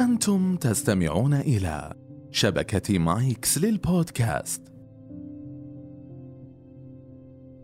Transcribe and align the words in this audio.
أنتم 0.00 0.56
تستمعون 0.56 1.34
إلى 1.34 1.94
شبكة 2.30 2.98
مايكس 2.98 3.58
للبودكاست. 3.58 4.62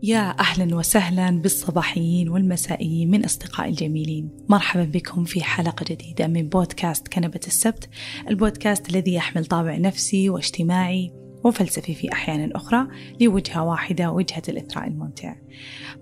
يا 0.03 0.39
أهلا 0.39 0.75
وسهلا 0.75 1.41
بالصباحيين 1.41 2.29
والمسائيين 2.29 3.11
من 3.11 3.25
أصدقائي 3.25 3.69
الجميلين. 3.69 4.29
مرحبا 4.49 4.83
بكم 4.83 5.23
في 5.23 5.43
حلقة 5.43 5.85
جديدة 5.89 6.27
من 6.27 6.49
بودكاست 6.49 7.07
كنبة 7.07 7.39
السبت 7.47 7.89
البودكاست 8.29 8.89
الذي 8.89 9.13
يحمل 9.13 9.45
طابع 9.45 9.77
نفسي 9.77 10.29
واجتماعي 10.29 11.22
وفلسفي 11.43 11.93
في 11.93 12.11
أحيان 12.13 12.51
أخرى 12.51 12.87
لوجهة 13.21 13.63
واحدة 13.63 14.11
وجهة 14.11 14.41
الإثراء 14.49 14.87
الممتع. 14.87 15.35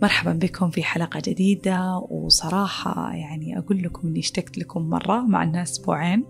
مرحبا 0.01 0.33
بكم 0.33 0.69
في 0.69 0.83
حلقة 0.83 1.21
جديدة 1.25 1.97
وصراحة 2.09 3.13
يعني 3.13 3.57
أقول 3.57 3.83
لكم 3.83 4.07
أني 4.07 4.19
اشتقت 4.19 4.57
لكم 4.57 4.81
مرة 4.89 5.21
مع 5.21 5.43
الناس 5.43 5.71
أسبوعين 5.71 6.23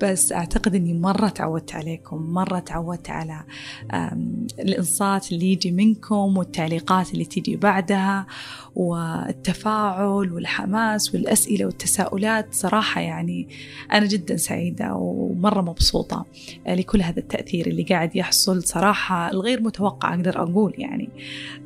بس 0.00 0.32
أعتقد 0.32 0.74
أني 0.74 0.94
مرة 0.94 1.28
تعودت 1.28 1.74
عليكم 1.74 2.16
مرة 2.16 2.58
تعودت 2.58 3.10
على 3.10 3.44
الإنصات 4.58 5.32
اللي 5.32 5.52
يجي 5.52 5.70
منكم 5.70 6.36
والتعليقات 6.38 7.14
اللي 7.14 7.24
تيجي 7.24 7.56
بعدها 7.56 8.26
والتفاعل 8.74 10.32
والحماس 10.32 11.14
والأسئلة 11.14 11.66
والتساؤلات. 11.66 12.54
صراحة 12.54 13.00
يعني 13.00 13.48
أنا 13.92 14.06
جدا 14.06 14.36
سعيدة 14.36 14.94
ومرة 14.94 15.60
مبسوطة 15.60 16.26
لكل 16.66 17.02
هذا 17.02 17.18
التأثير 17.18 17.66
اللي 17.66 17.82
قاعد 17.82 18.16
يحصل. 18.16 18.33
صراحة 18.34 19.30
الغير 19.30 19.62
متوقع 19.62 20.14
أقدر 20.14 20.42
أقول 20.42 20.74
يعني. 20.78 21.08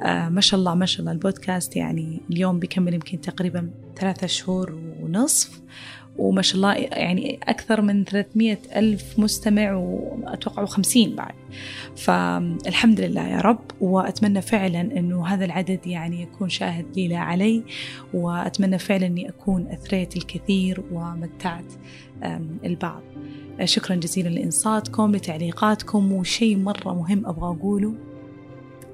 آه 0.02 0.28
ما 0.28 0.40
شاء 0.40 0.60
الله 0.60 0.74
ما 0.74 0.86
شاء 0.86 1.00
الله 1.00 1.12
البودكاست 1.12 1.76
يعني 1.76 2.20
اليوم 2.30 2.58
بيكمل 2.58 2.94
يمكن 2.94 3.20
تقريبا 3.20 3.70
ثلاثة 3.96 4.26
شهور 4.26 4.78
ونصف 5.02 5.60
وما 6.18 6.42
شاء 6.42 6.56
الله 6.56 6.74
يعني 6.74 7.38
أكثر 7.42 7.80
من 7.80 8.04
300 8.04 8.58
ألف 8.76 9.18
مستمع 9.18 9.72
وأتوقع 9.72 10.64
50 10.64 11.16
بعد. 11.16 11.34
فالحمد 11.96 13.00
لله 13.00 13.28
يا 13.28 13.40
رب 13.40 13.64
وأتمنى 13.80 14.42
فعلا 14.42 14.80
أنه 14.80 15.26
هذا 15.26 15.44
العدد 15.44 15.86
يعني 15.86 16.22
يكون 16.22 16.48
شاهد 16.48 16.86
لي 16.96 17.08
لا 17.08 17.18
علي 17.18 17.62
وأتمنى 18.14 18.78
فعلا 18.78 19.06
أني 19.06 19.28
أكون 19.28 19.66
أثريت 19.66 20.16
الكثير 20.16 20.82
ومتعت 20.92 21.72
البعض. 22.64 23.02
شكرا 23.66 23.96
جزيلا 23.96 24.28
لإنصاتكم 24.28 25.16
لتعليقاتكم 25.16 26.12
وشيء 26.12 26.56
مرة 26.56 26.94
مهم 26.94 27.26
أبغى 27.26 27.56
أقوله. 27.56 28.07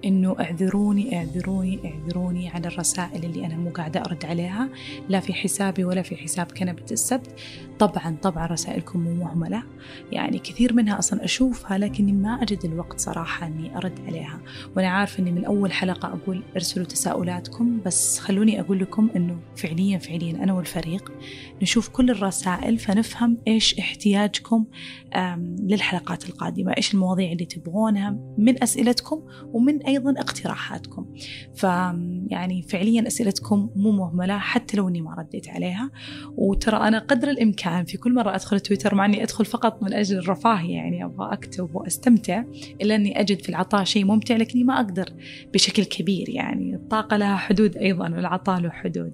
إنه 0.05 0.36
اعذروني 0.41 1.16
اعذروني 1.19 1.80
اعذروني 1.84 2.48
على 2.48 2.69
الرسائل 2.69 3.24
اللي 3.24 3.47
أنا 3.47 3.56
مو 3.56 3.70
قاعدة 3.70 4.00
أرد 4.00 4.24
عليها. 4.24 4.69
لا 5.08 5.20
في 5.20 5.34
حسابي 5.34 5.84
ولا 5.84 6.02
في 6.02 6.16
حساب 6.16 6.46
كنبة 6.46 6.84
السبت. 6.91 7.30
طبعا 7.78 8.16
طبعا 8.22 8.46
رسائلكم 8.46 9.00
مو 9.00 9.14
مهملة. 9.14 9.62
يعني 10.12 10.38
كثير 10.38 10.72
منها 10.72 10.98
أصلا 10.98 11.24
أشوفها 11.24 11.78
لكني 11.78 12.12
ما 12.12 12.42
أجد 12.42 12.64
الوقت 12.64 13.00
صراحة 13.00 13.46
إني 13.46 13.77
أرد 13.77 14.00
عليها. 14.06 14.41
وأنا 14.77 14.88
عارفة 14.88 15.22
إني 15.22 15.33
من 15.33 15.44
أول 15.44 15.72
حلقة 15.72 16.08
أقول 16.08 16.42
ارسلوا 16.55 16.86
تساؤلاتكم 16.86 17.80
بس 17.86 18.18
خلوني 18.18 18.61
أقول 18.61 18.78
لكم 18.78 19.11
إنه 19.16 19.39
فعليا 19.56 19.98
فعليا 19.98 20.44
أنا 20.44 20.52
والفريق 20.52 21.12
نشوف 21.62 21.89
كل 21.89 22.11
الرسائل 22.11 22.78
فنفهم 22.78 23.39
إيش 23.48 23.78
احتياجكم 23.78 24.64
للحلقات 25.61 26.28
القادمة 26.28 26.72
إيش 26.77 26.94
المواضيع 26.94 27.33
اللي 27.33 27.44
تبغونها 27.44 28.18
من 28.39 28.62
أسئلتكم 28.62 29.22
ومن 29.52 29.83
أي 29.83 29.93
أيضا 29.94 30.10
اقتراحاتكم. 30.10 31.06
فيعني 31.54 32.62
فعليا 32.62 33.06
أسئلتكم 33.06 33.70
مو 33.76 33.90
مهملة 33.90 34.38
حتى 34.38 34.76
لو 34.76 34.88
أني 34.88 35.00
ما 35.00 35.14
رديت 35.14 35.48
عليها. 35.48 35.90
وترى 36.36 36.76
أنا 36.76 36.98
قدر 36.98 37.30
الإمكان 37.30 37.84
في 37.84 37.96
كل 37.96 38.14
مرة 38.14 38.34
أدخل 38.34 38.60
تويتر 38.60 38.94
مع 38.94 39.04
أني 39.04 39.22
أدخل 39.22 39.44
فقط 39.44 39.82
من 39.82 39.94
أجل 39.94 40.18
الرفاهية 40.18 40.74
يعني 40.74 41.04
أبغى 41.04 41.32
أكتب 41.32 41.74
وأستمتع 41.74 42.44
إلا 42.82 42.94
أني 42.94 43.20
أجد 43.20 43.42
في 43.42 43.48
العطاء 43.48 43.84
شيء 43.84 44.04
ممتع 44.04 44.36
لكني 44.36 44.64
ما 44.64 44.74
أقدر 44.77 45.08
بشكل 45.54 45.84
كبير. 45.84 46.28
يعني 46.28 46.74
الطاقة 46.74 47.16
لها 47.16 47.36
حدود 47.36 47.77
أيضا 47.77 48.08
والعطاء 48.08 48.60
له 48.60 48.70
حدود. 48.70 49.12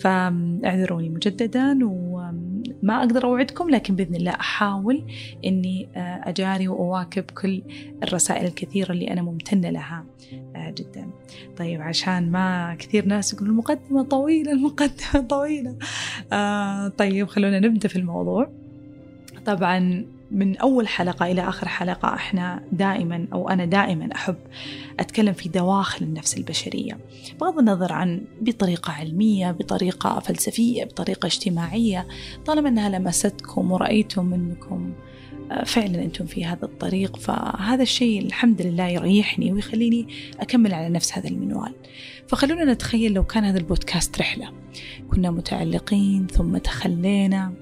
فاعذروني 0.00 1.08
مجددا 1.08 1.78
وما 1.82 2.98
أقدر 2.98 3.24
أوعدكم 3.24 3.70
لكن 3.70 3.96
بإذن 3.96 4.14
الله 4.14 4.32
أحاول 4.32 5.06
أني 5.44 5.88
أجاري 5.96 6.68
وأواكب 6.68 7.24
كل 7.24 7.62
الرسائل 8.02 8.46
الكثيرة 8.46 8.92
اللي 8.92 9.10
أنا 9.10 9.22
ممتنة 9.22 9.70
لها. 9.70 9.98
آه، 9.98 10.07
جدا. 10.56 11.10
طيب 11.56 11.80
عشان 11.80 12.30
ما 12.30 12.74
كثير 12.78 13.04
ناس 13.04 13.32
يقولون 13.32 13.50
المقدمة 13.50 14.02
طويلة 14.02 14.52
المقدمة 14.56 15.26
طويلة. 15.28 15.76
آه 16.32 16.88
طيب 16.88 17.28
خلونا 17.28 17.60
نبدأ 17.60 17.88
في 17.88 17.96
الموضوع. 17.96 18.50
طبعا 19.46 20.04
من 20.30 20.56
أول 20.56 20.88
حلقة 20.88 21.26
إلى 21.26 21.48
آخر 21.48 21.68
حلقة 21.68 22.14
إحنا 22.14 22.62
دائما 22.72 23.26
أو 23.32 23.48
أنا 23.48 23.64
دائما 23.64 24.08
أحب 24.14 24.36
أتكلم 25.00 25.32
في 25.32 25.48
دواخل 25.48 26.04
النفس 26.04 26.38
البشرية. 26.38 26.98
بغض 27.40 27.58
النظر 27.58 27.92
عن 27.92 28.20
بطريقة 28.40 28.92
علمية 28.92 29.50
بطريقة 29.50 30.20
فلسفية 30.20 30.84
بطريقة 30.84 31.26
اجتماعية 31.26 32.06
طالما 32.46 32.68
أنها 32.68 32.88
لمستكم 32.88 33.72
ورأيتم 33.72 34.34
أنكم 34.34 34.92
فعلا 35.64 36.02
أنتم 36.02 36.26
في 36.26 36.44
هذا 36.44 36.64
الطريق 36.64 37.16
فهذا 37.16 37.82
الشيء 37.82 38.22
الحمد 38.22 38.62
لله 38.62 38.88
يريحني 38.88 39.52
ويخليني 39.52 40.08
أكمل 40.40 40.74
على 40.74 40.88
نفس 40.88 41.18
هذا 41.18 41.28
المنوال. 41.28 41.74
فخلونا 42.28 42.72
نتخيل 42.72 43.12
لو 43.12 43.24
كان 43.24 43.44
هذا 43.44 43.58
البودكاست 43.58 44.18
رحلة. 44.18 44.52
كنا 45.10 45.30
متعلقين 45.30 46.26
ثم 46.26 46.56
تخلينا 46.56 47.52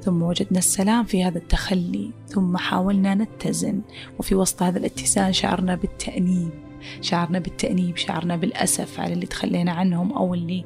ثم 0.00 0.22
وجدنا 0.22 0.58
السلام 0.58 1.04
في 1.04 1.24
هذا 1.24 1.38
التخلي 1.38 2.10
ثم 2.26 2.56
حاولنا 2.56 3.14
نتزن 3.14 3.80
وفي 4.18 4.34
وسط 4.34 4.62
هذا 4.62 4.78
الاتزان 4.78 5.32
شعرنا 5.32 5.74
بالتأنيب. 5.74 6.65
شعرنا 7.00 7.38
بالتأنيب 7.38 7.96
شعرنا 7.96 8.36
بالأسف 8.36 9.00
على 9.00 9.12
اللي 9.12 9.26
تخلينا 9.26 9.72
عنهم 9.72 10.12
أو 10.12 10.34
اللي 10.34 10.64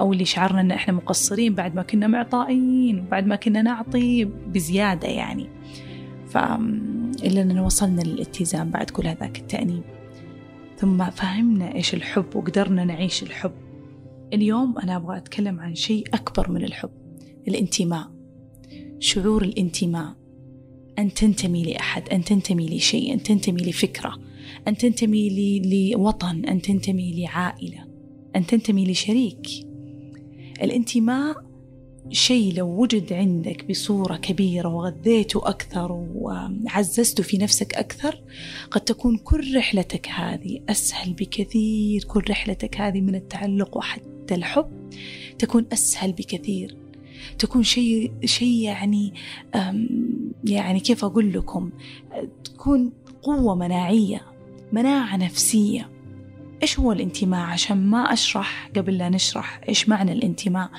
أو 0.00 0.12
اللي 0.12 0.24
شعرنا 0.24 0.60
أن 0.60 0.70
إحنا 0.70 0.94
مقصرين 0.94 1.54
بعد 1.54 1.74
ما 1.74 1.82
كنا 1.82 2.06
معطائين 2.06 3.00
وبعد 3.00 3.26
ما 3.26 3.36
كنا 3.36 3.62
نعطي 3.62 4.24
بزيادة 4.24 5.08
يعني. 5.08 5.48
ف 6.26 6.36
إلا 7.24 7.42
أننا 7.42 7.62
وصلنا 7.62 8.00
للاتزان 8.00 8.70
بعد 8.70 8.90
كل 8.90 9.06
هذاك 9.06 9.38
التأنيب. 9.38 9.82
ثم 10.76 11.04
فهمنا 11.10 11.74
إيش 11.74 11.94
الحب 11.94 12.36
وقدرنا 12.36 12.84
نعيش 12.84 13.22
الحب. 13.22 13.52
اليوم 14.32 14.78
أنا 14.78 14.96
أبغى 14.96 15.16
أتكلم 15.16 15.60
عن 15.60 15.74
شيء 15.74 16.06
أكبر 16.14 16.50
من 16.50 16.64
الحب 16.64 16.90
الانتماء. 17.48 18.10
شعور 18.98 19.42
الانتماء. 19.42 20.14
أن 20.98 21.14
تنتمي 21.14 21.62
لأحد 21.62 22.08
أن 22.08 22.24
تنتمي 22.24 22.76
لشيء 22.76 23.14
أن 23.14 23.22
تنتمي 23.22 23.60
لفكرة. 23.60 24.18
أن 24.68 24.76
تنتمي 24.76 25.60
لوطن 25.92 26.44
أن 26.44 26.62
تنتمي 26.62 27.22
لعائلة 27.22 27.84
أن 28.36 28.46
تنتمي 28.46 28.90
لشريك. 28.90 29.46
الانتماء 30.62 31.50
شيء 32.10 32.54
لو 32.54 32.68
وجد 32.68 33.12
عندك 33.12 33.68
بصورة 33.70 34.16
كبيرة 34.16 34.68
وغذيته 34.68 35.48
أكثر 35.48 35.92
وعززته 36.14 37.22
في 37.22 37.38
نفسك 37.38 37.74
أكثر 37.74 38.22
قد 38.70 38.80
تكون 38.80 39.16
كل 39.16 39.56
رحلتك 39.56 40.08
هذه 40.08 40.60
أسهل 40.68 41.12
بكثير 41.12 42.04
كل 42.04 42.22
رحلتك 42.30 42.80
هذه 42.80 43.00
من 43.00 43.14
التعلق 43.14 43.76
وحتى 43.76 44.34
الحب 44.34 44.90
تكون 45.38 45.66
أسهل 45.72 46.12
بكثير. 46.12 46.76
تكون 47.38 47.62
شيء 47.62 48.12
شيء 48.24 48.62
يعني 48.62 49.14
يعني 50.44 50.80
كيف 50.80 51.04
أقول 51.04 51.32
لكم؟ 51.32 51.70
تكون 52.44 52.92
قوة 53.22 53.54
مناعية. 53.54 54.29
مناعة 54.72 55.16
نفسية. 55.16 55.88
إيش 56.62 56.80
هو 56.80 56.92
الانتماء؟ 56.92 57.46
عشان 57.46 57.86
ما 57.86 58.12
أشرح 58.12 58.70
قبل 58.76 58.98
لا 58.98 59.08
نشرح 59.08 59.60
إيش 59.68 59.88
معنى 59.88 60.12
الانتماء. 60.12 60.70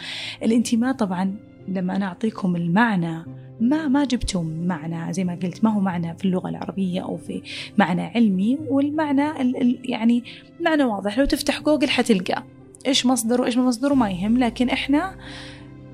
الانتماء 0.44 0.94
طبعا 0.94 1.36
لما 1.68 1.96
أنا 1.96 2.06
أعطيكم 2.06 2.56
المعنى 2.56 3.26
ما 3.60 3.88
ما 3.88 4.06
جبتم 4.06 4.68
معنى 4.68 5.14
زي 5.14 5.24
ما 5.24 5.34
قلت 5.44 5.64
ما 5.64 5.74
هو 5.74 5.80
معنى 5.80 6.18
في 6.18 6.26
اللغة 6.26 6.50
العربية 6.50 7.02
أو 7.02 7.18
في 7.18 7.42
معنى 7.78 8.02
علمي 8.02 8.58
والمعنى 8.70 9.42
ال 9.42 9.62
ال 9.62 9.92
يعني 9.92 10.24
معنى 10.60 10.84
واضح. 10.84 11.20
لو 11.20 11.26
تفتح 11.26 11.62
جوجل 11.62 11.90
حتلقى 11.90 12.44
إيش 12.88 13.06
مصدره 13.06 13.46
إيش 13.46 13.58
مصدره 13.58 13.94
ما 13.94 14.10
يهم. 14.10 14.38
لكن 14.38 14.70
إحنا 14.70 15.16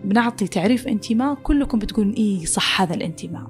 بنعطي 0.03 0.47
تعريف 0.47 0.87
انتماء. 0.87 1.33
كلكم 1.33 1.79
بتقولون 1.79 2.13
إيه 2.13 2.45
صح 2.45 2.81
هذا 2.81 2.95
الانتماء. 2.95 3.47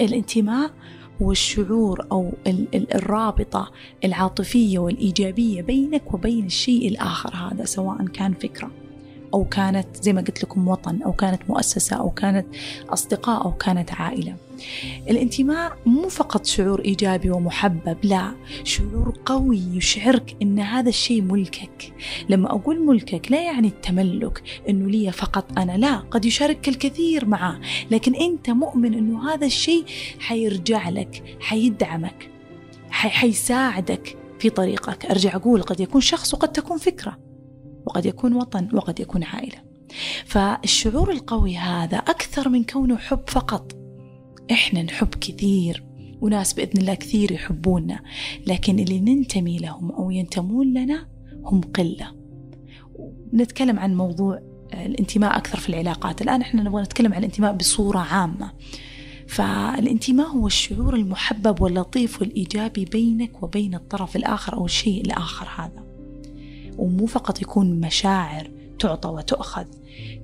الانتماء 0.00 0.70
هو 1.22 1.32
الشعور 1.32 2.06
أو 2.12 2.32
الرابطة 2.94 3.70
العاطفية 4.04 4.78
والإيجابية 4.78 5.62
بينك 5.62 6.14
وبين 6.14 6.46
الشيء 6.46 6.88
الآخر 6.88 7.34
هذا 7.34 7.64
سواء 7.64 8.06
كان 8.06 8.34
فكرة 8.34 8.70
أو 9.34 9.44
كانت 9.44 9.86
زي 10.02 10.12
ما 10.12 10.20
قلت 10.20 10.42
لكم 10.44 10.68
وطن 10.68 11.02
أو 11.02 11.12
كانت 11.12 11.42
مؤسسة 11.48 11.96
أو 11.96 12.10
كانت 12.10 12.46
أصدقاء 12.88 13.44
أو 13.44 13.52
كانت 13.52 13.92
عائلة. 13.92 14.36
الانتماء 15.10 15.78
مو 15.86 16.08
فقط 16.08 16.46
شعور 16.46 16.80
إيجابي 16.80 17.30
ومحبب 17.30 17.96
لا 18.02 18.34
شعور 18.64 19.14
قوي 19.26 19.62
يشعرك 19.72 20.36
أن 20.42 20.58
هذا 20.58 20.88
الشيء 20.88 21.22
ملكك. 21.22 21.92
لما 22.28 22.50
أقول 22.50 22.86
ملكك 22.86 23.32
لا 23.32 23.42
يعني 23.42 23.68
التملك 23.68 24.42
أنه 24.68 24.90
لي 24.90 25.12
فقط 25.12 25.58
أنا 25.58 25.76
لا 25.76 25.96
قد 25.96 26.24
يشارك 26.24 26.68
الكثير 26.68 27.26
معه 27.26 27.60
لكن 27.90 28.14
أنت 28.14 28.50
مؤمن 28.50 28.94
أنه 28.94 29.34
هذا 29.34 29.46
الشيء 29.46 29.84
حيرجع 30.18 30.88
لك 30.88 31.36
حيدعمك 31.40 32.30
حيساعدك 32.90 34.16
في 34.38 34.50
طريقك. 34.50 35.06
أرجع 35.06 35.36
أقول 35.36 35.62
قد 35.62 35.80
يكون 35.80 36.00
شخص 36.00 36.34
وقد 36.34 36.52
تكون 36.52 36.78
فكرة 36.78 37.18
وقد 37.86 38.06
يكون 38.06 38.32
وطن 38.32 38.68
وقد 38.72 39.00
يكون 39.00 39.24
عائلة. 39.24 39.58
فالشعور 40.26 41.10
القوي 41.10 41.56
هذا 41.56 41.96
أكثر 41.96 42.48
من 42.48 42.64
كونه 42.64 42.96
حب 42.96 43.20
فقط. 43.26 43.72
إحنا 44.50 44.82
نحب 44.82 45.08
كثير 45.08 45.84
وناس 46.20 46.52
بإذن 46.52 46.80
الله 46.80 46.94
كثير 46.94 47.32
يحبونا 47.32 48.00
لكن 48.46 48.78
اللي 48.78 49.00
ننتمي 49.00 49.58
لهم 49.58 49.92
أو 49.92 50.10
ينتمون 50.10 50.72
لنا 50.74 51.08
هم 51.44 51.60
قلة. 51.60 52.14
نتكلم 53.34 53.78
عن 53.78 53.96
موضوع 53.96 54.40
الانتماء 54.74 55.36
أكثر 55.36 55.58
في 55.58 55.68
العلاقات. 55.68 56.22
الآن 56.22 56.40
إحنا 56.40 56.62
نبغى 56.62 56.82
نتكلم 56.82 57.12
عن 57.12 57.18
الانتماء 57.18 57.52
بصورة 57.52 57.98
عامة. 57.98 58.52
فالانتماء 59.28 60.26
هو 60.26 60.46
الشعور 60.46 60.94
المحبب 60.94 61.62
واللطيف 61.62 62.20
والإيجابي 62.20 62.84
بينك 62.84 63.42
وبين 63.42 63.74
الطرف 63.74 64.16
الآخر 64.16 64.54
أو 64.54 64.64
الشيء 64.64 65.00
الآخر 65.00 65.48
هذا. 65.56 65.84
ومو 66.78 67.06
فقط 67.06 67.42
يكون 67.42 67.80
مشاعر 67.80 68.50
تعطى 68.78 69.08
وتؤخذ 69.08 69.66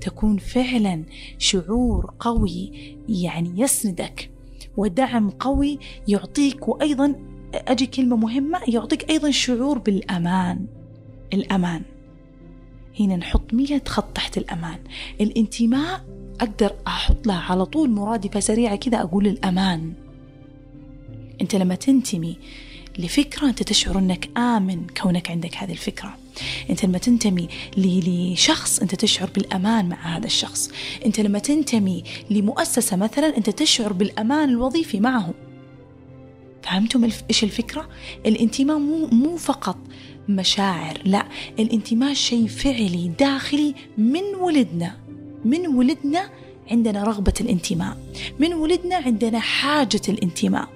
تكون 0.01 0.39
فعلا 0.39 1.03
شعور 1.39 2.15
قوي 2.21 2.73
يعني 3.09 3.61
يسندك 3.61 4.31
ودعم 4.77 5.31
قوي 5.31 5.79
يعطيك 6.09 6.69
وأيضا 6.69 7.15
أجي 7.55 7.87
كلمة 7.87 8.17
مهمة 8.17 8.61
يعطيك 8.69 9.11
أيضا 9.11 9.31
شعور 9.31 9.79
بالأمان 9.79 10.67
الأمان. 11.35 11.83
هنا 13.01 13.17
نحط 13.17 13.55
مية 13.55 13.83
خط 13.89 14.13
تحت 14.15 14.39
الأمان. 14.39 14.79
الانتماء 15.21 16.05
أقدر 16.41 16.73
أحط 16.87 17.27
لها 17.27 17.41
على 17.41 17.67
طول 17.67 17.91
مرادفة 17.91 18.41
سريعة 18.41 18.77
كذا 18.77 19.01
أقول 19.01 19.27
الأمان. 19.27 19.93
أنت 21.41 21.55
لما 21.55 21.75
تنتمي 21.75 22.39
لفكرة 22.99 23.49
أنت 23.49 23.63
تشعر 23.63 23.99
أنك 23.99 24.39
آمن 24.39 24.87
كونك 25.03 25.31
عندك 25.31 25.57
هذه 25.57 25.73
الفكرة. 25.73 26.17
أنت 26.71 26.85
لما 26.85 26.99
تنتمي 26.99 27.49
لشخص 27.77 28.79
أنت 28.79 28.95
تشعر 28.95 29.31
بالأمان 29.35 29.89
مع 29.89 30.17
هذا 30.17 30.27
الشخص. 30.27 30.71
أنت 31.07 31.21
لما 31.21 31.39
تنتمي 31.39 32.05
لمؤسسة 32.31 32.97
مثلا 32.97 33.37
أنت 33.37 33.51
تشعر 33.51 33.93
بالأمان 33.93 34.49
الوظيفي 34.49 35.01
معهم 35.01 35.35
فهمتم 36.63 37.05
إيش 37.31 37.45
الفكرة؟ 37.45 37.89
الانتماء 38.27 38.79
مو, 38.79 39.07
مو 39.07 39.37
فقط 39.37 39.77
مشاعر 40.29 41.01
لا 41.05 41.27
الانتماء 41.59 42.15
شيء 42.15 42.47
فعلي 42.47 43.11
داخلي 43.19 43.75
من 43.99 44.23
ولدنا. 44.41 44.97
من 45.45 45.67
ولدنا 45.67 46.31
عندنا 46.71 47.05
رغبة 47.05 47.35
الانتماء. 47.41 47.97
من 48.39 48.55
ولدنا 48.55 48.97
عندنا 48.97 49.41
حاجة 49.41 50.03
الانتماء. 50.09 50.69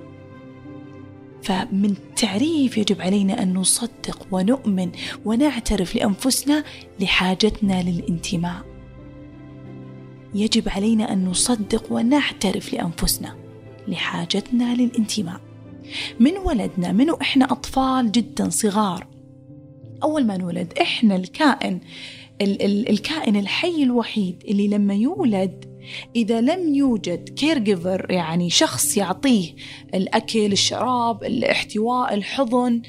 فمن 1.42 1.94
تعريف 2.16 2.78
يجب 2.78 3.00
علينا 3.00 3.42
أن 3.42 3.54
نصدق 3.54 4.26
ونؤمن 4.32 4.90
ونعترف 5.24 5.96
لأنفسنا 5.96 6.64
لحاجتنا 7.00 7.82
للانتماء. 7.82 8.62
يجب 10.34 10.68
علينا 10.68 11.12
أن 11.12 11.24
نصدق 11.24 11.92
ونعترف 11.92 12.72
لأنفسنا 12.72 13.36
لحاجتنا 13.88 14.74
للانتماء. 14.74 15.40
من 16.20 16.32
ولدنا 16.44 16.92
من 16.92 17.10
إحنا 17.10 17.44
أطفال 17.52 18.12
جدا 18.12 18.48
صغار؟ 18.48 19.06
أول 20.02 20.26
ما 20.26 20.36
نولد 20.36 20.72
إحنا 20.80 21.16
الكائن 21.16 21.80
ال- 22.40 22.62
ال- 22.62 22.88
الكائن 22.88 23.36
الحي 23.36 23.82
الوحيد 23.82 24.42
اللي 24.48 24.68
لما 24.68 24.94
يولد 24.94 25.64
إذا 26.16 26.40
لم 26.40 26.74
يوجد 26.74 27.28
care 27.28 27.58
giver 27.58 28.06
يعني 28.10 28.50
شخص 28.50 28.96
يعطيه 28.96 29.54
الأكل 29.94 30.52
الشراب 30.52 31.24
الاحتواء 31.24 32.14
الحضن 32.14 32.82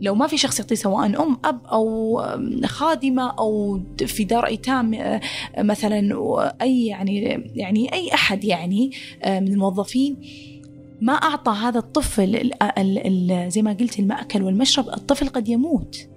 لو 0.00 0.14
ما 0.14 0.26
في 0.26 0.36
شخص 0.38 0.60
يعطيه 0.60 0.74
سواء 0.74 1.06
أم 1.06 1.38
أب 1.44 1.66
أو 1.66 2.22
خادمة 2.64 3.30
أو 3.30 3.80
في 4.06 4.24
دار 4.24 4.46
أيتام 4.46 4.94
آه، 4.94 5.20
مثلا 5.58 6.18
أي 6.62 6.86
يعني 6.86 7.20
يعني 7.54 7.92
أي 7.92 8.14
أحد 8.14 8.44
يعني 8.44 8.90
آه، 9.22 9.40
من 9.40 9.52
الموظفين 9.52 10.16
ما 11.00 11.12
أعطى 11.12 11.52
هذا 11.52 11.78
الطفل 11.78 12.36
ال 12.36 12.62
ال 12.78 13.50
زي 13.50 13.62
ما 13.62 13.72
قلت 13.72 13.98
المأكل 13.98 14.42
والمشرب 14.42 14.88
الطفل 14.88 15.28
قد 15.28 15.48
يموت. 15.48 16.08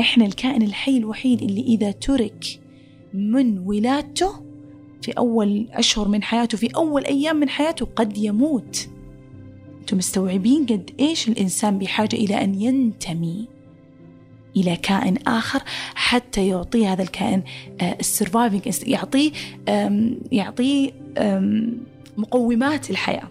إحنا 0.00 0.26
الكائن 0.26 0.62
الحي 0.62 0.96
الوحيد 0.96 1.42
اللي 1.42 1.60
إذا 1.60 1.90
ترك 1.90 2.60
من 3.14 3.58
ولادته 3.58 4.47
في 5.02 5.12
أول 5.12 5.66
أشهر 5.72 6.08
من 6.08 6.22
حياته 6.22 6.58
في 6.58 6.70
أول 6.76 7.04
أيام 7.04 7.36
من 7.36 7.48
حياته 7.48 7.86
قد 7.96 8.18
يموت. 8.18 8.88
أنتم 9.80 9.96
مستوعبين 9.96 10.66
قد 10.66 10.90
إيش 11.00 11.28
الإنسان 11.28 11.78
بحاجة 11.78 12.16
إلى 12.16 12.44
أن 12.44 12.62
ينتمي 12.62 13.48
إلى 14.56 14.76
كائن 14.76 15.16
آخر 15.26 15.62
حتى 15.94 16.48
يعطيه 16.48 16.92
هذا 16.92 17.02
الكائن 17.02 17.42
السرفايفنج 17.82 18.74
يعطيه 18.86 19.32
يعطيه 20.32 20.90
مقومات 22.16 22.90
الحياة. 22.90 23.30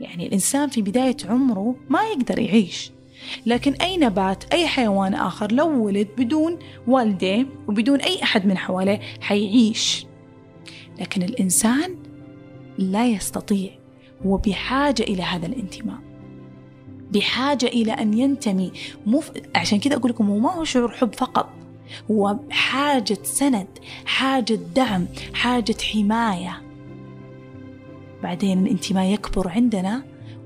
يعني 0.00 0.26
الإنسان 0.26 0.68
في 0.68 0.82
بداية 0.82 1.16
عمره 1.24 1.74
ما 1.90 2.02
يقدر 2.02 2.38
يعيش. 2.38 2.90
لكن 3.46 3.72
أي 3.72 3.96
نبات 3.96 4.44
أي 4.52 4.66
حيوان 4.66 5.14
آخر 5.14 5.52
لو 5.52 5.84
ولد 5.84 6.08
بدون 6.18 6.58
والديه 6.86 7.46
وبدون 7.68 8.00
أي 8.00 8.22
أحد 8.22 8.46
من 8.46 8.58
حواليه 8.58 9.00
حيعيش. 9.20 10.06
لكن 11.02 11.22
الإنسان 11.22 11.96
لا 12.78 13.06
يستطيع 13.06 13.70
هو 14.26 14.36
بحاجة 14.36 15.02
إلى 15.02 15.22
هذا 15.22 15.46
الانتماء. 15.46 15.98
بحاجة 17.12 17.66
إلى 17.66 17.92
أن 17.92 18.18
ينتمي. 18.18 18.72
مو 19.06 19.22
عشان 19.54 19.80
كذا 19.80 19.96
أقول 19.96 20.10
لكم 20.10 20.30
هو 20.30 20.38
ما 20.38 20.52
هو 20.52 20.64
شعور 20.64 20.88
حب 20.88 21.14
فقط. 21.14 21.48
هو 22.10 22.38
حاجة 22.50 23.18
سند 23.22 23.66
حاجة 24.04 24.54
دعم 24.74 25.06
حاجة 25.34 25.76
حماية. 25.92 26.62
بعدين 28.22 28.66
الانتماء 28.66 29.12
يكبر 29.12 29.48
عندنا 29.48 30.04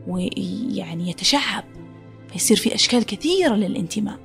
ويعني 0.09 1.11
يتشعب. 1.11 1.65
فيصير 2.33 2.57
في 2.57 2.75
أشكال 2.75 3.07
كثيرة 3.07 3.55
للانتماء. 3.55 4.19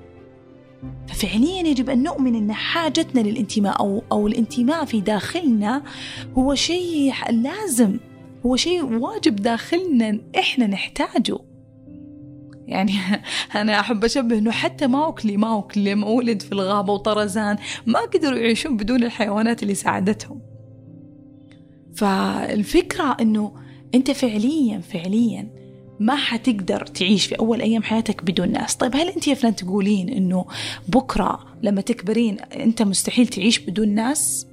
ففعليا 1.07 1.67
يجب 1.67 1.89
أن 1.89 2.03
نؤمن 2.03 2.35
أن 2.35 2.53
حاجتنا 2.53 3.19
للانتماء 3.19 3.79
أو, 3.79 4.03
أو 4.11 4.27
الانتماء 4.27 4.85
في 4.85 5.01
داخلنا 5.01 5.83
هو 6.37 6.55
شيء 6.55 7.13
لازم 7.29 7.99
هو 8.45 8.55
شيء 8.55 8.83
واجب 8.83 9.35
داخلنا 9.35 10.19
إحنا 10.39 10.67
نحتاجه. 10.67 11.37
يعني 12.67 12.93
أنا 13.55 13.79
أحب 13.79 14.03
أشبه 14.03 14.37
أنه 14.37 14.51
حتى 14.51 14.87
ماوكلي 14.87 15.37
ماوكلي 15.37 15.95
مولد 15.95 16.41
في 16.41 16.51
الغابة 16.51 16.93
وطرزان 16.93 17.57
ما 17.85 17.99
قدروا 17.99 18.37
يعيشون 18.37 18.77
بدون 18.77 19.03
الحيوانات 19.03 19.63
اللي 19.63 19.75
ساعدتهم. 19.75 20.41
فالفكرة 21.95 23.17
أنه 23.21 23.51
أنت 23.95 24.11
فعليا 24.11 24.79
فعليا 24.79 25.60
ما 26.01 26.15
حتقدر 26.15 26.85
تعيش 26.85 27.25
في 27.25 27.35
أول 27.35 27.61
أيام 27.61 27.83
حياتك 27.83 28.23
بدون 28.23 28.51
ناس. 28.51 28.75
طيب 28.75 28.95
هل 28.95 29.07
أنت 29.07 29.27
يا 29.27 29.33
فلان 29.33 29.55
تقولين 29.55 30.09
أنه 30.09 30.45
بكرة 30.87 31.45
لما 31.63 31.81
تكبرين 31.81 32.39
أنت 32.39 32.81
مستحيل 32.81 33.27
تعيش 33.27 33.59
بدون 33.59 33.89
ناس؟ 33.89 34.47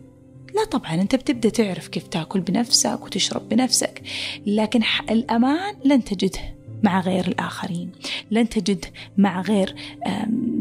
لا 0.55 0.64
طبعا 0.64 0.95
أنت 0.95 1.14
بتبدأ 1.14 1.49
تعرف 1.49 1.88
كيف 1.88 2.09
تأكل 2.09 2.40
بنفسك 2.40 3.05
وتشرب 3.05 3.49
بنفسك 3.49 4.02
لكن 4.47 4.81
الأمان 5.11 5.75
لن 5.85 6.05
تجده 6.05 6.40
مع 6.83 7.00
غير 7.00 7.28
الآخرين 7.28 7.90
لن 8.31 8.49
تجد 8.49 8.85
مع 9.17 9.40
غير 9.40 9.75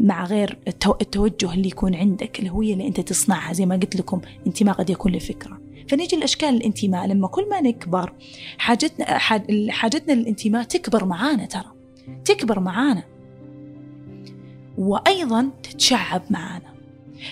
مع 0.04 0.24
غير 0.24 0.58
التوجه 0.86 1.54
اللي 1.54 1.68
يكون 1.68 1.94
عندك 1.94 2.40
الهوية 2.40 2.72
اللي 2.72 2.86
أنت 2.86 3.00
تصنعها. 3.00 3.52
زي 3.52 3.66
ما 3.66 3.76
قلت 3.76 3.96
لكم 3.96 4.20
أنت 4.46 4.62
ما 4.62 4.72
قد 4.72 4.90
يكون 4.90 5.12
لفكرة. 5.12 5.60
فنيجي 5.88 6.16
الأشكال 6.16 6.48
الانتماء. 6.48 7.06
لما 7.06 7.28
كل 7.28 7.48
ما 7.48 7.60
نكبر 7.60 8.12
حاجتنا 8.58 9.18
حاجتنا 9.70 10.12
للانتماء 10.12 10.64
تكبر 10.64 11.04
معانا 11.04 11.46
ترى. 11.46 11.72
تكبر 12.24 12.60
معانا. 12.60 13.02
وأيضا 14.78 15.50
تتشعب 15.62 16.22
معانا. 16.30 16.77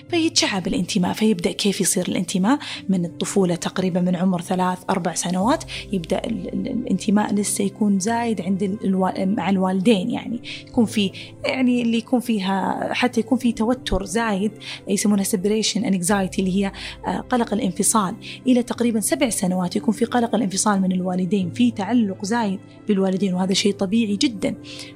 فيتشعب 0.09 0.66
الانتماء 0.66 1.12
فيبدأ 1.12 1.52
كيف 1.52 1.81
يصير 1.81 2.09
الانتماء؟ 2.09 2.59
من 2.88 3.05
الطفولة 3.05 3.55
تقريبا 3.55 4.00
من 4.00 4.16
عمر 4.16 4.40
ثلاث 4.40 4.78
أربع 4.90 5.14
سنوات 5.14 5.64
يبدأ 5.93 6.23
الانتماء 6.26 7.35
لسه 7.35 7.64
يكون 7.64 7.99
زايد 7.99 8.40
عند 8.40 8.78
مع 9.19 9.50
الوالدين 9.50 10.11
يعني. 10.11 10.40
يكون 10.69 10.85
في 10.85 11.12
يعني 11.45 11.83
اللي 11.83 11.99
يكون 11.99 12.21
فيها 12.21 12.88
حتى 12.93 13.21
يكون 13.21 13.38
في 13.38 13.52
توتر 13.52 14.05
زايد 14.05 14.52
يسمونها 14.88 15.25
separation 15.25 15.81
anxiety 15.81 16.38
اللي 16.38 16.57
هي 16.57 16.73
آه، 17.07 17.19
قلق 17.19 17.55
الانفصال. 17.55 18.14
إلى 18.47 18.62
تقريبا 18.62 19.00
سبع 19.00 19.28
سنوات 19.28 19.76
يكون 19.76 19.95
في 19.95 20.05
قلق 20.05 20.35
الانفصال 20.35 20.83
من 20.83 20.93
الوالدين 20.93 21.50
في 21.50 21.71
تعلق 21.71 22.25
زايد 22.25 22.61
بالوالدين 22.88 23.35
وهذا 23.35 23.55
شيء 23.55 23.73
طبيعي 23.73 24.16
جدا. 24.16 24.55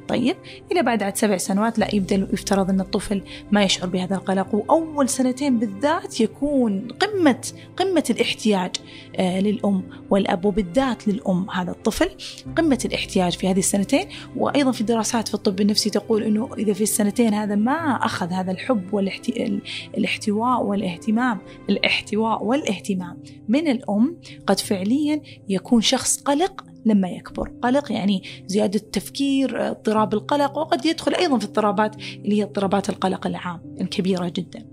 طيب 0.09 0.37
إلى 0.73 0.83
بعد 0.83 1.03
عد 1.03 1.17
سبع 1.17 1.37
سنوات 1.37 1.79
لا 1.79 1.95
يبدأ 1.95 2.29
يفترض 2.33 2.71
أن 2.71 2.81
الطفل 2.81 3.23
ما 3.53 3.63
يشعر 3.63 3.89
بهذا 3.89 4.15
القلق 4.15 4.55
وأول 4.81 5.09
سنتين 5.09 5.59
بالذات 5.59 6.21
يكون 6.21 6.89
قمة 6.89 7.53
قمة 7.77 8.05
الاحتياج 8.11 8.71
آه، 9.17 9.41
للأم 9.41 9.83
والأب 10.11 10.45
وبالذات 10.45 11.09
للأم 11.09 11.51
هذا 11.51 11.71
الطفل 11.71 12.11
قمة 12.57 12.79
الاحتياج 12.85 13.33
في 13.33 13.49
هذه 13.49 13.59
السنتين. 13.59 14.07
وأيضا 14.37 14.73
في 14.73 14.85
دراسات 14.85 15.29
في 15.29 15.35
الطب 15.35 15.61
النفسي 15.61 15.91
تقول 15.91 16.23
أنه 16.23 16.51
إذا 16.59 16.73
في 16.73 16.83
السنتين 16.83 17.35
هذا 17.35 17.55
ما 17.55 17.97
أخذ 18.05 18.33
هذا 18.33 18.53
الحب 18.53 18.95
والاحتواء 18.95 20.63
والاهتمام 20.63 21.39
الاحتواء 21.71 22.45
والاهتمام 22.45 23.23
من 23.49 23.69
الأم 23.69 24.17
قد 24.47 24.61
فعليا 24.61 25.21
يكون 25.49 25.81
شخص 25.81 26.21
قلق 26.21 26.65
لما 26.85 27.09
يكبر. 27.09 27.53
قلق 27.63 27.93
يعني 27.93 28.23
زيادة 28.47 28.81
التفكير 28.81 29.71
اضطراب 29.71 30.15
القلق 30.15 30.59
وقد 30.59 30.87
يدخل 30.87 31.15
أيضا 31.15 31.39
في 31.39 31.45
اضطرابات 31.45 31.97
اللي 31.97 32.39
هي 32.39 32.43
اضطرابات 32.43 32.89
القلق 32.89 33.27
العام 33.27 33.77
الكبيرة 33.81 34.29
جدا. 34.29 34.70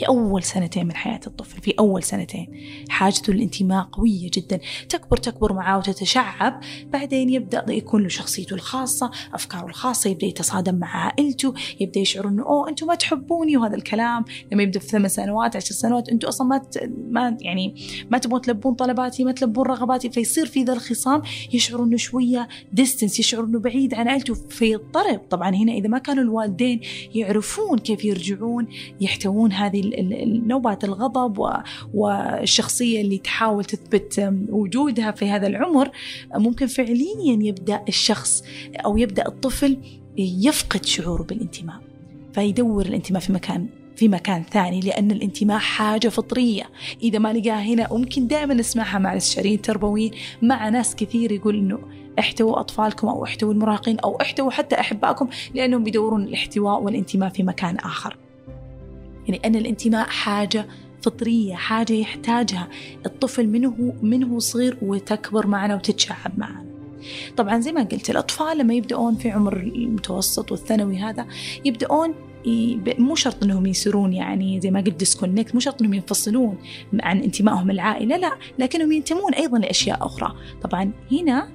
في 0.00 0.08
أول 0.08 0.42
سنتين 0.42 0.86
من 0.86 0.94
حياة 0.94 1.20
الطفل 1.26 1.60
في 1.62 1.74
أول 1.78 2.02
سنتين. 2.02 2.48
حاجته 2.88 3.32
للانتماء 3.32 3.84
قوية 3.92 4.30
جدا. 4.34 4.60
تكبر 4.88 5.16
تكبر 5.16 5.52
معاه 5.52 5.78
وتتشعب. 5.78 6.60
بعدين 6.92 7.28
يبدأ 7.28 7.64
يكون 7.68 8.02
له 8.02 8.08
شخصيته 8.08 8.54
الخاصة 8.54 9.10
أفكاره 9.34 9.66
الخاصة 9.66 10.10
يبدأ 10.10 10.26
يتصادم 10.26 10.74
مع 10.74 10.96
عائلته 10.96 11.54
يبدأ 11.80 12.00
يشعر 12.00 12.28
أنه 12.28 12.42
أوه 12.42 12.68
أنتم 12.68 12.86
ما 12.86 12.94
تحبوني 12.94 13.56
وهذا 13.56 13.74
الكلام. 13.74 14.24
لما 14.52 14.62
يبدأ 14.62 14.80
في 14.80 14.86
ثمان 14.86 15.08
سنوات 15.08 15.56
عشر 15.56 15.74
سنوات 15.74 16.08
أنتم 16.08 16.28
أصلا 16.28 16.46
ما 16.46 16.62
ما 17.10 17.36
يعني 17.40 17.74
ما 18.10 18.18
تبغون 18.18 18.40
تلبون 18.40 18.74
طلباتي 18.74 19.24
ما 19.24 19.32
تلبون 19.32 19.66
رغباتي. 19.66 20.10
فيصير 20.10 20.46
في 20.46 20.62
ذا 20.62 20.72
الخصام 20.72 21.22
يشعر 21.52 21.84
أنه 21.84 21.96
شوية 21.96 22.48
distance 22.72 23.20
يشعر 23.20 23.44
أنه 23.44 23.58
بعيد 23.58 23.94
عن 23.94 24.08
عائلته. 24.08 24.34
فيضطرب 24.34 25.20
طبعا 25.30 25.50
هنا 25.54 25.72
إذا 25.72 25.88
ما 25.88 25.98
كانوا 25.98 26.22
الوالدين 26.22 26.80
يعرفون 27.14 27.78
كيف 27.78 28.04
يرجعون 28.04 28.66
يحتوون 29.00 29.52
هذه 29.52 29.80
نوبات 30.46 30.84
الغضب 30.84 31.46
والشخصية 31.94 33.00
اللي 33.00 33.18
تحاول 33.18 33.64
تثبت 33.64 34.32
وجودها 34.48 35.10
في 35.10 35.30
هذا 35.30 35.46
العمر 35.46 35.90
ممكن 36.34 36.66
فعليا 36.66 37.38
يبدأ 37.40 37.82
الشخص 37.88 38.44
أو 38.84 38.96
يبدأ 38.96 39.26
الطفل 39.26 39.76
يفقد 40.18 40.84
شعوره 40.84 41.22
بالانتماء 41.22 41.76
فيدور 42.32 42.86
الانتماء 42.86 43.20
في 43.20 43.32
مكان 43.32 43.66
في 44.00 44.08
مكان 44.08 44.42
ثاني 44.42 44.80
لأن 44.80 45.10
الانتماء 45.10 45.58
حاجة 45.58 46.08
فطرية. 46.08 46.70
إذا 47.02 47.18
ما 47.18 47.32
لقاها 47.32 47.62
هنا 47.62 47.88
ممكن 47.92 48.26
دائما 48.26 48.54
نسمعها 48.54 48.98
مع 48.98 49.12
الاستشاريين 49.12 49.54
التربويين 49.54 50.10
مع 50.42 50.68
ناس 50.68 50.96
كثير 50.96 51.32
يقول 51.32 51.56
إنه 51.56 51.78
احتووا 52.18 52.60
أطفالكم 52.60 53.08
أو 53.08 53.24
احتووا 53.24 53.52
المراهقين 53.52 54.00
أو 54.00 54.20
احتووا 54.20 54.50
حتى 54.50 54.80
أحبائكم 54.80 55.28
لأنهم 55.54 55.84
بيدورون 55.84 56.22
الاحتواء 56.22 56.82
والانتماء 56.82 57.28
في 57.28 57.42
مكان 57.42 57.76
آخر. 57.76 58.16
يعني 59.28 59.40
أن 59.44 59.56
الانتماء 59.56 60.08
حاجة 60.08 60.66
فطرية 61.02 61.54
حاجة 61.54 61.92
يحتاجها. 61.92 62.68
الطفل 63.06 63.46
منه 63.46 63.94
منه 64.02 64.38
صغير 64.38 64.76
وتكبر 64.82 65.46
معنا 65.46 65.74
وتتشعب 65.74 66.32
معنا. 66.38 66.70
طبعا 67.36 67.60
زي 67.60 67.72
ما 67.72 67.82
قلت 67.82 68.10
الأطفال 68.10 68.58
لما 68.58 68.74
يبدأون 68.74 69.14
في 69.14 69.30
عمر 69.30 69.56
المتوسط 69.56 70.52
والثانوي 70.52 70.98
هذا 70.98 71.26
يبدأون 71.64 72.14
مو 72.98 73.14
شرط 73.14 73.42
إنهم 73.44 73.66
يصيرون 73.66 74.12
يعني 74.12 74.60
زي 74.60 74.70
ما 74.70 74.80
قلت 74.80 74.94
ديسكونكت 74.94 75.54
مو 75.54 75.60
شرط 75.60 75.82
إنهم 75.82 75.94
ينفصلون 75.94 76.58
عن 77.00 77.20
انتمائهم 77.20 77.70
العائله 77.70 78.16
لا 78.16 78.32
لكنهم 78.58 78.92
ينتمون 78.92 79.34
أيضا 79.34 79.58
لأشياء 79.58 80.06
أخرى. 80.06 80.34
طبعا 80.62 80.92
هنا 81.12 81.48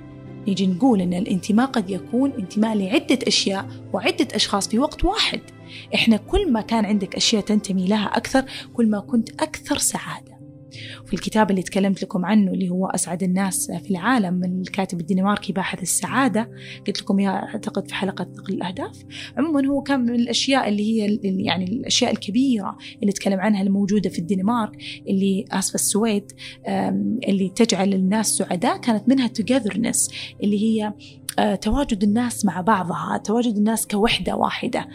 نيجي 0.48 0.68
نقول 0.68 1.02
إن 1.02 1.14
الانتماء 1.14 1.68
قد 1.68 1.90
يكون 1.90 2.32
انتماء 2.32 2.78
لعدة 2.78 3.20
أشياء 3.28 3.68
وعدة 3.94 4.28
أشخاص 4.34 4.68
في 4.68 4.80
وقت 4.80 5.06
واحد. 5.06 5.42
إحنا 5.96 6.18
كل 6.18 6.52
ما 6.52 6.62
كان 6.62 6.86
عندك 6.86 7.16
أشياء 7.16 7.42
تنتمي 7.42 7.88
لها 7.88 8.06
أكثر 8.06 8.46
كل 8.74 8.90
ما 8.90 9.00
كنت 9.00 9.30
أكثر 9.42 9.78
سعادة. 9.78 10.36
في 11.06 11.14
الكتاب 11.14 11.52
اللي 11.52 11.62
تكلمت 11.62 12.04
لكم 12.04 12.26
عنه 12.26 12.52
اللي 12.52 12.70
هو 12.70 12.86
أسعد 12.86 13.24
الناس 13.24 13.72
في 13.72 13.92
العالم 13.92 14.34
من 14.34 14.62
الكاتب 14.62 15.00
الدنماركي 15.00 15.54
باحث 15.54 15.82
السعادة 15.82 16.50
قلت 16.88 17.02
لكم 17.02 17.20
إياه 17.20 17.30
أعتقد 17.30 17.88
في 17.88 17.96
حلقة 17.96 18.28
نقل 18.38 18.54
الأهداف. 18.54 19.04
عموما 19.38 19.68
هو 19.68 19.82
كان 19.82 20.00
من 20.00 20.16
الأشياء 20.16 20.70
اللي 20.70 20.84
هي 20.84 21.20
يعني 21.24 21.66
الأشياء 21.66 22.12
الكبيرة 22.12 22.78
اللي 23.02 23.12
تكلم 23.12 23.40
عنها 23.40 23.62
الموجودة 23.62 24.10
في 24.10 24.20
الدنمارك 24.20 24.72
اللي 25.08 25.46
آسف 25.52 25.76
السويد 25.76 26.32
اللي 27.28 27.52
تجعل 27.56 27.94
الناس 27.94 28.28
سعداء 28.28 28.78
كانت 28.78 29.10
منها 29.10 29.28
togetherness 29.28 30.14
اللي 30.44 30.64
هي 30.64 30.94
آه، 31.40 31.56
تواجد 31.56 32.04
الناس 32.04 32.46
مع 32.46 32.62
بعضها 32.62 33.18
تواجد 33.18 33.58
الناس 33.58 33.88
كوحدة 33.88 34.36
واحدة. 34.36 34.88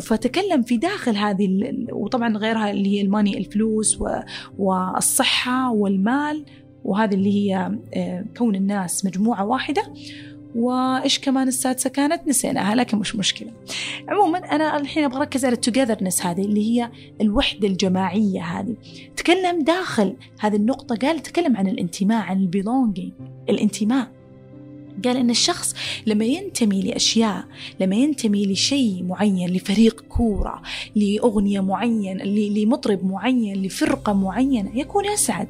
فتكلم 0.00 0.62
في 0.62 0.76
داخل 0.76 1.16
هذه 1.16 1.72
وطبعا 1.92 2.36
غيرها 2.36 2.70
اللي 2.70 2.88
هي 2.88 3.00
الماني 3.00 3.38
الفلوس 3.38 3.98
والصحة 4.58 5.72
والمال 5.72 6.44
وهذه 6.84 7.14
اللي 7.14 7.32
هي 7.32 7.78
آه، 7.94 8.24
كون 8.36 8.54
الناس 8.54 9.04
مجموعة 9.04 9.44
واحدة 9.44 9.82
وإيش 10.54 11.18
كمان 11.18 11.48
السادسة 11.48 11.90
كانت 11.90 12.28
نسيناها 12.28 12.74
لكن 12.74 12.98
مش 12.98 13.16
مشكلة. 13.16 13.52
عموما 14.08 14.38
أنا 14.38 14.76
الحين 14.76 15.04
أبغى 15.04 15.18
أركز 15.18 15.44
على 15.44 15.54
التوجذرنس 15.54 16.26
هذه 16.26 16.40
اللي 16.40 16.70
هي 16.70 16.90
الوحدة 17.20 17.68
الجماعية 17.68 18.42
هذه. 18.42 18.76
تكلم 19.16 19.62
داخل 19.62 20.16
هذه 20.40 20.56
النقطة 20.56 20.96
قال 20.96 21.20
تكلم 21.20 21.56
عن 21.56 21.68
الانتماء 21.68 22.22
عن 22.22 22.36
البيلونجينج 22.36 23.12
الانتماء. 23.48 24.19
قال 25.04 25.16
إن 25.16 25.30
الشخص 25.30 25.74
لما 26.06 26.24
ينتمي 26.24 26.82
لأشياء 26.82 27.44
لما 27.80 27.96
ينتمي 27.96 28.46
لشيء 28.46 29.02
معين 29.02 29.50
لفريق 29.50 30.00
كورة 30.08 30.62
لأغنية 30.96 31.60
معينة 31.60 32.24
لمطرب 32.24 33.04
معين 33.04 33.62
لفرقة 33.62 34.12
معينة 34.12 34.78
يكون 34.78 35.06
أسعد. 35.06 35.48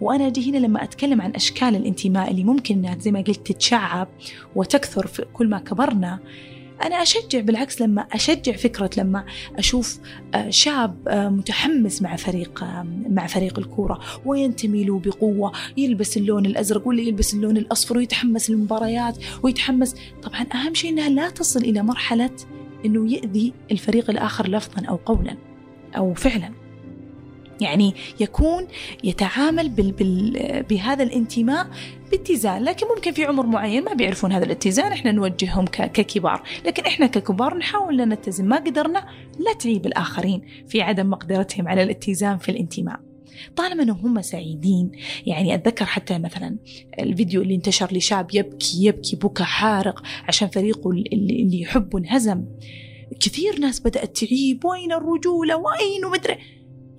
وأنا 0.00 0.26
أجي 0.26 0.50
هنا 0.50 0.56
لما 0.58 0.84
أتكلم 0.84 1.20
عن 1.20 1.30
أشكال 1.34 1.76
الانتماء 1.76 2.30
اللي 2.30 2.44
ممكن 2.44 2.96
زي 3.00 3.10
ما 3.10 3.20
قلت 3.20 3.46
تتشعب 3.46 4.08
وتكثر 4.56 5.06
في 5.06 5.24
كل 5.32 5.48
ما 5.48 5.58
كبرنا 5.58 6.18
أنا 6.82 7.02
أشجع 7.02 7.40
بالعكس 7.40 7.80
لما 7.80 8.02
أشجع 8.02 8.52
فكرة 8.52 8.90
لما 8.98 9.24
أشوف 9.58 9.98
آه، 10.34 10.50
شاب 10.50 11.08
آه، 11.08 11.28
متحمس 11.28 12.02
مع 12.02 12.16
فريق 12.16 12.64
آه، 12.64 12.86
مع 13.08 13.26
فريق 13.26 13.58
الكورة 13.58 14.00
وينتمي 14.24 14.84
له 14.84 14.98
بقوة 14.98 15.52
يلبس 15.76 16.16
اللون 16.16 16.46
الأزرق 16.46 16.88
ولا 16.88 17.02
يلبس 17.02 17.34
اللون 17.34 17.56
الأصفر 17.56 17.96
ويتحمس 17.96 18.50
للمباريات 18.50 19.16
ويتحمس. 19.42 19.94
طبعا 20.22 20.46
أهم 20.54 20.74
شيء 20.74 20.90
أنها 20.90 21.08
لا 21.08 21.30
تصل 21.30 21.60
إلى 21.60 21.82
مرحلة 21.82 22.30
أنه 22.84 23.12
يأذي 23.12 23.52
الفريق 23.70 24.10
الآخر 24.10 24.48
لفظا 24.48 24.86
أو 24.86 24.96
قولا 24.96 25.36
أو 25.96 26.14
فعلا. 26.14 26.63
يعني 27.60 27.94
يكون 28.20 28.66
يتعامل 29.04 29.68
بال 29.68 29.92
بال 29.92 30.62
بهذا 30.62 31.02
الانتماء 31.02 31.66
باتزان. 32.10 32.64
لكن 32.64 32.86
ممكن 32.96 33.12
في 33.12 33.24
عمر 33.24 33.46
معين 33.46 33.84
ما 33.84 33.94
بيعرفون 33.94 34.32
هذا 34.32 34.44
الاتزان 34.44 34.92
إحنا 34.92 35.12
نوجههم 35.12 35.64
ككبار. 35.66 36.42
لكن 36.66 36.82
إحنا 36.84 37.06
ككبار 37.06 37.56
نحاول 37.56 38.00
ان 38.00 38.08
نتزن. 38.08 38.48
ما 38.48 38.56
قدرنا 38.56 39.06
لا 39.38 39.52
تعيب 39.52 39.86
الآخرين 39.86 40.42
في 40.68 40.82
عدم 40.82 41.10
مقدرتهم 41.10 41.68
على 41.68 41.82
الاتزان 41.82 42.38
في 42.38 42.48
الانتماء. 42.48 43.00
طالما 43.56 43.82
إنهم 43.82 43.98
هم 43.98 44.22
سعيدين 44.22 44.92
يعني 45.26 45.54
أتذكر 45.54 45.84
حتى 45.84 46.18
مثلا 46.18 46.56
الفيديو 46.98 47.42
اللي 47.42 47.54
انتشر 47.54 47.88
لشاب 47.92 48.34
يبكي 48.34 48.84
يبكي 48.84 49.16
بكى 49.16 49.44
حارق 49.44 50.02
عشان 50.28 50.48
فريقه 50.48 50.90
اللي 50.90 51.60
يحبه 51.60 51.98
انهزم. 51.98 52.44
كثير 53.20 53.58
ناس 53.60 53.80
بدأت 53.80 54.16
تعيب. 54.16 54.64
وين 54.64 54.92
الرجولة؟ 54.92 55.56
وين؟ 55.56 56.04
ومدري 56.04 56.36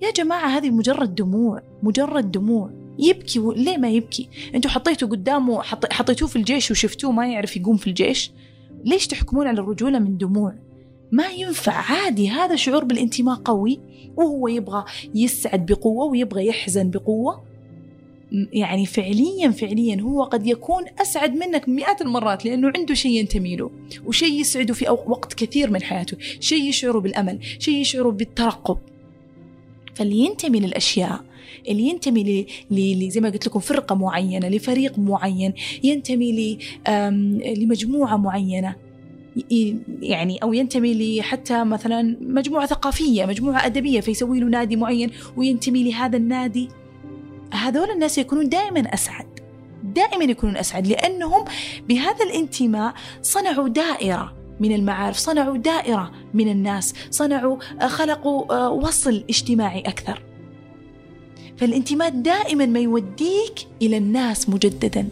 يا 0.02 0.10
جماعة 0.10 0.48
هذه 0.48 0.70
مجرد 0.70 1.14
دموع 1.14 1.62
مجرد 1.82 2.32
دموع. 2.32 2.70
يبكي 2.98 3.38
و... 3.38 3.52
ليه 3.52 3.76
ما 3.76 3.90
يبكي؟ 3.90 4.28
أنتوا 4.54 4.70
حطيتوا 4.70 5.08
قدامه 5.08 5.62
حط... 5.62 5.92
حطيتوه 5.92 6.28
في 6.28 6.36
الجيش 6.36 6.70
وشفتوه 6.70 7.12
ما 7.12 7.26
يعرف 7.26 7.56
يقوم 7.56 7.76
في 7.76 7.86
الجيش؟ 7.86 8.30
ليش 8.84 9.06
تحكمون 9.06 9.46
على 9.46 9.60
الرجولة 9.60 9.98
من 9.98 10.16
دموع؟ 10.18 10.54
ما 11.12 11.26
ينفع. 11.26 11.72
عادي 11.72 12.28
هذا 12.28 12.56
شعور 12.56 12.84
بالانتماء 12.84 13.36
قوي. 13.36 13.80
وهو 14.16 14.48
يبغى 14.48 14.84
يسعد 15.14 15.66
بقوة 15.66 16.04
ويبغى 16.04 16.46
يحزن 16.46 16.90
بقوة. 16.90 17.42
يعني 18.52 18.86
فعليا 18.86 19.50
فعليا 19.50 20.00
هو 20.00 20.22
قد 20.22 20.46
يكون 20.46 20.84
أسعد 21.00 21.34
منك 21.36 21.68
مئات 21.68 22.02
المرات 22.02 22.44
لأنه 22.44 22.72
عنده 22.76 22.94
شيء 22.94 23.12
ينتمي 23.12 23.56
له. 23.56 23.70
وشيء 24.06 24.40
يسعده 24.40 24.74
في 24.74 24.88
وقت 24.88 25.34
كثير 25.34 25.70
من 25.70 25.82
حياته. 25.82 26.16
شيء 26.40 26.62
يشعره 26.62 26.98
بالأمل 26.98 27.38
شيء 27.58 27.74
يشعره 27.74 28.10
بالترقب. 28.10 28.78
فاللي 29.96 30.16
ينتمي 30.16 30.60
للأشياء 30.60 31.20
اللي 31.68 31.82
ينتمي 31.82 32.46
ل 32.70 33.10
زي 33.10 33.20
ما 33.20 33.28
قلت 33.28 33.46
لكم 33.46 33.60
فرقة 33.60 33.94
معينة 33.94 34.48
لفريق 34.48 34.98
معين 34.98 35.54
ينتمي 35.84 36.58
لمجموعة 37.56 38.16
معينة. 38.16 38.76
يعني 40.02 40.38
أو 40.42 40.52
ينتمي 40.52 41.18
لحتى 41.18 41.64
مثلا 41.64 42.16
مجموعة 42.20 42.66
ثقافية 42.66 43.26
مجموعة 43.26 43.66
أدبية 43.66 44.00
فيسوي 44.00 44.40
له 44.40 44.46
نادي 44.46 44.76
معين 44.76 45.10
وينتمي 45.36 45.84
لهذا 45.90 46.16
النادي. 46.16 46.68
هذول 47.52 47.90
الناس 47.90 48.18
يكونون 48.18 48.48
دائما 48.48 48.80
أسعد 48.80 49.26
دائما 49.84 50.24
يكونون 50.24 50.56
أسعد 50.56 50.86
لأنهم 50.86 51.44
بهذا 51.88 52.24
الانتماء 52.24 52.94
صنعوا 53.22 53.68
دائرة. 53.68 54.35
من 54.60 54.72
المعارف 54.72 55.16
صنعوا 55.16 55.56
دائرة 55.56 56.12
من 56.34 56.48
الناس 56.48 56.94
صنعوا 57.10 57.56
خلقوا 57.86 58.68
وصل 58.68 59.24
اجتماعي 59.30 59.80
أكثر. 59.80 60.22
فالانتماء 61.56 62.10
دائما 62.10 62.66
ما 62.66 62.80
يوديك 62.80 63.54
إلى 63.82 63.96
الناس 63.96 64.48
مجددا. 64.48 65.08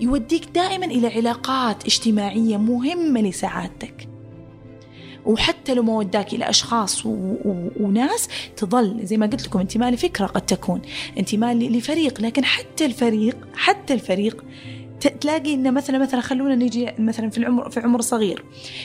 يوديك 0.00 0.44
دائما 0.54 0.86
إلى 0.86 1.06
علاقات 1.06 1.84
اجتماعية 1.86 2.56
مهمة 2.56 3.20
لسعادتك. 3.20 4.08
وحتى 5.26 5.74
لو 5.74 5.82
ما 5.82 5.96
وداك 5.96 6.34
إلى 6.34 6.50
أشخاص 6.50 7.06
و... 7.06 7.08
و... 7.44 7.68
وناس 7.80 8.28
تظل 8.56 9.00
زي 9.06 9.16
ما 9.16 9.26
قلت 9.26 9.46
لكم 9.46 9.58
انتماء 9.58 9.90
لفكرة 9.90 10.26
قد 10.26 10.46
تكون 10.46 10.80
انتماء 11.18 11.54
لفريق. 11.54 12.20
لكن 12.20 12.44
حتى 12.44 12.86
الفريق 12.86 13.36
حتى 13.54 13.94
الفريق 13.94 14.44
تلاقي 15.00 15.54
انه 15.54 15.70
مثلا 15.70 15.98
مثلا 15.98 16.20
خلونا 16.20 16.54
نجي 16.54 16.92
مثلا 16.98 17.30
في 17.30 17.38
العمر 17.38 17.70
في 17.70 17.80
عمر 17.80 18.00
صغير. 18.00 18.44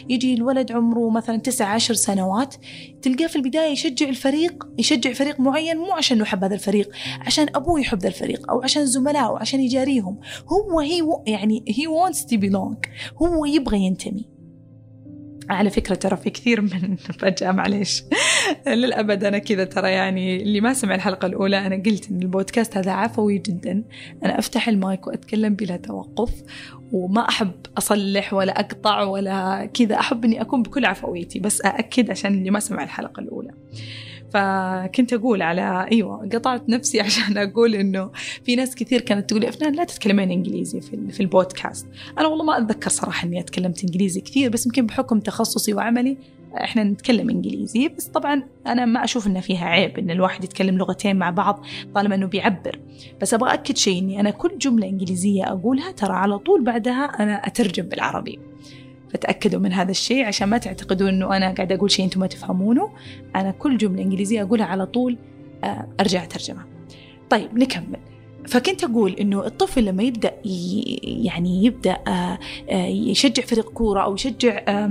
يجي 0.10 0.34
الولد 0.34 0.72
عمره 0.72 1.10
مثلا 1.10 1.38
تسع 1.38 1.66
عشر 1.66 1.94
سنوات 1.94 2.56
تلقاه 3.02 3.28
في 3.28 3.36
البداية 3.36 3.72
يشجع 3.72 4.10
الفريق 4.10 4.68
يشجع 4.80 5.14
فريق 5.14 5.40
معين 5.40 5.78
مو 5.78 5.92
عشان 5.92 6.18
يحب 6.18 6.44
هذا 6.44 6.56
الفريق 6.56 6.92
عشان 7.22 7.48
أبوه 7.56 7.80
يحب 7.80 8.00
ذا 8.00 8.08
الفريق 8.08 8.52
أو 8.52 8.62
عشان 8.64 8.86
زملائه 8.86 9.38
عشان 9.40 9.60
يجاريهم. 9.60 10.20
هو 10.48 10.80
هي 10.80 11.04
يعني 11.28 11.64
هي 11.68 11.86
wants 11.88 12.20
to 12.20 12.38
belong. 12.38 12.90
هو 13.22 13.46
يبغى 13.46 13.80
ينتمي. 13.80 14.35
على 15.50 15.70
فكرة 15.70 15.96
ترى 15.96 16.18
في 16.18 16.30
كثير 16.30 16.62
من 16.62 16.96
فجأة 17.20 17.52
معليش. 17.52 18.04
للأبد 18.68 19.24
أنا 19.24 19.38
كذا 19.38 19.64
ترى 19.64 19.92
يعني 19.92 20.42
اللي 20.42 20.62
ما 20.62 20.74
سمع 20.74 20.96
الحلقة 20.96 21.26
الأولى 21.26 21.58
أنا 21.58 21.76
قلت 21.76 22.12
إن 22.12 22.22
البودكاست 22.22 22.78
هذا 22.78 22.92
عفوي 22.92 23.38
جدا. 23.38 23.84
أنا 24.26 24.40
أفتح 24.40 24.68
المايك 24.68 25.08
وأتكلم 25.08 25.56
بلا 25.56 25.78
توقف 25.78 26.32
وما 26.92 27.30
أحب 27.30 27.52
أصلح 27.78 28.34
ولا 28.34 28.60
أقطع 28.60 29.02
ولا 29.02 29.66
كذا. 29.74 30.00
أحب 30.00 30.26
إني 30.26 30.42
أكون 30.42 30.64
بكل 30.64 30.86
عفويتي 30.86 31.40
بس 31.40 31.62
أأكد 31.62 32.12
عشان 32.12 32.34
اللي 32.34 32.52
ما 32.52 32.60
سمع 32.60 32.84
الحلقة 32.84 33.20
الأولى. 33.20 33.52
فكنت 34.34 35.14
أقول 35.14 35.42
على 35.42 35.88
أيوة 35.92 36.30
قطعت 36.34 36.70
نفسي 36.70 37.02
عشان 37.06 37.38
أقول 37.38 37.76
إنه 37.76 38.10
في 38.44 38.56
ناس 38.56 38.76
كثير 38.76 39.02
كانت 39.02 39.30
تقول 39.30 39.46
أفنان 39.46 39.74
لا 39.74 39.84
تتكلمين 39.84 40.32
إنجليزي 40.32 40.82
في, 40.82 41.20
البودكاست. 41.20 41.88
أنا 42.18 42.28
والله 42.28 42.44
ما 42.46 42.58
أتذكر 42.58 42.90
صراحة 42.90 43.28
إني 43.28 43.40
أتكلمت 43.40 43.84
إنجليزي 43.84 44.22
كثير 44.22 44.50
بس 44.50 44.66
يمكن 44.66 44.86
بحكم 44.86 45.20
تخصصي 45.20 45.74
وعملي 45.74 46.18
إحنا 46.58 46.84
نتكلم 46.84 47.30
إنجليزي. 47.30 47.88
بس 47.88 48.08
طبعا 48.08 48.44
أنا 48.68 48.86
ما 48.86 49.04
أشوف 49.04 49.28
ان 49.28 49.42
فيها 49.42 49.66
عيب 49.66 50.00
إن 50.00 50.12
الواحد 50.12 50.44
يتكلم 50.44 50.78
لغتين 50.78 51.16
مع 51.16 51.30
بعض 51.30 51.66
طالما 51.96 52.16
إنه 52.16 52.26
بيعبر. 52.26 52.80
بس 53.22 53.34
أبغى 53.34 53.54
اكد 53.54 53.78
شيء 53.78 54.00
إني 54.00 54.20
أنا 54.20 54.30
كل 54.30 54.58
جملة 54.58 54.88
إنجليزية 54.88 55.44
أقولها 55.44 55.92
ترى 55.92 56.14
على 56.14 56.40
طول 56.40 56.64
بعدها 56.64 57.06
أنا 57.06 57.48
أترجم 57.48 57.84
بالعربي. 57.84 58.40
فتأكدوا 59.14 59.60
من 59.60 59.74
هذا 59.74 59.92
الشيء 59.92 60.26
عشان 60.26 60.50
ما 60.50 60.58
تعتقدوا 60.58 61.10
أنه 61.10 61.38
أنا 61.38 61.52
قاعدة 61.52 61.76
أقول 61.76 61.92
شيء 61.92 62.06
أنتم 62.06 62.20
ما 62.20 62.28
تفهمونه. 62.28 62.90
أنا 63.36 63.52
كل 63.52 63.78
جملة 63.78 64.02
إنجليزية 64.02 64.42
أقولها 64.42 64.66
على 64.66 64.86
طول 64.86 65.18
آه، 65.64 65.88
أرجع 66.00 66.24
أترجمها. 66.24 66.66
طيب 67.30 67.58
نكمل. 67.58 68.00
فكنت 68.48 68.84
أقول 68.84 69.14
إنه 69.14 69.46
الطفل 69.46 69.86
لما 69.86 70.04
يبدأ 70.04 70.34
يعني 71.04 71.66
يبدأ 71.66 71.98
آه، 72.08 72.40
آه، 72.70 72.86
يشجع 72.86 73.44
فريق 73.44 73.70
كورة 73.70 74.02
أو 74.04 74.14
يشجع 74.14 74.88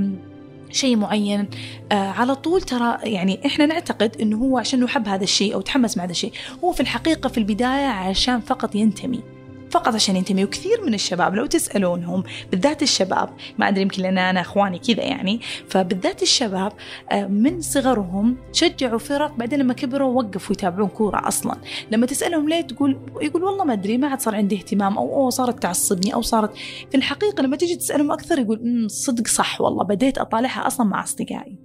شيء 0.71 0.97
معين 0.97 1.49
على 1.93 2.35
طول 2.35 2.63
ترى 2.63 2.99
يعني 3.03 3.47
إحنا 3.47 3.67
نعتقد 3.67 4.17
إنه 4.21 4.37
هو 4.37 4.59
عشان 4.59 4.83
يحب 4.83 5.09
هذا 5.09 5.25
الشيء 5.25 5.55
أو 5.55 5.61
تحمس 5.61 5.97
مع 5.97 6.05
هذا 6.05 6.11
الشيء 6.11 6.33
هو 6.65 6.73
في 6.73 6.81
الحقيقة 6.81 7.29
في 7.29 7.39
البداية 7.39 7.87
عشان 7.87 8.41
فقط 8.41 8.75
ينتمي. 8.75 9.34
فقط 9.75 9.95
عشان 9.95 10.17
ينتمي 10.17 10.45
وكثير 10.45 10.85
من 10.87 10.95
الشباب 10.95 11.35
لو 11.35 11.47
تسألونهم 11.47 12.25
بالذات 12.51 12.83
الشباب 12.83 13.29
ما 13.59 13.69
أدري 13.69 13.83
يمكن 13.83 14.03
لأن 14.03 14.19
أنا 14.19 14.41
أخواني 14.41 14.79
كذا 14.79 15.03
يعني 15.03 15.41
فبالذات 15.69 16.23
الشباب 16.23 16.73
آه، 17.13 17.27
من 17.27 17.61
صغرهم 17.61 18.37
شجعوا 18.53 18.99
فرق 18.99 19.37
بعدين 19.37 19.59
لما 19.59 19.75
كبروا 19.75 20.23
وقفوا 20.23 20.57
يتابعون 20.57 20.89
كورة 20.89 21.29
أصلا. 21.29 21.57
لما 21.91 22.07
تسألهم 22.07 22.49
ليه 22.49 22.61
تقول 22.61 22.99
يقول 23.21 23.45
والله 23.45 23.65
ما 23.65 23.73
أدري 23.73 23.99
ما 23.99 24.09
عاد 24.09 24.21
صار 24.21 24.35
عندي 24.35 24.57
اهتمام 24.57 24.99
أو 24.99 25.15
أوه 25.15 25.31
صارت 25.31 25.63
تعصبني 25.63 26.15
أو 26.15 26.23
صارت 26.23 26.57
في 26.91 26.97
الحقيقة 26.97 27.43
لما 27.43 27.57
تيجي 27.57 27.77
تسألهم 27.77 28.13
أكثر 28.13 28.39
يقول 28.39 28.87
صدق 28.91 29.27
صح 29.27 29.61
والله 29.61 29.85
بديت 29.85 30.19
أطالعها 30.19 30.67
أصلا 30.67 30.87
مع 30.87 31.03
أصدقائي. 31.05 31.59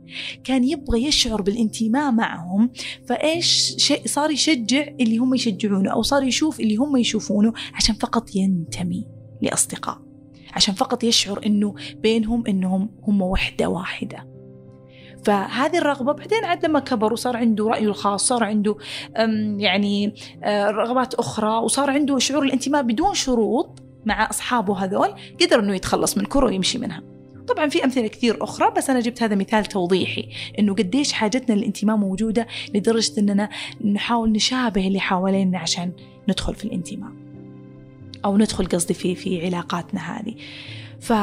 كان 0.43 0.63
يبغى 0.63 1.03
يشعر 1.05 1.41
بالانتماء 1.41 2.11
معهم 2.11 2.71
فإيش 3.07 3.75
شيء 3.77 4.01
صار 4.05 4.31
يشجع 4.31 4.87
اللي 4.99 5.17
هم 5.17 5.33
يشجعونه 5.33 5.91
أو 5.91 6.01
صار 6.01 6.23
يشوف 6.23 6.59
اللي 6.59 6.75
هم 6.75 6.97
يشوفونه 6.97 7.53
عشان 7.73 7.95
فقط 7.99 8.35
ينتمي 8.35 9.07
لأصدقاء 9.41 9.97
عشان 10.55 10.73
فقط 10.73 11.03
يشعر 11.03 11.39
أنه 11.45 11.75
بينهم 11.95 12.43
أنهم 12.47 12.89
هم 13.03 13.21
وحدة 13.21 13.69
واحدة. 13.69 14.29
فهذه 15.23 15.77
الرغبة 15.77 16.13
بعدين 16.13 16.45
عاد 16.45 16.65
لما 16.65 16.79
كبر 16.79 17.13
وصار 17.13 17.37
عنده 17.37 17.67
رأيه 17.67 17.85
الخاص 17.85 18.27
صار 18.27 18.43
عنده 18.43 18.75
يعني 19.57 20.13
آه، 20.43 20.69
رغبات 20.69 21.13
أخرى 21.13 21.57
وصار 21.57 21.89
عنده 21.89 22.19
شعور 22.19 22.43
الانتماء 22.43 22.81
بدون 22.81 23.13
شروط 23.13 23.83
مع 24.05 24.29
أصحابه 24.29 24.83
هذول 24.83 25.09
قدر 25.41 25.59
أنه 25.59 25.75
يتخلص 25.75 26.17
من 26.17 26.25
كرة 26.25 26.45
ويمشي 26.45 26.77
منها. 26.77 27.03
طبعا 27.47 27.69
في 27.69 27.83
أمثلة 27.83 28.07
كثير 28.07 28.43
أخرى 28.43 28.73
بس 28.77 28.89
أنا 28.89 28.99
جبت 28.99 29.23
هذا 29.23 29.35
مثال 29.35 29.65
توضيحي 29.65 30.29
إنه 30.59 30.73
قديش 30.73 31.13
حاجتنا 31.13 31.55
للانتماء 31.55 31.97
موجودة 31.97 32.47
لدرجة 32.73 33.19
إننا 33.19 33.49
نحاول 33.85 34.31
نشابه 34.31 34.87
اللي 34.87 34.99
حوالينا 34.99 35.59
عشان 35.59 35.91
ندخل 36.29 36.55
في 36.55 36.65
الانتماء. 36.65 37.28
أو 38.25 38.37
ندخل 38.37 38.65
قصدي 38.65 38.93
في 38.93 39.15
في 39.15 39.45
علاقاتنا 39.45 40.19
هذه. 40.19 40.35
ف 40.99 41.13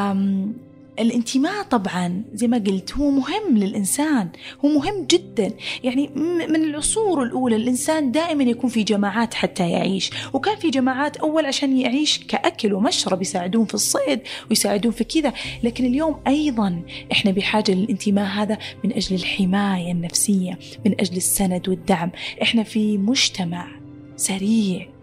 الانتماء 0.98 1.62
طبعا 1.62 2.22
زي 2.34 2.48
ما 2.48 2.58
قلت 2.58 2.92
هو 2.92 3.10
مهم 3.10 3.58
للإنسان 3.58 4.28
هو 4.64 4.68
مهم 4.68 5.06
جدا. 5.10 5.52
يعني 5.84 6.10
من 6.48 6.56
العصور 6.56 7.22
الأولى 7.22 7.56
الإنسان 7.56 8.12
دائما 8.12 8.44
يكون 8.44 8.70
في 8.70 8.82
جماعات 8.82 9.34
حتى 9.34 9.70
يعيش. 9.70 10.10
وكان 10.32 10.56
في 10.56 10.70
جماعات 10.70 11.16
أول 11.16 11.46
عشان 11.46 11.76
يعيش 11.76 12.18
كأكل 12.18 12.72
ومشرب 12.72 13.22
يساعدون 13.22 13.64
في 13.64 13.74
الصيد 13.74 14.20
ويساعدون 14.50 14.92
في 14.92 15.04
كذا. 15.04 15.32
لكن 15.62 15.86
اليوم 15.86 16.20
أيضا 16.26 16.82
إحنا 17.12 17.30
بحاجة 17.30 17.72
للانتماء 17.72 18.26
هذا 18.26 18.58
من 18.84 18.92
أجل 18.92 19.16
الحماية 19.16 19.92
النفسية 19.92 20.58
من 20.86 21.00
أجل 21.00 21.16
السند 21.16 21.68
والدعم. 21.68 22.10
إحنا 22.42 22.62
في 22.62 22.98
مجتمع 22.98 23.68
سريع. 24.16 24.95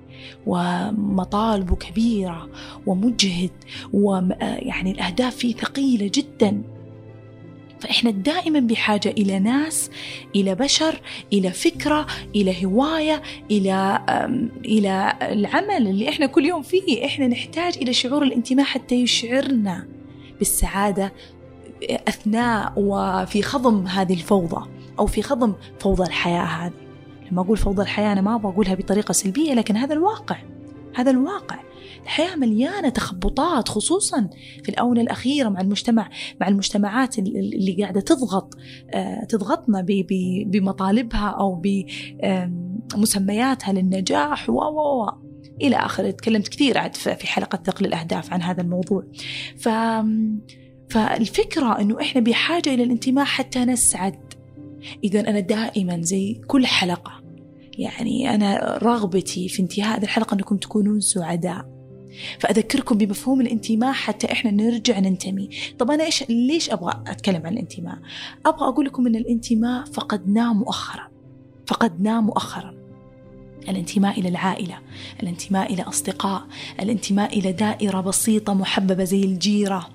ومطالبه 0.48 1.76
كبيرة 1.76 2.50
ومجهد 2.86 3.52
ويعني 3.94 4.92
الأهداف 4.92 5.36
فيه 5.36 5.56
ثقيلة 5.56 6.12
جدا. 6.14 6.62
فإحنا 7.80 8.12
دائما 8.12 8.60
بحاجة 8.60 9.10
إلى 9.10 9.40
ناس 9.40 9.92
إلى 10.36 10.56
بشر 10.56 11.02
إلى 11.34 11.52
فكرة 11.52 12.08
إلى 12.36 12.66
هواية 12.66 13.22
إلى 13.52 14.00
إلى 14.66 15.14
العمل 15.22 15.88
اللي 15.88 16.10
إحنا 16.10 16.26
كل 16.26 16.46
يوم 16.46 16.62
فيه. 16.62 17.06
إحنا 17.06 17.28
نحتاج 17.28 17.78
إلى 17.78 17.94
شعور 17.94 18.24
الانتماء 18.24 18.66
حتى 18.66 18.96
يشعرنا 18.96 19.88
بالسعادة 20.40 21.14
أثناء 22.08 22.74
وفي 22.78 23.42
خضم 23.42 23.88
هذه 23.88 24.14
الفوضى 24.14 24.70
أو 25.00 25.06
في 25.06 25.22
خضم 25.22 25.54
فوضى 25.80 26.04
الحياة 26.04 26.44
هذه. 26.44 26.83
لما 27.32 27.42
أقول 27.42 27.58
فوضى 27.58 27.82
الحياة 27.82 28.12
أنا 28.12 28.22
ما 28.22 28.36
أبغى 28.36 28.52
أقولها 28.52 28.76
بطريقة 28.76 29.12
سلبية 29.12 29.54
لكن 29.54 29.78
هذا 29.78 29.94
الواقع 29.94 30.38
هذا 30.96 31.12
الواقع. 31.12 31.60
الحياة 32.04 32.36
مليانة 32.36 32.90
تخبطات 32.90 33.70
خصوصا 33.70 34.30
في 34.64 34.70
الآونة 34.70 35.02
الأخيرة 35.02 35.50
مع 35.50 35.62
المجتمع 35.62 36.10
مع 36.42 36.48
المجتمعات 36.48 37.20
اللي 37.20 37.78
قاعدة 37.82 38.02
تضغط 38.02 38.58
آه، 38.94 39.24
تضغطنا 39.24 39.86
بمطالبها 40.46 41.30
أو 41.30 41.62
بمسمياتها 42.94 43.74
للنجاح 43.74 44.50
و 44.50 44.54
و 44.54 45.10
إلى 45.62 45.76
آخره. 45.76 46.12
تكلمت 46.12 46.48
كثير 46.48 46.78
عاد 46.78 46.96
في 46.96 47.28
حلقة 47.28 47.60
ثقل 47.66 47.86
الأهداف 47.86 48.34
عن 48.34 48.42
هذا 48.42 48.62
الموضوع. 48.62 49.04
ف 49.58 49.70
فالفكرة 50.90 51.82
أنه 51.82 52.02
إحنا 52.02 52.22
بحاجة 52.22 52.74
إلى 52.74 52.84
الانتماء 52.84 53.26
حتى 53.26 53.66
نسعد 53.66 54.33
إذا 55.04 55.20
أنا 55.20 55.40
دائما 55.40 56.02
زي 56.02 56.42
كل 56.48 56.66
حلقة 56.66 57.24
يعني 57.78 58.36
أنا 58.36 58.78
رغبتي 58.84 59.50
في 59.50 59.62
انتهاء 59.62 59.98
هذه 59.98 60.04
الحلقة 60.04 60.36
أنكم 60.36 60.58
تكونون 60.58 61.00
سعداء. 61.00 61.74
فأذكركم 62.40 62.98
بمفهوم 62.98 63.42
الانتماء 63.42 63.94
حتى 63.94 64.32
إحنا 64.32 64.52
نرجع 64.52 65.00
ننتمي. 65.00 65.50
طب 65.80 65.92
أنا 65.92 66.04
إيش 66.04 66.24
ليش 66.30 66.70
أبغى 66.70 67.04
أتكلم 67.08 67.46
عن 67.46 67.54
الانتماء؟ 67.54 67.98
أبغى 68.46 68.68
أقول 68.68 68.86
لكم 68.86 69.08
أن 69.08 69.16
الانتماء 69.16 69.86
فقدناه 69.86 70.54
مؤخرا 70.54 71.08
فقدناه 71.68 72.22
مؤخرا. 72.22 72.83
الانتماء 73.70 74.20
إلى 74.20 74.30
العائلة 74.30 74.80
الانتماء 75.24 75.74
إلى 75.74 75.82
أصدقاء 75.82 76.44
الانتماء 76.80 77.40
إلى 77.40 77.52
دائرة 77.52 78.02
بسيطة 78.02 78.54
محببة 78.54 79.04
زي 79.04 79.24
الجيرة 79.24 79.90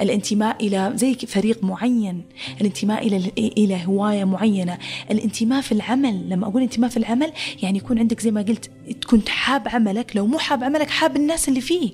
الانتماء 0.00 0.66
إلى 0.66 0.92
زي 0.94 1.14
فريق 1.14 1.64
معين 1.64 2.22
الانتماء 2.60 3.06
إلى 3.06 3.32
إلى 3.38 3.86
هواية 3.86 4.24
معينة. 4.24 4.78
الانتماء 5.10 5.60
في 5.60 5.72
العمل 5.72 6.28
لما 6.30 6.46
أقول 6.46 6.62
انتماء 6.62 6.90
في 6.90 6.96
العمل 6.96 7.32
يعني 7.62 7.78
يكون 7.78 7.98
عندك 7.98 8.20
زي 8.20 8.30
ما 8.30 8.42
قلت 8.42 8.70
تكون 9.00 9.22
حاب 9.28 9.68
عملك 9.68 10.16
لو 10.16 10.26
مو 10.26 10.38
حاب 10.38 10.64
عملك 10.64 10.90
حاب 10.90 11.16
الناس 11.16 11.48
اللي 11.48 11.60
فيه. 11.60 11.92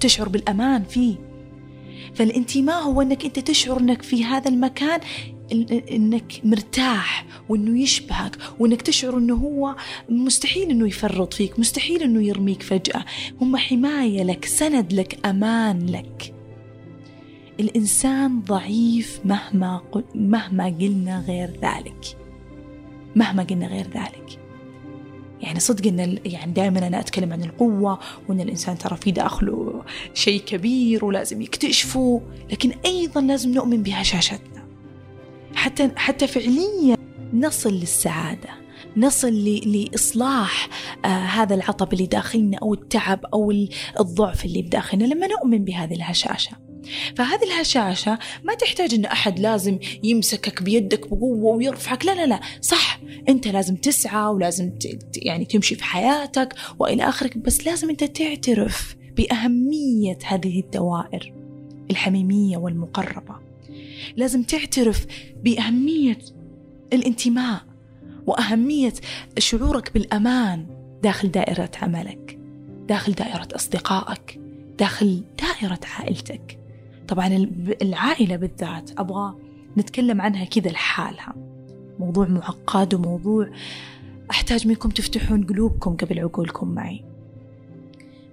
تشعر 0.00 0.28
بالأمان 0.28 0.84
فيه. 0.84 1.14
فالانتماء 2.14 2.82
هو 2.82 3.02
إنك 3.02 3.24
أنت 3.24 3.38
تشعر 3.38 3.80
إنك 3.80 4.02
في 4.02 4.24
هذا 4.24 4.48
المكان 4.48 5.00
إنك 5.90 6.40
مرتاح 6.44 7.24
وإنه 7.48 7.82
يشبهك 7.82 8.36
وإنك 8.58 8.82
تشعر 8.82 9.18
إنه 9.18 9.34
هو 9.34 9.76
مستحيل 10.08 10.70
إنه 10.70 10.88
يفرط 10.88 11.34
فيك 11.34 11.58
مستحيل 11.58 12.02
إنه 12.02 12.22
يرميك 12.22 12.62
فجأة. 12.62 13.04
هم 13.40 13.56
حماية 13.56 14.22
لك 14.22 14.44
سند 14.44 14.92
لك 14.92 15.26
أمان 15.26 15.86
لك. 15.86 16.34
الإنسان 17.60 18.40
ضعيف 18.40 19.20
مهما 19.24 19.80
مهما 20.14 20.64
قلنا 20.64 21.20
غير 21.20 21.50
ذلك. 21.62 22.16
مهما 23.16 23.42
قلنا 23.42 23.66
غير 23.66 23.86
ذلك. 23.86 24.40
يعني 25.40 25.60
صدق 25.60 25.86
إن 25.86 26.18
يعني 26.24 26.52
دائما 26.52 26.86
أنا 26.86 27.00
أتكلم 27.00 27.32
عن 27.32 27.44
القوة 27.44 27.98
وإن 28.28 28.40
الإنسان 28.40 28.78
ترى 28.78 28.96
في 28.96 29.10
داخله 29.10 29.82
شيء 30.14 30.40
كبير 30.40 31.04
ولازم 31.04 31.42
يكتشفه 31.42 32.22
لكن 32.50 32.72
أيضا 32.84 33.20
لازم 33.20 33.52
نؤمن 33.52 33.82
بهشاشتنا. 33.82 34.59
حتى 35.54 35.90
حتى 35.96 36.26
فعليا 36.26 36.96
نصل 37.32 37.72
للسعادة 37.72 38.60
نصل 38.96 39.44
لإصلاح 39.44 40.68
آه 41.04 41.08
هذا 41.08 41.54
العطب 41.54 41.92
اللي 41.92 42.06
داخلنا 42.06 42.58
أو 42.62 42.74
التعب 42.74 43.24
أو 43.34 43.52
الضعف 44.00 44.44
اللي 44.44 44.62
بداخلنا 44.62 45.04
لما 45.04 45.26
نؤمن 45.26 45.64
بهذه 45.64 45.94
الهشاشة. 45.94 46.56
فهذه 47.16 47.44
الهشاشة 47.44 48.18
ما 48.44 48.54
تحتاج 48.54 48.94
أن 48.94 49.04
أحد 49.04 49.38
لازم 49.38 49.78
يمسكك 50.02 50.62
بيدك 50.62 51.08
بقوة 51.08 51.56
ويرفعك 51.56 52.04
لا 52.04 52.14
لا 52.14 52.26
لا 52.26 52.40
صح 52.60 53.00
أنت 53.28 53.48
لازم 53.48 53.76
تسعى 53.76 54.30
ولازم 54.30 54.72
يعني 55.16 55.44
تمشي 55.44 55.74
في 55.74 55.84
حياتك 55.84 56.54
وإلى 56.78 57.08
آخره 57.08 57.30
بس 57.36 57.66
لازم 57.66 57.90
أنت 57.90 58.04
تعترف 58.04 58.96
بأهمية 59.16 60.18
هذه 60.24 60.60
الدوائر 60.60 61.32
الحميمية 61.90 62.56
والمقربة. 62.56 63.49
لازم 64.16 64.42
تعترف 64.42 65.06
بأهمية 65.44 66.18
الانتماء 66.92 67.60
وأهمية 68.26 68.92
شعورك 69.38 69.94
بالأمان 69.94 70.66
داخل 71.02 71.30
دائرة 71.30 71.70
عملك 71.82 72.38
داخل 72.88 73.12
دائرة 73.12 73.48
أصدقائك 73.54 74.40
داخل 74.78 75.22
دائرة 75.42 75.80
عائلتك. 75.98 76.58
طبعا 77.08 77.26
العائلة 77.82 78.36
بالذات 78.36 78.90
أبغى 78.98 79.34
نتكلم 79.78 80.20
عنها 80.20 80.44
كذا 80.44 80.70
لحالها. 80.70 81.34
موضوع 81.98 82.28
معقد 82.28 82.94
وموضوع 82.94 83.50
أحتاج 84.30 84.66
منكم 84.66 84.88
تفتحون 84.88 85.46
قلوبكم 85.46 85.96
قبل 85.96 86.20
عقولكم 86.20 86.68
معي. 86.68 87.04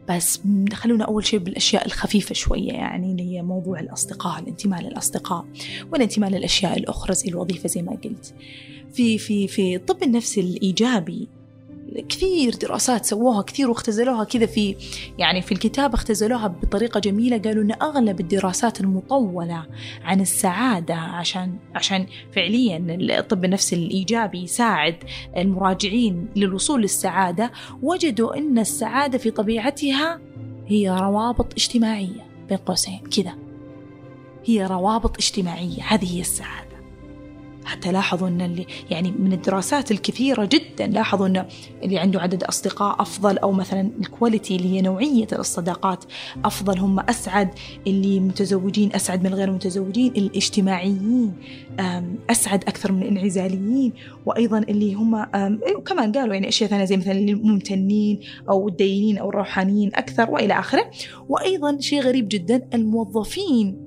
بس 0.09 0.41
خلونا 0.73 1.05
أول 1.05 1.25
شيء 1.25 1.39
بالأشياء 1.39 1.85
الخفيفة 1.85 2.33
شوية 2.33 2.71
يعني 2.71 3.11
اللي 3.11 3.23
هي 3.35 3.41
موضوع 3.41 3.79
الأصدقاء 3.79 4.39
الانتماء 4.39 4.81
للأصدقاء 4.81 5.45
والانتماء 5.91 6.29
للأشياء 6.29 6.77
الأخرى 6.77 7.15
زي 7.15 7.29
الوظيفة 7.29 7.69
زي 7.69 7.81
ما 7.81 7.91
قلت. 7.91 8.33
في 8.93 9.17
في 9.17 9.47
في 9.47 9.75
الطب 9.75 10.03
النفسي 10.03 10.41
الإيجابي 10.41 11.27
كثير 12.09 12.55
دراسات 12.55 13.05
سووها 13.05 13.41
كثير 13.41 13.69
واختزلوها 13.69 14.23
كذا 14.23 14.45
في 14.45 14.75
يعني 15.17 15.41
في 15.41 15.51
الكتاب 15.51 15.93
اختزلوها 15.93 16.47
بطريقة 16.47 16.99
جميلة 16.99 17.37
قالوا 17.37 17.63
إن 17.63 17.71
أغلب 17.81 18.19
الدراسات 18.19 18.81
المطولة 18.81 19.65
عن 20.03 20.21
السعادة 20.21 20.95
عشان 20.95 21.55
عشان 21.75 22.05
فعليا 22.31 22.97
الطب 23.19 23.45
النفسي 23.45 23.75
الإيجابي 23.75 24.43
يساعد 24.43 24.95
المراجعين 25.37 26.27
للوصول 26.35 26.81
للسعادة 26.81 27.51
وجدوا 27.81 28.37
أن 28.37 28.59
السعادة 28.59 29.17
في 29.17 29.31
طبيعتها 29.31 30.19
هي 30.67 30.89
روابط 30.89 31.53
اجتماعية. 31.53 32.27
بين 32.49 32.57
قوسين 32.57 32.99
كذا. 33.17 33.35
هي 34.45 34.65
روابط 34.65 35.17
اجتماعية 35.17 35.83
هذه 35.83 36.15
هي 36.15 36.21
السعادة. 36.21 36.66
حتى 37.67 37.91
لاحظوا 37.91 38.27
أن 38.27 38.41
اللي 38.41 38.65
يعني 38.89 39.11
من 39.11 39.33
الدراسات 39.33 39.91
الكثيرة 39.91 40.45
جدا 40.45 40.87
لاحظوا 40.87 41.27
أن 41.27 41.45
اللي 41.83 41.99
عنده 41.99 42.21
عدد 42.21 42.43
أصدقاء 42.43 43.01
أفضل 43.01 43.37
أو 43.37 43.51
مثلا 43.51 43.91
الكواليتي 43.99 44.55
اللي 44.55 44.75
هي 44.75 44.81
نوعية 44.81 45.27
الصداقات 45.33 46.03
أفضل 46.45 46.79
هم 46.79 46.99
أسعد 46.99 47.49
اللي 47.87 48.19
متزوجين 48.19 48.95
أسعد 48.95 49.23
من 49.23 49.33
غير 49.33 49.47
المتزوجين 49.47 50.11
الاجتماعيين 50.11 51.33
أسعد 52.29 52.63
أكثر 52.63 52.91
من 52.91 53.01
الانعزاليين 53.01 53.93
وأيضا 54.25 54.57
اللي 54.57 54.93
هم 54.93 55.25
كمان 55.85 56.11
قالوا 56.11 56.33
يعني 56.33 56.47
أشياء 56.47 56.69
ثانية 56.69 56.85
زي 56.85 56.97
مثلا 56.97 57.13
الممتنين 57.13 58.19
أو 58.49 58.67
الدينين 58.67 59.17
أو 59.17 59.29
الروحانيين 59.29 59.91
أكثر 59.95 60.31
وإلى 60.31 60.59
آخره. 60.59 60.91
وأيضا 61.29 61.79
شيء 61.79 62.01
غريب 62.01 62.27
جدا 62.27 62.67
الموظفين 62.73 63.77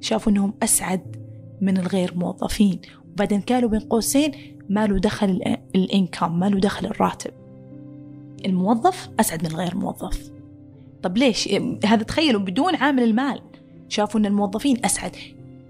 شافوا 0.00 0.32
أنهم 0.32 0.54
أسعد 0.62 1.16
من 1.60 1.78
الغير 1.78 2.12
موظفين. 2.16 2.80
وبعدين 3.12 3.40
قالوا 3.40 3.70
بين 3.70 3.80
قوسين 3.80 4.32
ما 4.68 4.86
له 4.86 4.98
دخل 4.98 5.56
الإنكم 5.74 6.38
ما 6.38 6.46
له 6.46 6.60
دخل 6.60 6.86
الراتب. 6.86 7.30
الموظف 8.46 9.10
أسعد 9.20 9.48
من 9.48 9.56
غير 9.56 9.76
موظف. 9.76 10.30
طب 11.02 11.16
ليش؟ 11.18 11.48
هذا 11.84 12.02
تخيلوا 12.02 12.40
بدون 12.40 12.74
عامل 12.74 13.02
المال. 13.02 13.40
شافوا 13.88 14.20
أن 14.20 14.26
الموظفين 14.26 14.84
أسعد 14.84 15.16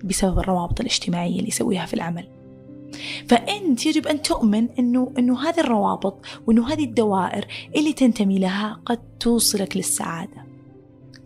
بسبب 0.05 0.39
الروابط 0.39 0.81
الاجتماعية 0.81 1.37
اللي 1.37 1.49
يسويها 1.49 1.87
في 1.87 1.95
العمل. 1.95 2.29
فأنت 3.29 3.87
يجب 3.87 4.07
أن 4.07 4.23
تؤمن 4.23 4.69
أنه, 4.79 5.13
أنه 5.19 5.49
هذه 5.49 5.61
الروابط 5.61 6.25
وأنه 6.47 6.73
هذه 6.73 6.85
الدوائر 6.85 7.47
اللي 7.77 7.93
تنتمي 7.93 8.39
لها 8.39 8.81
قد 8.87 8.99
توصلك 9.21 9.77
للسعادة. 9.77 10.52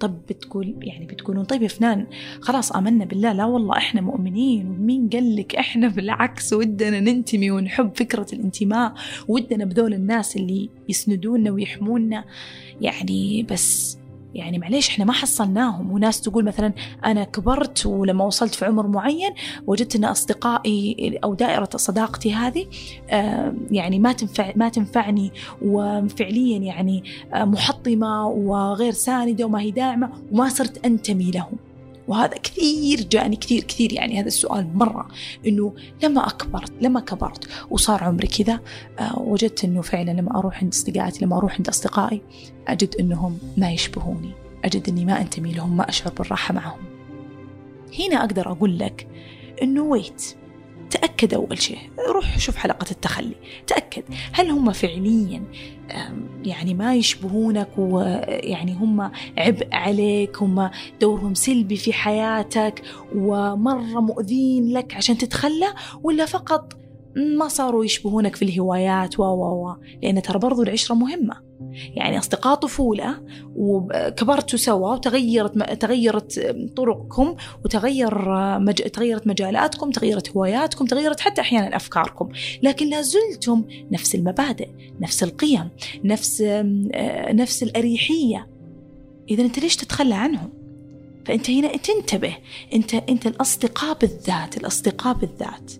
طب 0.00 0.18
بتقول 0.28 0.74
يعني 0.82 1.06
بتقولون 1.06 1.44
طيب 1.44 1.62
يا 1.62 1.68
فنان 1.68 2.06
خلاص 2.40 2.72
آمنا 2.72 3.04
بالله 3.04 3.32
لا 3.32 3.44
والله 3.44 3.76
إحنا 3.76 4.00
مؤمنين 4.00 4.66
ومين 4.66 5.08
قال 5.08 5.36
لك 5.36 5.56
إحنا 5.56 5.88
بالعكس 5.88 6.52
ودنا 6.52 7.00
ننتمي 7.00 7.50
ونحب 7.50 7.90
فكرة 7.96 8.26
الانتماء 8.32 8.94
ودنا 9.28 9.64
بذول 9.64 9.94
الناس 9.94 10.36
اللي 10.36 10.68
يسندونا 10.88 11.50
ويحمونا 11.50 12.24
يعني 12.80 13.42
بس 13.50 13.98
يعني 14.36 14.58
معليش 14.58 14.88
إحنا 14.88 15.04
ما 15.04 15.12
حصلناهم. 15.12 15.92
وناس 15.92 16.20
تقول 16.20 16.44
مثلا 16.44 16.72
أنا 17.04 17.24
كبرت 17.24 17.86
ولما 17.86 18.24
وصلت 18.24 18.54
في 18.54 18.64
عمر 18.64 18.86
معين 18.86 19.30
وجدت 19.66 19.96
إن 19.96 20.04
أصدقائي 20.04 21.18
أو 21.24 21.34
دائرة 21.34 21.68
صداقتي 21.76 22.34
هذه 22.34 22.66
يعني 23.70 23.98
ما 23.98 24.12
تنفع 24.12 24.52
ما 24.56 24.68
تنفعني 24.68 25.32
وفعليا 25.62 26.58
يعني 26.58 27.04
محطمة 27.34 28.26
وغير 28.26 28.92
ساندة 28.92 29.44
وما 29.44 29.60
هي 29.60 29.70
داعمة 29.70 30.10
وما 30.32 30.48
صرت 30.48 30.86
أنتمي 30.86 31.30
لهم. 31.30 31.65
وهذا 32.08 32.36
كثير 32.36 33.00
جاني 33.00 33.36
كثير 33.36 33.62
كثير 33.62 33.92
يعني 33.92 34.20
هذا 34.20 34.26
السؤال 34.26 34.70
مرة 34.74 35.08
إنه 35.46 35.74
لما 36.02 36.26
أكبرت 36.26 36.72
لما 36.80 37.00
كبرت 37.00 37.48
وصار 37.70 38.04
عمري 38.04 38.26
كذا 38.26 38.60
آه 38.98 39.18
وجدت 39.18 39.64
إنه 39.64 39.82
فعلا 39.82 40.10
لما 40.10 40.38
أروح 40.38 40.62
عند 40.62 40.72
أصدقائي 40.72 41.12
لما 41.22 41.36
أروح 41.36 41.54
عند 41.54 41.68
أصدقائي 41.68 42.22
أجد 42.68 42.96
إنهم 43.00 43.38
ما 43.56 43.70
يشبهوني 43.70 44.32
أجد 44.64 44.88
إني 44.88 45.04
ما 45.04 45.20
أنتمي 45.20 45.52
لهم 45.52 45.76
ما 45.76 45.88
أشعر 45.88 46.12
بالراحة 46.12 46.54
معهم. 46.54 46.80
هنا 47.98 48.20
أقدر 48.20 48.52
أقول 48.52 48.78
لك 48.78 49.08
إنه 49.62 49.82
ويت 49.82 50.36
تأكد 50.90 51.34
أول 51.34 51.62
شيء 51.62 51.78
روح 52.08 52.38
شوف 52.38 52.56
حلقة 52.56 52.90
التخلي 52.90 53.34
تأكد 53.66 54.02
هل 54.32 54.50
هم 54.50 54.72
فعليا 54.72 55.42
يعني 56.44 56.74
ما 56.74 56.94
يشبهونك 56.94 57.68
ويعني 57.78 58.74
هم 58.74 59.10
عبء 59.38 59.68
عليك 59.72 60.42
هم 60.42 60.70
دورهم 61.00 61.34
سلبي 61.34 61.76
في 61.76 61.92
حياتك 61.92 62.82
ومرة 63.14 64.00
مؤذين 64.00 64.72
لك 64.72 64.94
عشان 64.94 65.18
تتخلى 65.18 65.74
ولا 66.02 66.26
فقط 66.26 66.76
ما 67.16 67.48
صاروا 67.48 67.84
يشبهونك 67.84 68.36
في 68.36 68.44
الهوايات 68.44 69.18
و 69.18 69.22
و 69.22 69.66
و. 69.66 69.76
لأن 70.02 70.22
ترى 70.22 70.38
برضو 70.38 70.62
العشرة 70.62 70.94
مهمة. 70.94 71.46
يعني 71.94 72.18
أصدقاء 72.18 72.54
طفولة 72.54 73.22
وكبرتوا 73.56 74.58
سوا 74.58 74.92
وتغيرت 74.92 75.72
تغيرت 75.72 76.56
طرقكم 76.76 77.34
وتغير 77.64 78.28
مج... 78.58 78.74
تغيرت 78.74 79.26
مجالاتكم 79.26 79.90
تغيرت 79.90 80.30
هواياتكم 80.30 80.84
تغيرت 80.84 81.20
حتى 81.20 81.40
أحيانا 81.40 81.76
أفكاركم. 81.76 82.28
لكن 82.62 82.90
لا 82.90 83.02
زلتم 83.02 83.64
نفس 83.90 84.14
المبادئ 84.14 84.68
نفس 85.00 85.22
القيم 85.22 85.68
نفس 86.04 86.42
نفس 87.30 87.62
الأريحية. 87.62 88.48
إذا 89.30 89.42
أنت 89.42 89.58
ليش 89.58 89.76
تتخلى 89.76 90.14
عنهم؟ 90.14 90.50
فأنت 91.26 91.50
هنا 91.50 91.76
تنتبه. 91.76 92.36
أنت 92.74 92.94
أنت 92.94 93.26
الأصدقاء 93.26 93.98
بالذات 93.98 94.56
الأصدقاء 94.56 95.14
بالذات. 95.14 95.72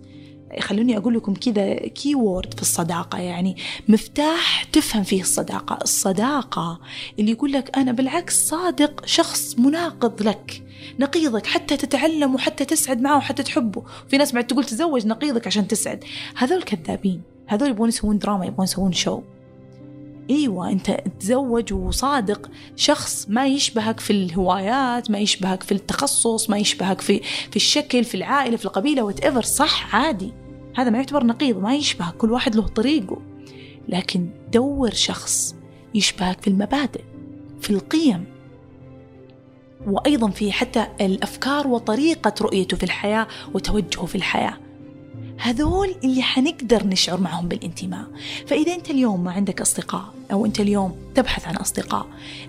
خلوني 0.61 0.97
أقول 0.97 1.15
لكم 1.15 1.35
كذا 1.35 1.75
كي 1.75 2.15
وورد 2.15 2.55
في 2.55 2.63
الصداقة 2.63 3.19
يعني 3.19 3.57
مفتاح 3.89 4.65
تفهم 4.65 5.03
فيه 5.03 5.21
الصداقة. 5.21 5.79
الصداقة 5.83 6.81
اللي 7.19 7.31
يقول 7.31 7.53
لك 7.53 7.77
أنا 7.77 7.93
بالعكس 7.93 8.49
صادق 8.49 9.07
شخص 9.07 9.59
مناقض 9.59 10.23
لك 10.23 10.63
نقيضك 10.99 11.47
حتى 11.47 11.77
تتعلم 11.77 12.35
وحتى 12.35 12.65
تسعد 12.65 13.01
معه 13.01 13.17
وحتى 13.17 13.43
تحبه. 13.43 13.83
في 14.09 14.17
ناس 14.17 14.33
بعد 14.33 14.47
تقول 14.47 14.65
تزوج 14.65 15.07
نقيضك 15.07 15.47
عشان 15.47 15.69
تسعد. 15.69 16.05
هذول 16.37 16.63
كذابين 16.63 17.23
هذول 17.47 17.69
يبغون 17.71 17.89
يسوون 17.89 18.19
دراما 18.19 18.47
يبغون 18.47 18.65
يسوون 18.65 18.93
شو 18.93 19.23
إيوه 20.31 20.71
أنت 20.71 20.97
تزوج 21.21 21.73
وصادق 21.73 22.51
شخص 22.77 23.27
ما 23.29 23.47
يشبهك 23.47 24.01
في 24.01 24.11
الهوايات 24.11 25.11
ما 25.11 25.19
يشبهك 25.19 25.63
في 25.63 25.73
التخصص 25.73 26.51
ما 26.51 26.59
يشبهك 26.59 27.01
في 27.01 27.21
في 27.51 27.57
الشكل 27.57 28.05
في 28.05 28.15
العائلة 28.15 28.57
في 28.57 28.65
القبيلة 28.65 29.03
وات 29.03 29.45
صح 29.45 29.95
عادي. 29.95 30.33
هذا 30.77 30.91
ما 30.91 30.99
يعتبر 30.99 31.25
نقيض 31.25 31.59
ما 31.59 31.75
يشبهك 31.75 32.17
كل 32.17 32.33
واحد 32.33 32.55
له 32.57 32.63
طريقه. 32.63 33.19
لكن 33.89 34.29
دور 34.53 34.91
شخص 34.91 35.55
يشبهك 35.95 36.41
في 36.41 36.49
المبادئ 36.49 37.03
في 37.61 37.71
القيم. 37.71 38.25
وأيضا 39.87 40.31
في 40.31 40.53
حتى 40.53 40.87
الأفكار 41.01 41.69
وطريقة 41.69 42.35
رؤيته 42.41 42.77
في 42.77 42.83
الحياة 42.83 43.27
وتوجهه 43.55 44.07
في 44.07 44.15
الحياة. 44.15 44.59
هذول 45.39 45.95
اللي 46.05 46.23
حنقدر 46.23 46.87
نشعر 46.87 47.21
معهم 47.21 47.49
بالانتماء. 47.49 48.07
فإذا 48.47 48.75
أنت 48.75 48.91
اليوم 48.91 49.25
ما 49.25 49.33
عندك 49.33 49.61
أصدقاء 49.61 50.15
أو 50.33 50.47
أنت 50.47 50.61
اليوم 50.61 50.97
تبحث 51.15 51.49
عن 51.49 51.57
أصدقاء 51.57 52.07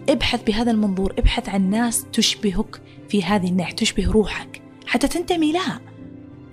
ابحث 0.10 0.43
بهذا 0.43 0.71
المنظور 0.71 1.13
ابحث 1.17 1.50
عن 1.50 1.69
ناس 1.69 2.06
تشبهك 2.13 2.82
في 3.10 3.23
هذه 3.23 3.47
الناحية 3.47 3.76
تشبه 3.76 4.12
روحك 4.12 4.62
حتى 4.86 5.08
تنتمي 5.08 5.52
لها 5.52 5.82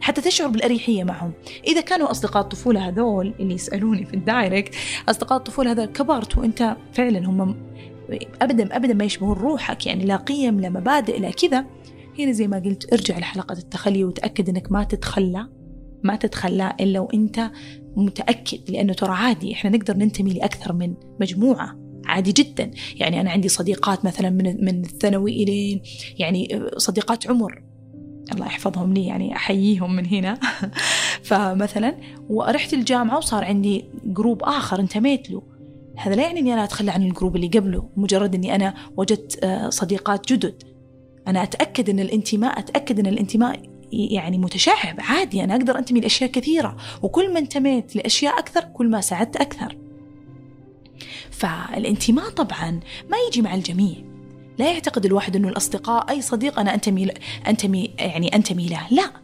حتى 0.00 0.20
تشعر 0.20 0.48
بالأريحية 0.48 1.04
معهم. 1.04 1.32
إذا 1.66 1.80
كانوا 1.80 2.10
أصدقاء 2.10 2.42
الطفولة 2.42 2.88
هذول 2.88 3.34
اللي 3.40 3.54
يسألوني 3.54 4.04
في 4.06 4.14
الدايركت 4.14 4.74
أصدقاء 5.08 5.38
الطفولة 5.38 5.72
هذول 5.72 5.86
كبرت 5.86 6.38
وأنت 6.38 6.76
فعلا 6.92 7.18
هم 7.18 7.56
أبدا 8.42 8.76
أبدا 8.76 8.94
ما 8.94 9.04
يشبهون 9.04 9.36
روحك 9.36 9.86
يعني 9.86 10.04
لا 10.04 10.16
قيم 10.16 10.60
لا 10.60 10.68
مبادئ 10.68 11.18
لا 11.18 11.30
كذا. 11.30 11.64
هنا 12.18 12.32
زي 12.32 12.48
ما 12.48 12.58
قلت 12.58 12.92
ارجع 12.92 13.18
لحلقة 13.18 13.52
التخلي 13.52 14.04
وتأكد 14.04 14.48
أنك 14.48 14.72
ما 14.72 14.84
تتخلى. 14.84 15.48
ما 16.04 16.16
تتخلى 16.16 16.76
إلا 16.80 17.00
وأنت 17.00 17.50
متأكد 17.96 18.70
لأنه 18.70 18.92
ترى 18.92 19.12
عادي 19.12 19.52
إحنا 19.52 19.70
نقدر 19.70 19.96
ننتمي 19.96 20.32
لأكثر 20.32 20.72
من 20.72 20.94
مجموعة. 21.20 21.84
عادي 22.06 22.32
جدا. 22.32 22.70
يعني 22.96 23.20
أنا 23.20 23.30
عندي 23.30 23.48
صديقات 23.48 24.04
مثلا 24.04 24.30
من 24.30 24.64
من 24.64 24.80
الثانوي 24.80 25.42
إلين 25.42 25.82
يعني 26.18 26.60
صديقات 26.76 27.30
عمر. 27.30 27.62
الله 28.32 28.46
يحفظهم 28.46 28.92
لي 28.92 29.06
يعني 29.06 29.36
أحييهم 29.36 29.96
من 29.96 30.06
هنا. 30.06 30.38
فمثلا 31.28 31.96
ورحت 32.28 32.74
الجامعة 32.74 33.16
وصار 33.16 33.44
عندي 33.44 33.84
group 34.04 34.42
آخر 34.42 34.80
انتميت 34.80 35.30
له. 35.30 35.42
هذا 35.96 36.14
لا 36.14 36.22
يعني 36.22 36.40
أني 36.40 36.54
أنا 36.54 36.64
أتخلى 36.64 36.90
عن 36.90 37.02
ال 37.02 37.08
group 37.08 37.36
اللي 37.36 37.48
قبله 37.48 37.88
مجرد 37.96 38.34
أني 38.34 38.54
أنا 38.54 38.74
وجدت 38.96 39.44
آه، 39.44 39.68
صديقات 39.68 40.32
جدد. 40.32 40.62
أنا 41.28 41.42
أتأكد 41.42 41.90
أن 41.90 42.00
الانتماء 42.00 42.58
أتأكد 42.58 42.98
أن 42.98 43.06
الانتماء 43.06 43.73
يعني 44.10 44.38
متشعب 44.38 44.96
عادي 44.98 45.44
أنا 45.44 45.56
أقدر 45.56 45.78
أنتمي 45.78 46.00
لأشياء 46.00 46.30
كثيرة 46.30 46.76
وكل 47.02 47.32
ما 47.32 47.38
انتميت 47.38 47.96
لأشياء 47.96 48.38
أكثر 48.38 48.64
كل 48.64 48.90
ما 48.90 49.00
سعدت 49.00 49.36
أكثر. 49.36 49.76
فالانتماء 51.30 52.28
طبعا 52.28 52.80
ما 53.10 53.16
يجي 53.28 53.42
مع 53.42 53.54
الجميع. 53.54 53.96
لا 54.58 54.72
يعتقد 54.72 55.04
الواحد 55.06 55.36
أنه 55.36 55.48
الأصدقاء 55.48 56.10
أي 56.10 56.22
صديق 56.22 56.60
أنا 56.60 56.74
أنتمي 56.74 57.10
أنتمي 57.46 57.94
يعني 57.98 58.36
أنتمي 58.36 58.68
له 58.68 58.86
لا. 58.90 59.23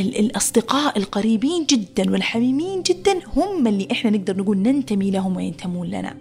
الأصدقاء 0.00 0.98
القريبين 0.98 1.66
جدا 1.66 2.10
والحميمين 2.10 2.82
جدا 2.82 3.20
هم 3.36 3.66
اللي 3.66 3.88
إحنا 3.92 4.10
نقدر 4.10 4.36
نقول 4.36 4.58
ننتمي 4.58 5.10
لهم 5.10 5.36
وينتمون 5.36 5.86
لنا. 5.86 6.16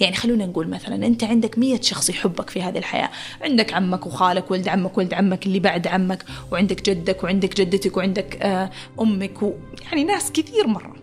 يعني 0.00 0.16
خلونا 0.16 0.46
نقول 0.46 0.68
مثلا 0.68 1.06
أنت 1.06 1.24
عندك 1.24 1.58
مية 1.58 1.80
شخص 1.80 2.10
يحبك 2.10 2.50
في 2.50 2.62
هذه 2.62 2.78
الحياة. 2.78 3.10
عندك 3.42 3.74
عمك 3.74 4.06
وخالك 4.06 4.50
ولد 4.50 4.68
عمك 4.68 4.98
ولد 4.98 5.14
عمك 5.14 5.46
اللي 5.46 5.60
بعد 5.60 5.86
عمك 5.86 6.24
وعندك 6.52 6.90
جدك 6.90 7.24
وعندك 7.24 7.56
جدتك 7.56 7.96
وعندك 7.96 8.38
آه 8.42 8.70
أمك 9.00 9.42
و... 9.42 9.52
يعني 9.84 10.04
ناس 10.04 10.32
كثير 10.32 10.66
مرة. 10.66 10.96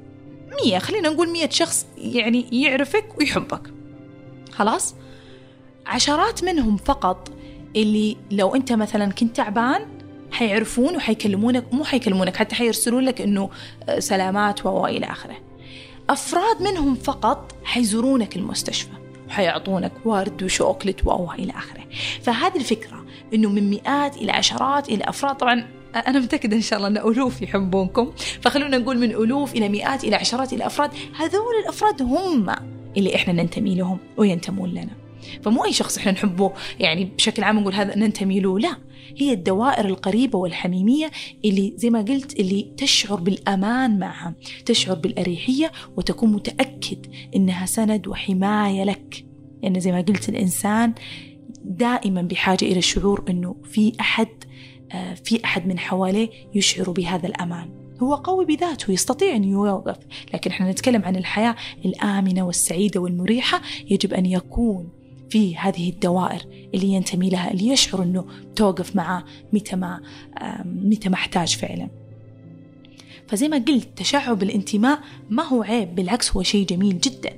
مية 0.64 0.78
خلينا 0.78 1.10
نقول 1.10 1.30
مية 1.30 1.50
شخص 1.50 1.86
يعني 1.98 2.46
يعرفك 2.62 3.06
ويحبك. 3.20 3.62
خلاص؟ 4.52 4.96
عشرات 5.86 6.44
منهم 6.44 6.78
فقط 6.78 7.32
اللي 7.76 8.18
لو 8.32 8.56
أنت 8.56 8.74
مثلا 8.74 9.12
كنت 9.12 9.36
تعبان 9.36 9.82
حيعرفون 10.34 10.96
وحيكلمونك 10.96 11.74
مو 11.74 11.84
حيكلمونك 11.84 12.36
حتى 12.36 12.56
حيرسلون 12.56 13.04
لك 13.04 13.22
إنه 13.22 13.50
آه، 13.90 14.00
سلامات 14.00 14.66
وإلى 14.66 15.06
آخره. 15.06 15.36
أفراد 16.10 16.62
منهم 16.62 16.96
فقط 16.96 17.56
حيزورونك 17.64 18.36
المستشفى 18.36 18.92
وحيعطونك 19.28 19.92
ورد 20.06 20.44
وشوكلت 20.44 21.06
وإلى 21.06 21.52
آخره. 21.52 21.84
فهذه 22.22 22.56
الفكرة 22.56 23.06
إنه 23.34 23.50
من 23.50 23.70
مئات 23.70 24.18
إلى 24.18 24.32
عشرات 24.32 24.90
إلى 24.90 25.04
أفراد. 25.04 25.36
طبعا 25.36 25.66
أنا 26.08 26.20
متأكدة 26.20 26.56
إن 26.56 26.62
شاء 26.62 26.78
الله 26.78 26.88
أن 26.88 26.98
ألوف 26.98 27.42
يحبونكم. 27.42 28.12
فخلونا 28.42 28.78
نقول 28.78 28.98
من 28.98 29.12
ألوف 29.12 29.54
إلى 29.56 29.70
مئات 29.70 30.04
إلى 30.04 30.16
عشرات 30.16 30.54
إلى 30.54 30.66
أفراد. 30.66 30.92
هذول 31.16 31.56
الأفراد 31.64 32.02
هم 32.02 32.56
اللي 32.98 33.16
إحنا 33.16 33.34
ننتمي 33.34 33.76
لهم 33.76 33.98
وينتمون 34.18 34.70
لنا. 34.70 35.03
فمو 35.44 35.66
أي 35.66 35.74
شخص 35.74 35.98
إحنا 35.98 36.12
نحبه. 36.12 36.54
يعني 36.80 37.06
بشكل 37.06 37.44
عام 37.44 37.60
نقول 37.60 37.74
هذا 37.74 37.96
ننتمي 37.96 38.40
له. 38.40 38.60
لا 38.60 38.78
هي 39.18 39.34
الدوائر 39.34 39.86
القريبة 39.86 40.40
والحميمية 40.40 41.12
اللي 41.46 41.74
زي 41.76 41.90
ما 41.90 42.02
قلت 42.02 42.40
اللي 42.40 42.74
تشعر 42.78 43.16
بالأمان 43.16 44.00
معها 44.00 44.36
تشعر 44.66 44.96
بالأريحية 44.96 45.72
وتكون 45.98 46.32
متأكد 46.32 47.06
إنها 47.36 47.66
سند 47.66 48.08
وحماية 48.08 48.84
لك. 48.84 49.26
لأن 49.64 49.64
يعني 49.64 49.80
زي 49.80 49.92
ما 49.92 50.02
قلت 50.02 50.30
الإنسان 50.30 50.94
دائما 51.64 52.22
بحاجة 52.22 52.66
إلى 52.66 52.78
الشعور 52.78 53.24
أنه 53.30 53.56
في 53.64 53.94
أحد 54.00 54.28
آه، 54.92 55.14
في 55.14 55.46
أحد 55.46 55.68
من 55.68 55.80
حواليه 55.80 56.30
يشعر 56.56 56.92
بهذا 56.92 57.28
الأمان. 57.28 57.70
هو 58.04 58.16
قوي 58.16 58.46
بذاته 58.46 58.92
يستطيع 58.92 59.36
أن 59.36 59.44
يوقف. 59.44 59.98
لكن 60.34 60.52
إحنا 60.52 60.72
نتكلم 60.72 61.02
عن 61.06 61.16
الحياة 61.16 61.56
الآمنة 61.86 62.44
والسعيدة 62.44 63.00
والمريحة 63.00 63.62
يجب 63.90 64.14
أن 64.14 64.26
يكون 64.26 64.90
في 65.34 65.58
هذه 65.58 65.90
الدوائر 65.90 66.46
اللي 66.74 66.88
ينتمي 66.88 67.30
لها 67.30 67.52
اللي 67.52 67.68
يشعر 67.68 68.04
إنه 68.04 68.26
توقف 68.56 68.96
معه 68.96 69.26
متى 69.54 69.76
ما 69.76 70.02
متى 70.66 71.10
ما 71.10 71.16
احتاج 71.16 71.56
فعلا. 71.56 71.90
فزي 73.28 73.48
ما 73.48 73.58
قلت 73.58 73.88
تشعب 73.96 74.44
الانتماء 74.44 75.00
ما 75.30 75.44
هو 75.44 75.64
عيب 75.64 75.96
بالعكس 75.96 76.36
هو 76.36 76.44
شيء 76.44 76.66
جميل 76.66 77.00
جدا. 77.00 77.34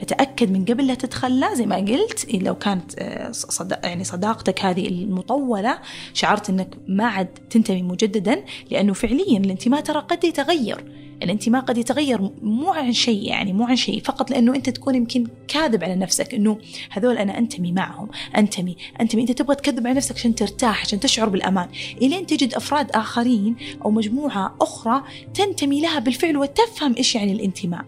فتأكد 0.00 0.50
من 0.50 0.64
قبل 0.64 0.86
لا 0.86 0.94
تتخلى 0.94 1.46
زي 1.54 1.66
ما 1.66 1.76
قلت 1.76 2.34
لو 2.34 2.54
كانت 2.54 2.98
آه، 2.98 3.30
صد... 3.30 3.78
يعني 3.84 4.04
صداقتك 4.04 4.64
هذه 4.64 4.88
المطولة 4.88 5.78
شعرت 6.14 6.50
أنك 6.50 6.76
ما 6.88 7.06
عاد 7.06 7.28
تنتمي 7.50 7.82
مجددا 7.82 8.44
لأنه 8.70 8.92
فعليا 8.92 9.38
الانتماء 9.38 9.80
ترى 9.80 9.98
قد 9.98 10.24
يتغير 10.24 10.84
الانتماء 11.22 11.62
قد 11.62 11.78
يتغير 11.78 12.30
مو 12.42 12.72
عن 12.72 12.92
شيء 12.92 13.22
يعني 13.22 13.52
مو 13.52 13.64
عن 13.64 13.76
شيء 13.76 14.00
فقط 14.00 14.30
لأنه 14.30 14.54
أنت 14.54 14.70
تكون 14.70 14.94
يمكن 14.94 15.26
كاذب 15.48 15.84
على 15.84 15.94
نفسك 15.94 16.34
إنه 16.34 16.58
هذول 16.90 17.18
أنا 17.18 17.38
أنتمي 17.38 17.72
معهم 17.72 18.08
أنتمي 18.36 18.76
أنتمي 19.00 19.22
أنت 19.22 19.32
تبغى 19.32 19.54
تكذب 19.54 19.86
على 19.86 19.96
نفسك 19.96 20.14
عشان 20.14 20.34
ترتاح 20.34 20.80
عشان 20.80 21.00
تشعر 21.00 21.28
بالأمان. 21.28 21.68
إلين 22.02 22.26
تجد 22.26 22.54
أفراد 22.54 22.90
آخرين 22.90 23.56
أو 23.84 23.90
مجموعة 23.90 24.56
أخرى 24.60 25.02
تنتمي 25.34 25.80
لها 25.80 25.98
بالفعل 25.98 26.36
وتفهم 26.36 26.94
إيش 26.96 27.14
يعني 27.14 27.32
الانتماء. 27.32 27.84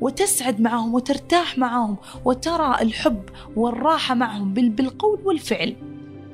وتسعد 0.00 0.60
معهم 0.60 0.94
وترتاح 0.94 1.58
معهم 1.58 1.96
وترى 2.24 2.76
الحب 2.82 3.22
والراحة 3.56 4.14
معهم 4.14 4.54
بالقول 4.54 5.20
والفعل. 5.24 5.76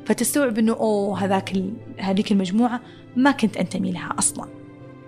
فتستوعب 0.06 0.58
إنه 0.58 0.72
أوه 0.72 1.24
هذاك 1.24 1.62
هذيك 1.98 2.32
المجموعة 2.32 2.80
ما 3.16 3.30
كنت 3.30 3.56
أنتمي 3.56 3.92
لها 3.92 4.14
أصلا. 4.18 4.55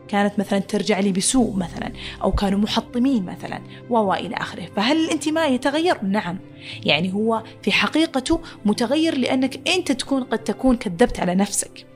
كانت 0.08 0.38
مثلا 0.38 0.58
ترجع 0.58 1.00
لي 1.00 1.12
بسوء 1.12 1.56
مثلا 1.56 1.92
أو 2.22 2.32
كانوا 2.32 2.58
محطمين 2.58 3.24
مثلا 3.24 3.60
و 3.90 4.14
إلى 4.14 4.34
آخره. 4.34 4.68
فهل 4.76 5.04
الانتماء 5.04 5.52
يتغير؟ 5.52 6.04
نعم. 6.04 6.38
يعني 6.84 7.14
هو 7.14 7.42
في 7.62 7.72
حقيقته 7.72 8.40
متغير 8.64 9.18
لأنك 9.18 9.68
أنت 9.68 9.92
تكون 9.92 10.22
قد 10.22 10.38
تكون 10.38 10.76
كذبت 10.76 11.20
على 11.20 11.34
نفسك. 11.34 11.86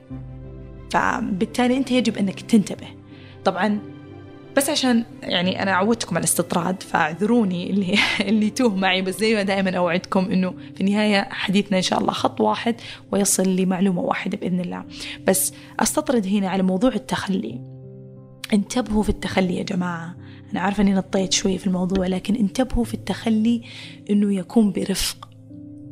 فبالتالي 0.91 1.77
أنت 1.77 1.91
يجب 1.91 2.17
أنك 2.17 2.41
تنتبه. 2.41 2.87
طبعا 3.45 3.79
بس 4.57 4.69
عشان 4.69 5.05
يعني 5.23 5.63
أنا 5.63 5.71
عودتكم 5.71 6.15
على 6.15 6.23
الاستطراد 6.23 6.83
فاعذروني 6.83 7.69
اللي 7.69 7.97
اللي 8.29 8.49
توه 8.49 8.75
معي 8.75 9.01
بس 9.01 9.19
زي 9.19 9.35
ما 9.35 9.43
دائما 9.43 9.77
أوعدكم 9.77 10.31
إنه 10.31 10.53
في 10.75 10.81
النهاية 10.81 11.27
حديثنا 11.29 11.77
إن 11.77 11.81
شاء 11.81 11.99
الله 11.99 12.13
خط 12.13 12.41
واحد 12.41 12.75
ويصل 13.11 13.55
لمعلومة 13.55 14.01
واحدة 14.01 14.37
بإذن 14.37 14.59
الله. 14.59 14.83
بس 15.27 15.53
أستطرد 15.79 16.27
هنا 16.27 16.49
على 16.49 16.63
موضوع 16.63 16.91
التخلي. 16.95 17.72
انتبهوا 18.53 19.03
في 19.03 19.09
التخلي 19.09 19.57
يا 19.57 19.63
جماعة. 19.63 20.15
أنا 20.51 20.59
عارفة 20.61 20.83
إني 20.83 20.93
نطيت 20.93 21.33
شوي 21.33 21.57
في 21.57 21.67
الموضوع 21.67 22.07
لكن 22.07 22.35
انتبهوا 22.35 22.83
في 22.83 22.93
التخلي 22.93 23.61
إنه 24.09 24.33
يكون 24.33 24.71
برفق. 24.71 25.29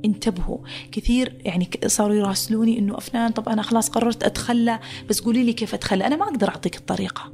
انتبهوا. 0.06 0.58
كثير 0.91 1.34
يعني 1.45 1.69
صاروا 1.86 2.15
يراسلوني 2.15 2.80
إنه 2.80 2.97
أفنان 2.97 3.32
طب 3.32 3.50
أنا 3.50 3.62
خلاص 3.62 3.89
قررت 3.89 4.24
أتخلى 4.24 4.80
بس 5.10 5.21
قولي 5.21 5.43
لي 5.43 5.54
كيف 5.54 5.74
أتخلى؟ 5.74 6.08
أنا 6.08 6.15
ما 6.15 6.24
أقدر 6.24 6.50
أعطيك 6.50 6.76
الطريقة. 6.76 7.32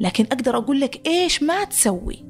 لكن 0.00 0.24
أقدر 0.24 0.56
أقول 0.56 0.80
لك 0.80 1.06
إيش 1.06 1.42
ما 1.42 1.64
تسوي. 1.64 2.24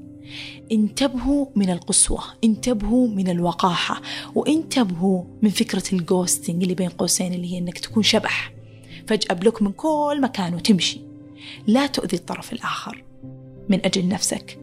انتبهوا 0.72 1.46
من 1.56 1.70
القسوة 1.70 2.22
انتبهوا 2.44 3.08
من 3.08 3.28
الوقاحة 3.28 4.02
وانتبهوا 4.34 5.24
من 5.42 5.50
فكرة 5.50 5.82
الجوستنج 5.92 6.62
اللي 6.62 6.74
بين 6.74 6.88
قوسين 6.88 7.34
اللي 7.34 7.52
هي 7.52 7.58
إنك 7.58 7.78
تكون 7.78 8.02
شبح. 8.02 8.52
فجأة 9.06 9.34
block 9.34 9.62
من 9.62 9.72
كل 9.72 10.18
مكان 10.22 10.54
وتمشي. 10.54 11.00
لا 11.66 11.86
تؤذي 11.86 12.16
الطرف 12.16 12.52
الآخر. 12.52 13.04
من 13.68 13.84
أجل 13.84 14.08
نفسك. 14.08 14.58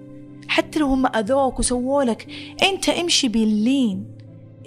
حتى 0.47 0.79
لو 0.79 0.87
هم 0.87 1.05
أذوك 1.05 1.59
وسووا 1.59 2.03
لك 2.03 2.27
أنت 2.63 2.89
امشي 2.89 3.27
باللين. 3.27 4.05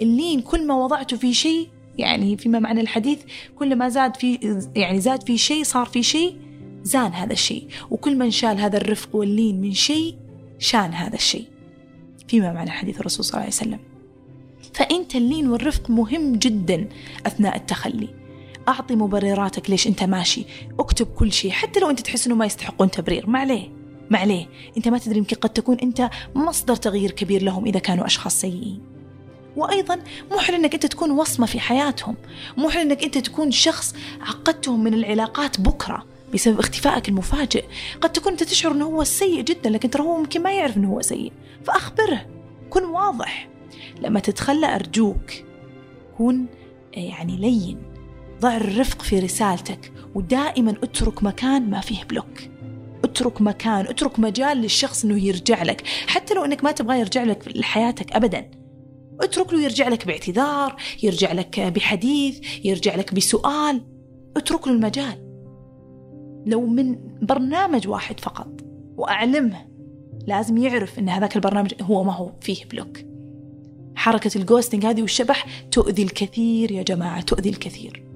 اللين 0.01 0.41
كل 0.41 0.67
ما 0.67 0.75
وضعته 0.75 1.17
في 1.17 1.33
شيء 1.33 1.67
يعني 1.97 2.37
فيما 2.37 2.59
معنى 2.59 2.81
الحديث 2.81 3.19
كل 3.55 3.75
ما 3.75 3.89
زاد 3.89 4.15
في 4.15 4.59
يعني 4.75 5.01
زاد 5.01 5.23
في 5.23 5.37
شيء 5.37 5.63
صار 5.63 5.85
في 5.85 6.03
شيء 6.03 6.37
زان 6.83 7.11
هذا 7.11 7.33
الشيء. 7.33 7.67
وكل 7.91 8.17
من 8.17 8.31
شال 8.31 8.59
هذا 8.59 8.77
الرفق 8.77 9.15
واللين 9.15 9.61
من 9.61 9.73
شيء 9.73 10.15
شان 10.59 10.93
هذا 10.93 11.15
الشيء. 11.15 11.45
فيما 12.27 12.53
معنى 12.53 12.69
حديث 12.69 12.99
الرسول 12.99 13.25
صلى 13.25 13.33
الله 13.33 13.43
عليه 13.43 13.55
وسلم. 13.55 13.79
فأنت 14.73 15.15
اللين 15.15 15.47
والرفق 15.47 15.89
مهم 15.89 16.35
جدا 16.35 16.89
أثناء 17.25 17.55
التخلي. 17.55 18.07
أعطي 18.67 18.95
مبرراتك 18.95 19.69
ليش 19.69 19.87
أنت 19.87 20.03
ماشي. 20.03 20.45
اكتب 20.79 21.07
كل 21.07 21.31
شيء. 21.31 21.51
حتى 21.51 21.79
لو 21.79 21.89
أنت 21.89 21.99
تحس 21.99 22.27
أنه 22.27 22.35
ما 22.35 22.45
يستحقون 22.45 22.91
تبرير 22.91 23.29
ما 23.29 23.39
عليه. 23.39 23.69
ما 24.09 24.19
عليه. 24.19 24.47
أنت 24.77 24.87
ما 24.87 24.97
تدري 24.97 25.17
يمكن 25.17 25.35
قد 25.35 25.49
تكون 25.49 25.77
أنت 25.79 26.09
مصدر 26.35 26.75
تغيير 26.75 27.11
كبير 27.11 27.43
لهم 27.43 27.65
إذا 27.65 27.79
كانوا 27.79 28.05
أشخاص 28.05 28.41
سيئين. 28.41 28.81
وأيضا 29.55 29.99
مو 30.31 30.37
حلو 30.39 30.57
إنك 30.57 30.73
أنت 30.73 30.85
تكون 30.85 31.11
وصمة 31.11 31.45
في 31.45 31.59
حياتهم. 31.59 32.15
مو 32.57 32.69
حلو 32.69 32.81
إنك 32.81 33.03
أنت 33.03 33.17
تكون 33.17 33.51
شخص 33.51 33.95
عقدتهم 34.21 34.83
من 34.83 34.93
العلاقات 34.93 35.61
بكرة 35.61 36.05
بسبب 36.33 36.59
اختفائك 36.59 37.09
المفاجئ. 37.09 37.65
قد 38.01 38.13
تكون 38.13 38.31
أنت 38.31 38.43
تشعر 38.43 38.71
أنه 38.71 38.85
هو 38.85 39.03
سيء 39.03 39.41
جدا 39.41 39.69
لكن 39.69 39.89
ترى 39.89 40.03
هو 40.03 40.17
ممكن 40.17 40.43
ما 40.43 40.51
يعرف 40.51 40.77
أنه 40.77 40.89
هو 40.89 41.01
سيء. 41.01 41.31
فأخبره. 41.63 42.25
كن 42.69 42.83
واضح. 42.83 43.49
لما 44.01 44.19
تتخلى 44.19 44.75
أرجوك 44.75 45.31
كن 46.17 46.45
يعني 46.93 47.37
لين. 47.37 47.86
ضع 48.39 48.57
الرفق 48.57 49.01
في 49.01 49.19
رسالتك 49.19 49.91
ودائما 50.15 50.71
اترك 50.83 51.23
مكان 51.23 51.69
ما 51.69 51.79
فيه 51.79 52.03
بلوك. 52.03 52.41
اترك 53.03 53.41
مكان 53.41 53.87
اترك 53.87 54.19
مجال 54.19 54.57
للشخص 54.57 55.05
إنه 55.05 55.25
يرجع 55.25 55.63
لك 55.63 55.83
حتى 56.07 56.33
لو 56.33 56.45
إنك 56.45 56.63
ما 56.63 56.71
تبغى 56.71 56.99
يرجع 56.99 57.23
لك 57.23 57.57
لحياتك 57.57 58.11
ابدا. 58.11 58.51
اترك 59.21 59.53
له 59.53 59.63
يرجع 59.63 59.87
لك 59.87 60.07
باعتذار 60.07 60.75
يرجع 61.03 61.31
لك 61.31 61.59
بحديث 61.59 62.65
يرجع 62.65 62.95
لك 62.95 63.13
بسؤال. 63.13 63.81
اترك 64.37 64.67
له 64.67 64.73
المجال. 64.73 65.27
لو 66.45 66.65
من 66.65 66.95
برنامج 67.21 67.87
واحد 67.87 68.19
فقط 68.19 68.61
وأعلمه 68.97 69.67
لازم 70.27 70.57
يعرف 70.57 70.99
أن 70.99 71.09
هذاك 71.09 71.35
البرنامج 71.35 71.73
هو 71.81 72.03
ما 72.03 72.13
هو 72.13 72.31
فيه 72.41 72.65
block. 72.71 72.97
حركة 73.95 74.31
ال 74.35 74.41
ghosting 74.41 74.85
هذه 74.85 75.01
والشبح 75.01 75.45
تؤذي 75.71 76.03
الكثير 76.03 76.71
يا 76.71 76.83
جماعة 76.83 77.21
تؤذي 77.21 77.49
الكثير. 77.49 78.06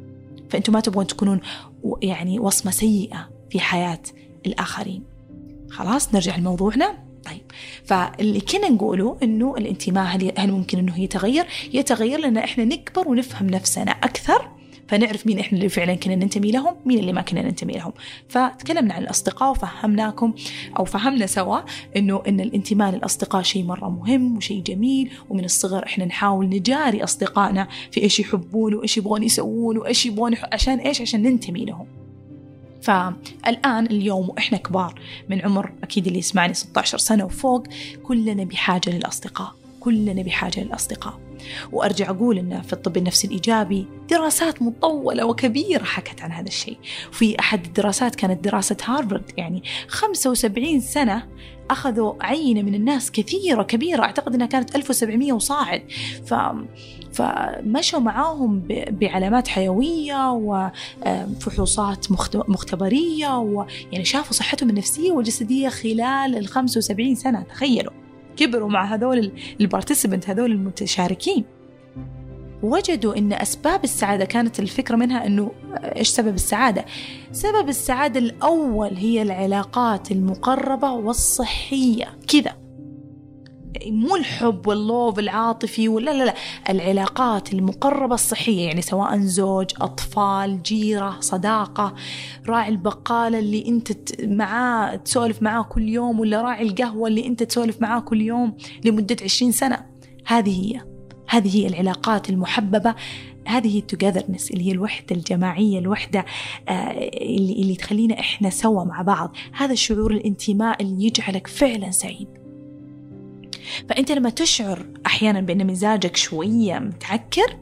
فأنتم 0.51 0.73
ما 0.73 0.79
تبغون 0.79 1.07
تكونون 1.07 1.41
يعني 2.01 2.39
وصمة 2.39 2.71
سيئة 2.71 3.29
في 3.49 3.59
حياة 3.59 4.01
الآخرين. 4.45 5.03
خلاص 5.69 6.13
نرجع 6.13 6.35
لموضوعنا. 6.35 6.97
طيب 7.25 7.41
فاللي 7.83 8.41
كنا 8.41 8.69
نقوله 8.69 9.17
إنه 9.23 9.55
الانتماء 9.57 10.05
هل, 10.05 10.31
هل 10.37 10.51
ممكن 10.51 10.77
إنه 10.79 10.99
يتغير؟ 10.99 11.45
يتغير 11.73 12.19
لأن 12.19 12.37
إحنا 12.37 12.65
نكبر 12.65 13.07
ونفهم 13.07 13.49
نفسنا 13.49 13.91
أكثر. 13.91 14.60
فنعرف 14.91 15.27
مين 15.27 15.39
إحنا 15.39 15.57
اللي 15.57 15.69
فعلا 15.69 15.95
كنا 15.95 16.15
ننتمي 16.15 16.51
لهم 16.51 16.75
مين 16.85 16.99
اللي 16.99 17.13
ما 17.13 17.21
كنا 17.21 17.41
ننتمي 17.41 17.73
لهم. 17.73 17.91
فتكلمنا 18.29 18.93
عن 18.93 19.03
الأصدقاء 19.03 19.51
وفهمناكم 19.51 20.33
أو 20.79 20.85
فهمنا 20.85 21.25
سوا 21.25 21.59
إنه 21.97 22.23
إن 22.27 22.39
الانتماء 22.39 22.91
للأصدقاء 22.91 23.41
شيء 23.41 23.63
مرة 23.63 23.89
مهم 23.89 24.37
وشيء 24.37 24.63
جميل 24.63 25.11
ومن 25.29 25.45
الصغر 25.45 25.85
إحنا 25.85 26.05
نحاول 26.05 26.49
نجاري 26.49 27.03
أصدقائنا 27.03 27.67
في 27.91 28.03
إيش 28.03 28.19
يحبون 28.19 28.73
وإيش 28.73 28.97
يبغون 28.97 29.23
يسوون 29.23 29.77
وإيش 29.77 30.05
يبغون 30.05 30.35
عشان 30.53 30.79
إيش؟ 30.79 31.01
عشان 31.01 31.23
ننتمي 31.23 31.65
لهم. 31.65 31.87
فالآن 32.81 33.85
اليوم 33.85 34.29
وإحنا 34.29 34.57
كبار 34.57 35.01
من 35.29 35.41
عمر 35.41 35.71
أكيد 35.83 36.07
اللي 36.07 36.19
يسمعني 36.19 36.53
16 36.53 36.97
سنة 36.97 37.25
وفوق 37.25 37.63
كلنا 38.03 38.43
بحاجة 38.43 38.89
للأصدقاء 38.89 39.55
كلنا 39.79 40.21
بحاجة 40.21 40.63
للأصدقاء. 40.63 41.30
وأرجع 41.71 42.09
أقول 42.09 42.37
أن 42.37 42.61
في 42.61 42.73
الطب 42.73 42.97
النفسي 42.97 43.27
الإيجابي 43.27 43.87
دراسات 44.09 44.61
مطولة 44.61 45.25
وكبيرة 45.25 45.83
حكت 45.83 46.21
عن 46.21 46.31
هذا 46.31 46.47
الشيء. 46.47 46.77
في 47.11 47.39
أحد 47.39 47.65
الدراسات 47.65 48.15
كانت 48.15 48.43
دراسة 48.43 48.77
هارفارد 48.85 49.31
يعني 49.37 49.63
75 49.87 50.79
سنة 50.79 51.27
أخذوا 51.69 52.13
عينة 52.21 52.61
من 52.61 52.75
الناس 52.75 53.11
كثيرة 53.11 53.63
كبيرة 53.63 54.03
أعتقد 54.03 54.35
أنها 54.35 54.47
كانت 54.47 54.75
1700 54.75 55.33
وصاعد. 55.33 55.83
ف 56.25 56.33
فمشوا 57.13 57.99
معاهم 57.99 58.63
بعلامات 58.89 59.47
حيوية 59.47 60.31
وفحوصات 60.31 62.11
مختبرية 62.33 63.37
ويعني 63.37 64.05
شافوا 64.05 64.33
صحتهم 64.33 64.69
النفسية 64.69 65.11
والجسدية 65.11 65.69
خلال 65.69 66.37
ال 66.37 66.47
75 66.47 67.15
سنة 67.15 67.41
تخيلوا. 67.41 68.00
كبروا 68.37 68.69
مع 68.69 68.85
هذول 68.85 69.31
البارتيسيبنت 69.61 70.29
هذول 70.29 70.51
المتشاركين. 70.51 71.45
وجدوا 72.63 73.17
إن 73.17 73.33
أسباب 73.33 73.83
السعادة 73.83 74.25
كانت 74.25 74.59
الفكرة 74.59 74.95
منها 74.95 75.25
إنه 75.25 75.51
إيش 75.95 76.07
سبب 76.09 76.33
السعادة؟ 76.33 76.85
سبب 77.31 77.69
السعادة 77.69 78.19
الأول 78.19 78.95
هي 78.95 79.21
العلاقات 79.21 80.11
المقربة 80.11 80.91
والصحية. 80.91 82.17
كذا. 82.27 82.60
مو 83.87 84.15
الحب 84.15 84.67
واللوف 84.67 85.19
العاطفي 85.19 85.87
ولا 85.87 86.11
لا 86.11 86.23
لا 86.25 86.33
العلاقات 86.69 87.53
المقربة 87.53 88.15
الصحية 88.15 88.65
يعني 88.65 88.81
سواء 88.81 89.19
زوج 89.19 89.71
أطفال 89.81 90.63
جيرة 90.63 91.17
صداقة 91.19 91.95
راعي 92.47 92.69
البقالة 92.69 93.39
اللي 93.39 93.67
أنت 93.67 93.91
معاه 94.23 94.95
تسولف 94.95 95.41
معاه 95.41 95.63
كل 95.63 95.89
يوم 95.89 96.19
ولا 96.19 96.41
راعي 96.41 96.67
القهوة 96.67 97.07
اللي 97.07 97.27
أنت 97.27 97.43
تسولف 97.43 97.81
معاه 97.81 97.99
كل 97.99 98.21
يوم 98.21 98.57
لمدة 98.85 99.15
عشرين 99.23 99.51
سنة. 99.51 99.85
هذه 100.25 100.65
هي. 100.65 100.81
هذه 101.29 101.57
هي 101.57 101.67
العلاقات 101.67 102.29
المحببة. 102.29 102.95
هذه 103.47 103.79
التوجذرنس 103.79 104.51
اللي 104.51 104.67
هي 104.67 104.71
الوحدة 104.71 105.15
الجماعية 105.15 105.79
الوحدة 105.79 106.25
آه، 106.69 106.91
اللي, 107.07 107.53
اللي 107.53 107.75
تخلينا 107.75 108.19
إحنا 108.19 108.49
سوا 108.49 108.83
مع 108.83 109.01
بعض. 109.01 109.35
هذا 109.53 109.73
الشعور 109.73 110.11
الانتماء 110.11 110.81
اللي 110.81 111.05
يجعلك 111.05 111.47
فعلا 111.47 111.91
سعيد. 111.91 112.40
فأنت 113.89 114.11
لما 114.11 114.29
تشعر 114.29 114.85
أحيانا 115.05 115.41
بأن 115.41 115.67
مزاجك 115.67 116.15
شوية 116.15 116.79
متعكر 116.79 117.57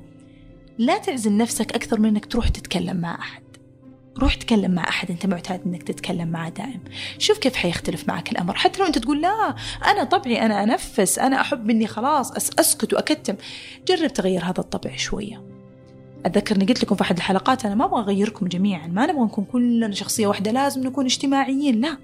لا 0.77 0.97
تعزل 0.97 1.37
نفسك 1.37 1.75
أكثر 1.75 1.99
من 1.99 2.09
أنك 2.09 2.25
تروح 2.25 2.47
تتكلم 2.47 2.97
مع 2.97 3.19
أحد. 3.19 3.41
روح 4.17 4.35
تكلم 4.35 4.71
مع 4.71 4.89
أحد 4.89 5.11
أنت 5.11 5.25
معتاد 5.25 5.61
أنك 5.65 5.83
تتكلم 5.83 6.27
معه 6.27 6.49
دائم. 6.49 6.79
شوف 7.17 7.37
كيف 7.37 7.55
حيختلف 7.55 8.07
معك 8.07 8.31
الأمر. 8.31 8.53
حتى 8.53 8.79
لو 8.79 8.87
أنت 8.87 8.97
تقول 8.97 9.21
لا 9.21 9.55
أنا 9.85 10.03
طبعي 10.03 10.41
أنا 10.41 10.63
أنفس 10.63 11.19
أنا 11.19 11.41
أحب 11.41 11.69
أني 11.69 11.87
خلاص 11.87 12.31
أسكت 12.59 12.93
وأكتم. 12.93 13.35
جرب 13.87 14.13
تغير 14.13 14.43
هذا 14.43 14.59
الطبع 14.59 14.95
شوية. 14.95 15.43
أتذكر 16.25 16.55
أني 16.55 16.65
قلت 16.65 16.83
لكم 16.83 16.95
في 16.95 17.01
أحد 17.01 17.17
الحلقات 17.17 17.65
أنا 17.65 17.75
ما 17.75 17.85
أبغى 17.85 18.01
أغيركم 18.01 18.47
جميعا 18.47 18.87
ما 18.87 19.05
نبغى 19.05 19.23
نكون 19.23 19.45
كلنا 19.45 19.91
شخصية 19.91 20.27
واحدة 20.27 20.51
لازم 20.51 20.83
نكون 20.83 21.05
اجتماعيين 21.05 21.81
لا. 21.81 21.97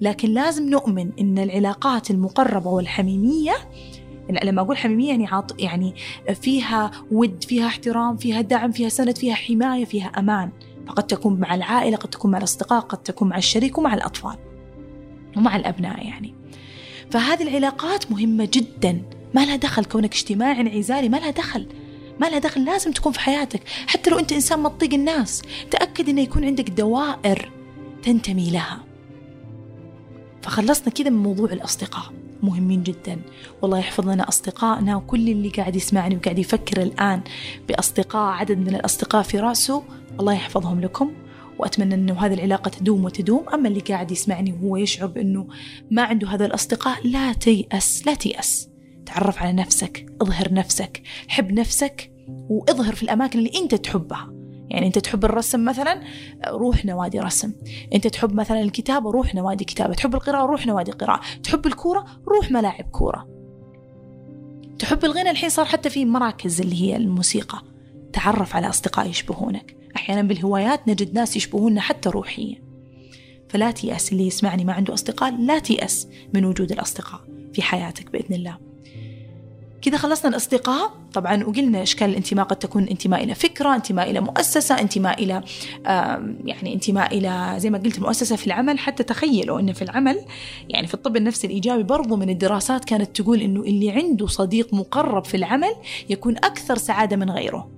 لكن 0.00 0.28
لازم 0.28 0.70
نؤمن 0.70 1.10
إن 1.20 1.38
العلاقات 1.38 2.10
المقربة 2.10 2.70
والحميمية 2.70 3.54
لما 4.42 4.62
أقول 4.62 4.76
حميمية 4.76 5.08
يعني 5.08 5.26
عاط 5.26 5.60
يعني 5.60 5.94
فيها 6.42 6.90
ود 7.10 7.44
فيها 7.44 7.66
احترام 7.66 8.16
فيها 8.16 8.40
دعم 8.40 8.72
فيها 8.72 8.88
سند 8.88 9.18
فيها 9.18 9.34
حماية 9.34 9.84
فيها 9.84 10.06
أمان. 10.06 10.50
فقد 10.86 11.06
تكون 11.06 11.40
مع 11.40 11.54
العائلة 11.54 11.96
قد 11.96 12.08
تكون 12.08 12.30
مع 12.30 12.38
الأصدقاء 12.38 12.80
قد 12.80 12.98
تكون 12.98 13.28
مع 13.28 13.36
الشريك 13.36 13.78
ومع 13.78 13.94
الأطفال 13.94 14.36
ومع 15.36 15.56
الأبناء 15.56 16.06
يعني. 16.06 16.34
فهذه 17.10 17.42
العلاقات 17.42 18.10
مهمة 18.10 18.48
جدا. 18.52 19.02
ما 19.34 19.44
لها 19.44 19.56
دخل 19.56 19.84
كونك 19.84 20.14
اجتماعي 20.14 20.60
انعزالي 20.60 21.08
ما 21.08 21.16
لها 21.16 21.30
دخل. 21.30 21.66
ما 22.20 22.26
لها 22.26 22.38
دخل 22.38 22.64
لازم 22.64 22.92
تكون 22.92 23.12
في 23.12 23.20
حياتك. 23.20 23.60
حتى 23.86 24.10
لو 24.10 24.18
أنت 24.18 24.32
إنسان 24.32 24.58
ما 24.58 24.68
تطيق 24.68 24.94
الناس 24.94 25.42
تأكد 25.70 26.08
إنه 26.08 26.20
يكون 26.20 26.44
عندك 26.44 26.70
دوائر 26.70 27.50
تنتمي 28.02 28.50
لها. 28.50 28.85
فخلصنا 30.46 30.88
كذا 30.88 31.10
من 31.10 31.22
موضوع 31.22 31.52
الأصدقاء. 31.52 32.12
مهمين 32.42 32.82
جدا. 32.82 33.20
والله 33.62 33.78
يحفظ 33.78 34.08
لنا 34.08 34.28
أصدقائنا 34.28 34.96
وكل 34.96 35.28
اللي 35.28 35.48
قاعد 35.48 35.76
يسمعني 35.76 36.16
وقاعد 36.16 36.38
يفكر 36.38 36.82
الآن 36.82 37.20
بأصدقاء 37.68 38.32
عدد 38.32 38.58
من 38.58 38.68
الأصدقاء 38.74 39.22
في 39.22 39.40
رأسه. 39.40 39.82
الله 40.20 40.32
يحفظهم 40.32 40.80
لكم. 40.80 41.12
وأتمنى 41.58 41.94
أنه 41.94 42.26
هذه 42.26 42.34
العلاقة 42.34 42.68
تدوم 42.68 43.04
وتدوم. 43.04 43.48
أما 43.48 43.68
اللي 43.68 43.80
قاعد 43.80 44.10
يسمعني 44.10 44.52
وهو 44.52 44.76
يشعر 44.76 45.06
بأنه 45.06 45.48
ما 45.90 46.02
عنده 46.02 46.28
هذا 46.28 46.46
الأصدقاء 46.46 47.06
لا 47.06 47.32
تيأس 47.32 48.06
لا 48.06 48.14
تيأس. 48.14 48.68
تعرف 49.06 49.42
على 49.42 49.52
نفسك 49.52 50.06
اظهر 50.22 50.52
نفسك 50.52 51.02
حب 51.28 51.52
نفسك 51.52 52.10
وإظهر 52.28 52.94
في 52.94 53.02
الأماكن 53.02 53.38
اللي 53.38 53.52
أنت 53.62 53.74
تحبها. 53.74 54.35
يعني 54.70 54.86
أنت 54.86 54.98
تحب 54.98 55.24
الرسم 55.24 55.64
مثلا 55.64 56.02
روح 56.48 56.84
نوادي 56.84 57.20
رسم. 57.20 57.52
أنت 57.94 58.06
تحب 58.06 58.34
مثلا 58.34 58.60
الكتابة 58.60 59.10
روح 59.10 59.34
نوادي 59.34 59.64
كتابة 59.64 59.94
تحب 59.94 60.14
القراءة 60.14 60.46
روح 60.46 60.66
نوادي 60.66 60.92
قراءة. 60.92 61.20
تحب 61.42 61.66
الكورة 61.66 62.06
روح 62.28 62.50
ملاعب 62.50 62.84
كورة. 62.84 63.28
تحب 64.78 65.04
الغنى 65.04 65.30
الحين 65.30 65.48
صار 65.48 65.64
حتى 65.64 65.90
في 65.90 66.04
مراكز 66.04 66.60
اللي 66.60 66.82
هي 66.82 66.96
الموسيقى. 66.96 67.62
تعرف 68.12 68.56
على 68.56 68.68
أصدقاء 68.68 69.08
يشبهونك. 69.08 69.76
أحيانا 69.96 70.22
بالهوايات 70.22 70.88
نجد 70.88 71.14
ناس 71.14 71.36
يشبهوننا 71.36 71.80
حتى 71.80 72.08
روحيا. 72.08 72.62
فلا 73.48 73.70
تيأس 73.70 74.12
اللي 74.12 74.26
يسمعني 74.26 74.64
ما 74.64 74.72
عنده 74.72 74.94
أصدقاء 74.94 75.40
لا 75.40 75.58
تيأس 75.58 76.08
من 76.34 76.44
وجود 76.44 76.72
الأصدقاء 76.72 77.20
في 77.52 77.62
حياتك 77.62 78.10
بإذن 78.10 78.34
الله. 78.34 78.58
كذا 79.86 79.96
خلصنا 79.96 80.30
الأصدقاء. 80.30 80.90
طبعا 81.12 81.44
وقلنا 81.44 81.82
إشكال 81.82 82.10
الانتماء 82.10 82.46
قد 82.46 82.56
تكون 82.56 82.82
انتماء 82.82 83.24
إلى 83.24 83.34
فكرة 83.34 83.74
انتماء 83.74 84.10
إلى 84.10 84.20
مؤسسة 84.20 84.80
انتماء 84.80 85.22
إلى 85.24 85.42
يعني 86.44 86.74
انتماء 86.74 87.18
إلى 87.18 87.54
زي 87.56 87.70
ما 87.70 87.78
قلت 87.78 88.00
مؤسسة 88.00 88.36
في 88.36 88.46
العمل. 88.46 88.78
حتى 88.78 89.02
تخيلوا 89.02 89.60
أن 89.60 89.72
في 89.72 89.82
العمل 89.82 90.20
يعني 90.68 90.86
في 90.86 90.94
الطب 90.94 91.16
النفسي 91.16 91.46
الإيجابي 91.46 91.82
برضو 91.82 92.16
من 92.16 92.30
الدراسات 92.30 92.84
كانت 92.84 93.20
تقول 93.20 93.40
أنه 93.40 93.60
اللي 93.60 93.90
عنده 93.90 94.26
صديق 94.26 94.74
مقرب 94.74 95.24
في 95.24 95.36
العمل 95.36 95.72
يكون 96.08 96.36
أكثر 96.36 96.78
سعادة 96.78 97.16
من 97.16 97.30
غيره. 97.30 97.70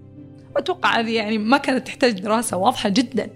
أتوقع 0.56 1.00
هذه 1.00 1.10
يعني 1.10 1.38
ما 1.38 1.56
كانت 1.56 1.86
تحتاج 1.86 2.20
دراسة 2.20 2.56
واضحة 2.56 2.88
جدا. 2.88 3.30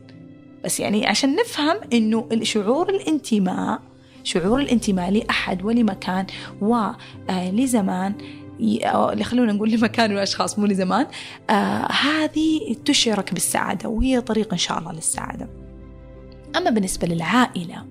بس 0.64 0.80
يعني 0.80 1.06
عشان 1.06 1.36
نفهم 1.36 1.76
أنه 1.92 2.28
شعور 2.42 2.90
الانتماء 2.90 3.80
شعور 4.24 4.60
الانتماء 4.60 5.10
لأحد 5.10 5.64
ولمكان 5.64 6.26
ولزمان 6.60 8.14
اللي 8.60 9.24
خلونا 9.24 9.52
نقول 9.52 9.70
لمكان 9.70 10.10
والأشخاص 10.10 10.58
مو 10.58 10.66
لزمان. 10.66 11.06
آه 11.50 11.92
هذه 11.92 12.76
تشعرك 12.84 13.34
بالسعادة 13.34 13.88
وهي 13.88 14.20
طريق 14.20 14.52
إن 14.52 14.58
شاء 14.58 14.78
الله 14.78 14.92
للسعادة. 14.92 15.48
أما 16.56 16.70
بالنسبة 16.70 17.08
للعائلة 17.08 17.84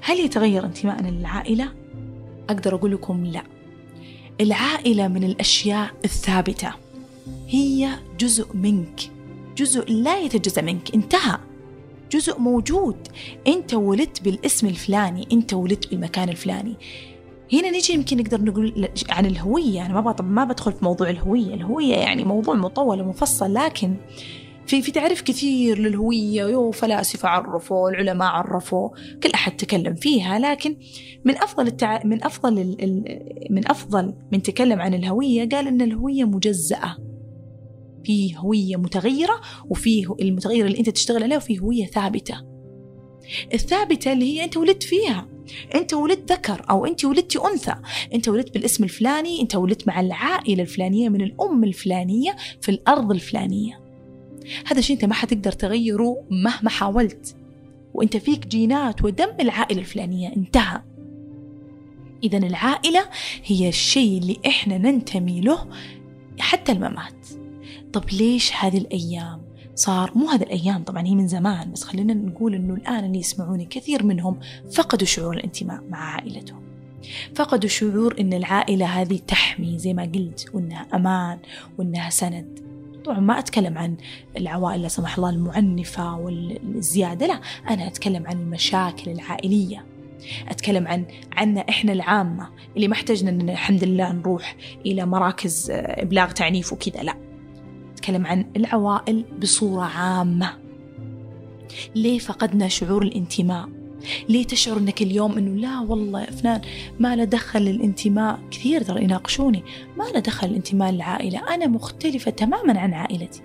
هل 0.00 0.20
يتغير 0.20 0.64
انتمائنا 0.64 1.08
للعائلة؟ 1.08 1.72
أقدر 2.50 2.74
أقول 2.74 2.92
لكم 2.92 3.26
لا. 3.26 3.42
العائلة 4.40 5.08
من 5.08 5.24
الأشياء 5.24 5.90
الثابتة. 6.04 6.72
هي 7.48 7.90
جزء 8.18 8.56
منك. 8.56 9.00
جزء 9.56 9.92
لا 9.92 10.18
يتجزأ 10.18 10.62
منك 10.62 10.94
انتهى. 10.94 11.38
جزء 12.12 12.38
موجود. 12.38 12.96
أنت 13.46 13.74
ولدت 13.74 14.22
بالاسم 14.22 14.66
الفلاني 14.66 15.28
أنت 15.32 15.54
ولدت 15.54 15.90
بالمكان 15.90 16.28
الفلاني. 16.28 16.74
هنا 17.52 17.70
نجي 17.70 17.92
يمكن 17.92 18.16
نقدر 18.16 18.44
نقول 18.44 18.88
عن 19.10 19.26
الهوية. 19.26 19.86
أنا 19.86 20.00
ما 20.00 20.16
ما 20.20 20.44
بدخل 20.44 20.72
في 20.72 20.84
موضوع 20.84 21.10
الهوية. 21.10 21.54
الهوية 21.54 21.94
يعني 21.94 22.24
موضوع 22.24 22.54
مطول 22.54 23.00
ومفصل 23.00 23.54
لكن 23.54 23.96
في 24.66 24.82
في 24.82 24.92
تعريف 24.92 25.22
كثير 25.22 25.78
للهوية. 25.78 26.42
يو 26.42 26.70
فلاسفة 26.70 27.28
عرفوا 27.28 27.90
العلماء 27.90 28.28
عرفوا 28.28 28.88
كل 29.22 29.30
أحد 29.34 29.56
تكلم 29.56 29.94
فيها. 29.94 30.38
لكن 30.38 30.76
من 31.24 31.36
أفضل 31.36 31.66
التع... 31.66 32.04
من 32.04 32.24
أفضل 32.24 32.58
ال... 32.58 33.04
من 33.50 33.70
أفضل 33.70 34.14
من 34.32 34.42
تكلم 34.42 34.80
عن 34.80 34.94
الهوية 34.94 35.48
قال 35.48 35.66
إن 35.66 35.80
الهوية 35.80 36.24
مجزأة. 36.24 36.96
في 38.04 38.36
هوية 38.36 38.76
متغيرة 38.76 39.40
وفي 39.68 40.06
المتغيرة 40.20 40.66
اللي 40.66 40.78
أنت 40.78 40.90
تشتغل 40.90 41.22
عليها 41.22 41.36
وفي 41.36 41.60
هوية 41.60 41.86
ثابتة. 41.86 42.57
الثابتة 43.54 44.12
اللي 44.12 44.24
هي 44.24 44.44
أنت 44.44 44.56
ولدت 44.56 44.82
فيها. 44.82 45.28
أنت 45.74 45.94
ولدت 45.94 46.32
ذكر 46.32 46.66
أو 46.70 46.86
أنت 46.86 47.04
ولدتي 47.04 47.38
أنثى. 47.38 47.74
أنت 48.14 48.28
ولدت 48.28 48.54
بالاسم 48.54 48.84
الفلاني 48.84 49.40
أنت 49.40 49.56
ولدت 49.56 49.88
مع 49.88 50.00
العائلة 50.00 50.62
الفلانية 50.62 51.08
من 51.08 51.20
الأم 51.20 51.64
الفلانية 51.64 52.36
في 52.60 52.68
الأرض 52.68 53.10
الفلانية. 53.10 53.80
هذا 54.66 54.78
الشيء 54.78 54.96
أنت 54.96 55.04
ما 55.04 55.14
حتقدر 55.14 55.52
تغيره 55.52 56.16
مهما 56.30 56.70
حاولت. 56.70 57.36
وأنت 57.94 58.16
فيك 58.16 58.46
جينات 58.46 59.04
ودم 59.04 59.28
العائلة 59.40 59.80
الفلانية. 59.80 60.36
انتهى. 60.36 60.82
إذا 62.24 62.38
العائلة 62.38 63.04
هي 63.44 63.68
الشيء 63.68 64.18
اللي 64.18 64.36
إحنا 64.46 64.78
ننتمي 64.78 65.40
له 65.40 65.66
حتى 66.38 66.72
الممات. 66.72 67.26
طب 67.92 68.04
ليش 68.12 68.52
هذه 68.54 68.78
الأيام؟ 68.78 69.47
صار 69.78 70.12
مو 70.14 70.28
هذه 70.28 70.42
الأيام 70.42 70.82
طبعا 70.82 71.06
هي 71.06 71.14
من 71.14 71.28
زمان 71.28 71.72
بس 71.72 71.84
خلينا 71.84 72.14
نقول 72.14 72.54
أنه 72.54 72.74
الآن 72.74 73.04
اللي 73.04 73.18
يسمعوني 73.18 73.64
كثير 73.64 74.04
منهم 74.04 74.38
فقدوا 74.72 75.06
شعور 75.06 75.36
الانتماء 75.36 75.82
مع 75.90 75.98
عائلتهم. 75.98 76.62
فقدوا 77.34 77.68
شعور 77.68 78.16
أن 78.20 78.32
العائلة 78.32 78.86
هذه 78.86 79.18
تحمي 79.26 79.78
زي 79.78 79.94
ما 79.94 80.02
قلت 80.02 80.50
وأنها 80.54 80.86
أمان 80.94 81.38
وأنها 81.78 82.10
سند. 82.10 82.58
طبعا 83.04 83.20
ما 83.20 83.38
أتكلم 83.38 83.78
عن 83.78 83.96
العوائل 84.36 84.82
لا 84.82 84.88
سمح 84.88 85.16
الله 85.18 85.30
المعنفة 85.30 86.16
والزيادة 86.16 87.26
لا 87.26 87.40
أنا 87.70 87.86
أتكلم 87.86 88.26
عن 88.26 88.40
المشاكل 88.40 89.10
العائلية. 89.10 89.84
أتكلم 90.48 90.88
عن 90.88 91.04
عنا 91.32 91.60
إحنا 91.68 91.92
العامة 91.92 92.48
اللي 92.76 92.88
ما 92.88 92.94
احتجنا 92.94 93.30
أن 93.30 93.50
الحمد 93.50 93.84
لله 93.84 94.12
نروح 94.12 94.56
إلى 94.86 95.06
مراكز 95.06 95.70
إبلاغ 95.70 96.30
تعنيف 96.30 96.72
وكذا 96.72 97.02
لا. 97.02 97.27
أتكلم 97.98 98.26
عن 98.26 98.44
العوائل 98.56 99.24
بصورة 99.42 99.84
عامة. 99.84 100.50
ليه 101.94 102.18
فقدنا 102.18 102.68
شعور 102.68 103.02
الانتماء؟ 103.02 103.68
ليه 104.28 104.44
تشعر 104.44 104.76
أنك 104.76 105.02
اليوم 105.02 105.38
أنه 105.38 105.60
لا 105.60 105.80
والله 105.80 106.20
يا 106.20 106.30
فلان 106.30 106.60
ما 107.00 107.16
له 107.16 107.24
دخل 107.24 107.68
الانتماء 107.68 108.38
كثير 108.50 108.82
ترى 108.82 109.04
يناقشوني. 109.04 109.62
ما 109.96 110.04
له 110.04 110.20
دخل 110.20 110.46
الانتماء 110.46 110.92
للعائلة. 110.92 111.54
أنا 111.54 111.66
مختلفة 111.66 112.30
تماما 112.30 112.80
عن 112.80 112.94
عائلتي. 112.94 113.42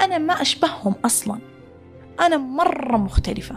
أنا 0.00 0.18
ما 0.18 0.42
أشبههم 0.42 0.94
أصلا. 1.04 1.38
أنا 2.20 2.36
مرة 2.36 2.96
مختلفة. 2.96 3.56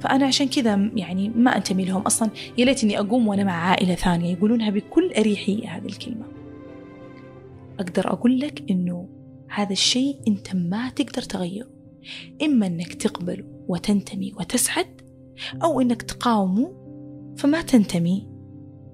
فأنا 0.00 0.26
عشان 0.26 0.48
كذا 0.48 0.90
يعني 0.94 1.28
ما 1.28 1.56
أنتمي 1.56 1.84
لهم 1.84 2.02
أصلا. 2.02 2.30
يا 2.58 2.64
ليت 2.64 2.84
إني 2.84 2.98
أقوم 2.98 3.28
وأنا 3.28 3.44
مع 3.44 3.52
عائلة 3.52 3.94
ثانية 3.94 4.32
يقولونها 4.32 4.70
بكل 4.70 5.12
أريحية 5.18 5.76
هذه 5.76 5.86
الكلمة. 5.86 6.41
أقدر 7.80 8.12
أقول 8.12 8.40
لك 8.40 8.70
إنه 8.70 9.08
هذا 9.50 9.72
الشيء 9.72 10.20
أنت 10.28 10.54
ما 10.54 10.90
تقدر 10.90 11.22
تغيره. 11.22 11.70
إما 12.42 12.66
أنك 12.66 12.94
تقبله 12.94 13.44
وتنتمي 13.68 14.32
وتسعد 14.32 15.00
أو 15.62 15.80
أنك 15.80 16.02
تقاومه 16.02 16.72
فما 17.36 17.62
تنتمي 17.62 18.28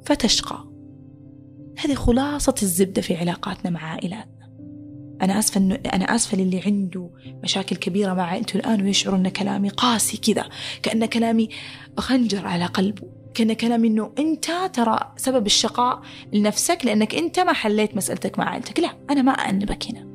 فتشقى. 0.07 0.65
هذه 1.79 1.95
خلاصة 1.95 2.55
الزبدة 2.63 3.03
في 3.03 3.17
علاقاتنا 3.17 3.71
مع 3.71 3.81
عائلاتنا. 3.81 4.39
أنا 5.23 5.39
آسفة 5.39 5.61
أنا 5.95 6.05
آسفة 6.15 6.37
للي 6.37 6.61
عنده 6.61 7.11
مشاكل 7.43 7.77
كبيرة 7.77 8.15
مع 8.15 8.23
عائلته 8.23 8.57
الآن 8.57 8.83
ويشعر 8.83 9.17
أن 9.17 9.29
كلامي 9.29 9.69
قاسي 9.69 10.17
كذا 10.17 10.49
كأن 10.83 11.07
كلامي 11.07 11.49
خنجر 11.99 12.47
على 12.47 12.67
قلبه. 12.67 13.18
كأن 13.39 13.53
كلامي 13.53 13.89
إنه 13.89 14.13
أنت 14.19 14.47
ترى 14.73 15.13
سبب 15.17 15.47
الشقاء 15.47 16.03
لنفسك 16.33 16.79
لأنك 16.85 17.15
أنت 17.15 17.41
ما 17.41 17.53
حليت 17.53 17.97
مسألتك 17.97 18.39
مع 18.39 18.45
عائلتك. 18.51 18.81
لا 18.81 18.97
أنا 19.11 19.23
ما 19.23 19.33
أأنبك 19.33 19.87
هنا. 19.87 20.09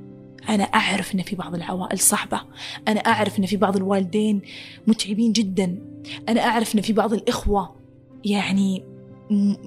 أنا 0.49 0.63
أعرف 0.63 1.15
إن 1.15 1.21
في 1.21 1.35
بعض 1.35 1.55
العوائل 1.55 1.99
صعبة. 1.99 2.41
أنا 2.87 2.99
أعرف 2.99 3.39
إن 3.39 3.45
في 3.45 3.57
بعض 3.57 3.75
الوالدين 3.75 4.41
متعبين 4.87 5.31
جدا. 5.31 5.79
أنا 6.29 6.41
أعرف 6.41 6.75
إن 6.75 6.81
في 6.81 6.93
بعض 6.93 7.13
الإخوة 7.13 7.75
يعني 8.25 8.83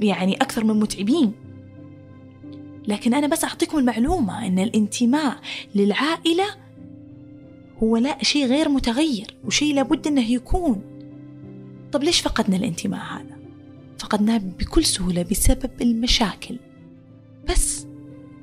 يعني 0.00 0.34
أكثر 0.34 0.64
من 0.64 0.80
متعبين. 0.80 1.32
لكن 2.88 3.14
أنا 3.14 3.26
بس 3.26 3.44
أعطيكم 3.44 3.78
المعلومة 3.78 4.46
أن 4.46 4.58
الانتماء 4.58 5.36
للعائلة 5.74 6.46
هو 7.82 7.96
لا 7.96 8.24
شيء 8.24 8.46
غير 8.46 8.68
متغير 8.68 9.36
وشيء 9.44 9.74
لابد 9.74 10.06
أنه 10.06 10.30
يكون. 10.30 10.82
طب 11.92 12.02
ليش 12.02 12.20
فقدنا 12.20 12.56
الانتماء 12.56 13.00
هذا؟ 13.00 13.35
فقدناه 13.98 14.38
بكل 14.38 14.84
سهولة 14.84 15.22
بسبب 15.22 15.70
المشاكل. 15.82 16.58
بس 17.48 17.86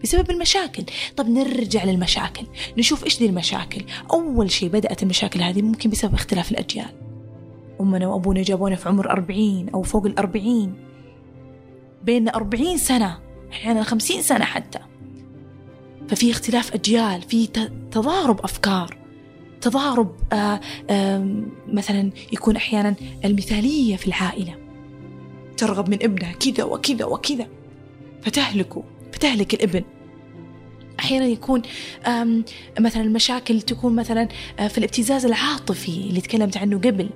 بسبب 0.03 0.31
المشاكل. 0.31 0.83
طب 1.17 1.29
نرجع 1.29 1.83
للمشاكل. 1.83 2.45
نشوف 2.77 3.03
إيش 3.03 3.19
دي 3.19 3.25
المشاكل. 3.25 3.83
أول 4.11 4.51
شيء 4.51 4.69
بدأت 4.69 5.03
المشاكل 5.03 5.41
هذه 5.41 5.61
ممكن 5.61 5.89
بسبب 5.89 6.13
اختلاف 6.13 6.51
الأجيال. 6.51 6.89
أمنا 7.81 8.07
وأبونا 8.07 8.41
جابونا 8.41 8.75
في 8.75 8.89
عمر 8.89 9.09
أربعين 9.09 9.69
أو 9.69 9.81
فوق 9.81 10.05
الأربعين. 10.05 10.73
بيننا 12.03 12.35
أربعين 12.35 12.77
سنة. 12.77 13.19
أحيانا 13.51 13.83
خمسين 13.83 14.21
سنة 14.21 14.45
حتى. 14.45 14.79
ففي 16.09 16.31
اختلاف 16.31 16.73
أجيال. 16.73 17.21
في 17.21 17.47
تضارب 17.91 18.41
أفكار. 18.41 18.97
تضارب 19.61 20.15
آه، 20.33 20.59
مثلا 21.67 22.11
يكون 22.31 22.55
أحيانا 22.55 22.95
المثالية 23.25 23.95
في 23.95 24.07
العائلة. 24.07 24.62
ترغب 25.57 25.89
من 25.89 26.03
ابنها 26.03 26.31
كذا 26.31 26.63
وكذا 26.63 27.05
وكذا. 27.05 27.47
فتهلكه 28.21 28.83
فتهلك 29.13 29.53
الابن. 29.53 29.83
أحيانا 30.99 31.25
يكون 31.25 31.61
مثلا 32.79 33.01
المشاكل 33.01 33.61
تكون 33.61 33.95
مثلا 33.95 34.27
آه، 34.59 34.67
في 34.67 34.77
الابتزاز 34.77 35.25
العاطفي 35.25 36.09
اللي 36.09 36.21
تكلمت 36.21 36.57
عنه 36.57 36.77
قبل. 36.77 37.09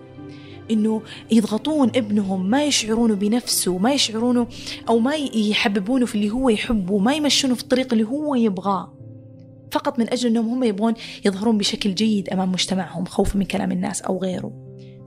إنه 0.71 1.01
يضغطون 1.31 1.91
ابنهم 1.95 2.49
ما 2.49 2.65
يشعرونه 2.65 3.15
بنفسه 3.15 3.77
ما 3.77 3.93
يشعرونه 3.93 4.47
أو 4.89 4.99
ما 4.99 5.15
يحببونه 5.15 6.05
في 6.05 6.15
اللي 6.15 6.29
هو 6.29 6.49
يحبه 6.49 6.97
ما 6.97 7.13
يمشونه 7.13 7.55
في 7.55 7.61
الطريق 7.61 7.93
اللي 7.93 8.03
هو 8.03 8.35
يبغاه. 8.35 8.93
فقط 9.71 9.99
من 9.99 10.09
أجل 10.09 10.29
إنهم 10.29 10.49
هم 10.49 10.63
يبغون 10.63 10.93
يظهرون 11.25 11.57
بشكل 11.57 11.95
جيد 11.95 12.29
أمام 12.29 12.51
مجتمعهم 12.51 13.05
خوفا 13.05 13.37
من 13.37 13.45
كلام 13.45 13.71
الناس 13.71 14.01
أو 14.01 14.17
غيره. 14.17 14.51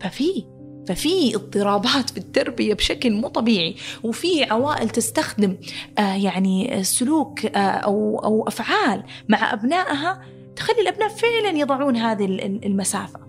ففي 0.00 0.44
ففي 0.90 1.34
اضطرابات 1.34 2.10
في 2.10 2.16
التربية 2.16 2.74
بشكل 2.74 3.10
مو 3.12 3.28
طبيعي 3.28 3.74
وفي 4.02 4.44
عوائل 4.44 4.90
تستخدم 4.90 5.56
آه 5.98 6.14
يعني 6.14 6.84
سلوك 6.84 7.46
آه 7.46 7.58
أو, 7.58 8.18
أو 8.18 8.48
أفعال 8.48 9.02
مع 9.28 9.52
أبنائها 9.52 10.22
تخلي 10.56 10.80
الأبناء 10.80 11.08
فعلا 11.08 11.58
يضعون 11.58 11.96
هذه 11.96 12.24
المسافة. 12.64 13.20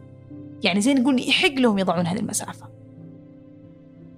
يعني 0.64 0.82
زي 0.82 0.94
نقول 0.94 1.30
يحق 1.30 1.54
لهم 1.54 1.80
يضعون 1.80 2.08
هذه 2.08 2.20
المسافة. 2.20 2.66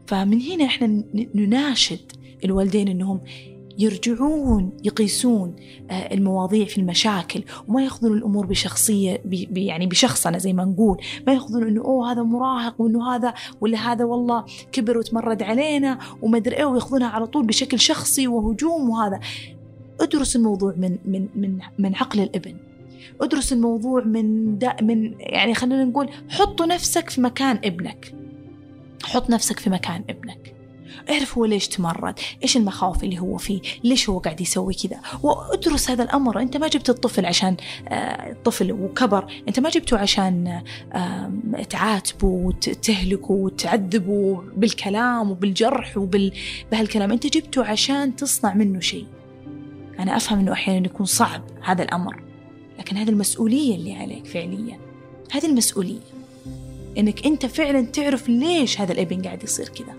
فمن 0.07 0.41
هنا 0.41 0.65
إحنا 0.65 1.03
نناشد 1.35 2.11
الوالدين 2.45 2.87
إنهم 2.87 3.21
يرجعون 3.79 4.71
يقيسون 4.83 5.55
آه، 5.91 6.13
المواضيع 6.13 6.65
في 6.65 6.77
المشاكل. 6.77 7.43
وما 7.67 7.83
ياخذون 7.83 8.17
الأمور 8.17 8.45
بشخصية 8.45 9.21
يعني 9.51 9.87
بشخصنه 9.87 10.37
زي 10.37 10.53
ما 10.53 10.65
نقول. 10.65 10.97
ما 11.27 11.33
ياخذون 11.33 11.67
إنه 11.67 11.81
أوه 11.81 12.11
هذا 12.11 12.23
مراهق 12.23 12.81
وإنه 12.81 13.15
هذا 13.15 13.33
ولا 13.61 13.77
هذا 13.77 14.05
والله 14.05 14.45
كبر 14.71 14.97
وتمرد 14.97 15.43
علينا 15.43 15.99
وما 16.21 16.37
أدري 16.37 16.55
إيه 16.57 16.65
ويأخذونها 16.65 17.07
على 17.07 17.27
طول 17.27 17.45
بشكل 17.45 17.79
شخصي 17.79 18.27
وهجوم 18.27 18.89
وهذا. 18.89 19.19
ادرس 20.01 20.35
الموضوع 20.35 20.73
من 20.77 20.97
من 21.05 21.27
من 21.35 21.59
من 21.79 21.95
عقل 21.95 22.19
الإبن. 22.19 22.55
ادرس 23.21 23.53
الموضوع 23.53 24.03
من 24.03 24.57
دا 24.57 24.75
من 24.81 25.13
يعني 25.19 25.55
خلينا 25.55 25.83
نقول 25.83 26.09
حط 26.29 26.61
نفسك 26.61 27.09
في 27.09 27.21
مكان 27.21 27.59
ابنك. 27.63 28.15
حط 29.03 29.29
نفسك 29.29 29.59
في 29.59 29.69
مكان 29.69 30.03
ابنك. 30.09 30.52
اعرف 31.09 31.37
هو 31.37 31.45
ليش 31.45 31.67
تمرد 31.67 32.19
إيش 32.43 32.57
المخاوف 32.57 33.03
اللي 33.03 33.19
هو 33.19 33.37
فيه 33.37 33.61
ليش 33.83 34.09
هو 34.09 34.19
قاعد 34.19 34.41
يسوي 34.41 34.73
كذا؟ 34.73 34.99
وادرس 35.23 35.89
هذا 35.89 36.03
الأمر 36.03 36.39
أنت 36.39 36.57
ما 36.57 36.67
جبت 36.67 36.89
الطفل 36.89 37.25
عشان 37.25 37.57
آه، 37.87 38.35
طفل 38.43 38.71
وكبر 38.71 39.25
أنت 39.47 39.59
ما 39.59 39.69
جبته 39.69 39.97
عشان 39.97 40.61
تعاتبه 41.69 42.27
وتهلكه 42.27 43.31
وتعذبه 43.31 44.43
بالكلام 44.55 45.31
وبالجرح 45.31 45.97
وبهالكلام 45.97 47.11
أنت 47.11 47.27
جبته 47.27 47.65
عشان 47.65 48.15
تصنع 48.15 48.53
منه 48.53 48.79
شيء. 48.79 49.07
أنا 49.99 50.17
أفهم 50.17 50.39
إنه 50.39 50.51
أحيانا 50.51 50.85
يكون 50.85 51.05
صعب 51.05 51.41
هذا 51.63 51.83
الأمر 51.83 52.23
لكن 52.79 52.97
هذه 52.97 53.09
المسؤولية 53.09 53.75
اللي 53.75 53.95
عليك 53.95 54.25
فعليا 54.25 54.79
هذه 55.31 55.45
المسؤولية. 55.45 55.99
إنك 56.97 57.25
أنت 57.25 57.45
فعلا 57.45 57.81
تعرف 57.81 58.29
ليش 58.29 58.81
هذا 58.81 58.91
الأبن 58.91 59.21
قاعد 59.21 59.43
يصير 59.43 59.69
كذا. 59.69 59.95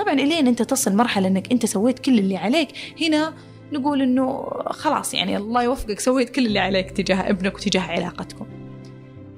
طبعا 0.00 0.14
إلين 0.14 0.46
أنت 0.46 0.62
تصل 0.62 0.96
مرحلة 0.96 1.28
إنك 1.28 1.52
أنت 1.52 1.66
سويت 1.66 1.98
كل 1.98 2.18
اللي 2.18 2.36
عليك 2.36 2.68
هنا 3.00 3.34
نقول 3.72 4.02
إنه 4.02 4.44
خلاص 4.66 5.14
يعني 5.14 5.36
الله 5.36 5.62
يوفقك 5.62 6.00
سويت 6.00 6.30
كل 6.30 6.46
اللي 6.46 6.58
عليك 6.58 6.90
تجاه 6.90 7.30
ابنك 7.30 7.54
وتجاه 7.54 7.80
علاقتكم. 7.80 8.46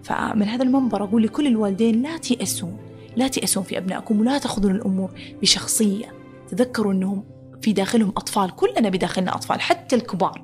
فمن 0.02 0.42
هذا 0.42 0.62
المنبر 0.62 1.04
أقول 1.04 1.22
لكل 1.22 1.46
الوالدين 1.46 2.02
لا 2.02 2.16
تيأسون 2.16 2.78
لا 3.16 3.28
تيأسون 3.28 3.62
في 3.62 3.78
أبنائكم 3.78 4.20
ولا 4.20 4.38
تأخذون 4.38 4.74
الأمور 4.74 5.10
بشخصية. 5.42 6.12
تذكروا 6.48 6.92
إنهم 6.92 7.24
في 7.62 7.72
داخلهم 7.72 8.12
أطفال 8.16 8.56
كلنا 8.56 8.88
بداخلنا 8.88 9.34
أطفال 9.34 9.60
حتى 9.60 9.96
الكبار 9.96 10.42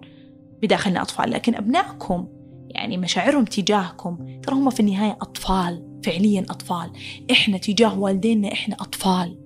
بداخلنا 0.62 1.02
أطفال 1.02 1.30
لكن 1.30 1.54
أبنائكم 1.54 2.28
يعني 2.68 2.96
مشاعرهم 2.96 3.44
تجاهكم. 3.44 4.40
ترى 4.42 4.54
هم 4.54 4.70
في 4.70 4.80
النهاية 4.80 5.18
أطفال 5.22 6.00
فعليا 6.04 6.46
أطفال. 6.50 6.90
إحنا 7.30 7.58
تجاه 7.58 7.98
والدينا 7.98 8.52
إحنا 8.52 8.74
أطفال. 8.74 9.37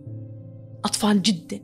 أطفال 0.84 1.22
جدا. 1.22 1.60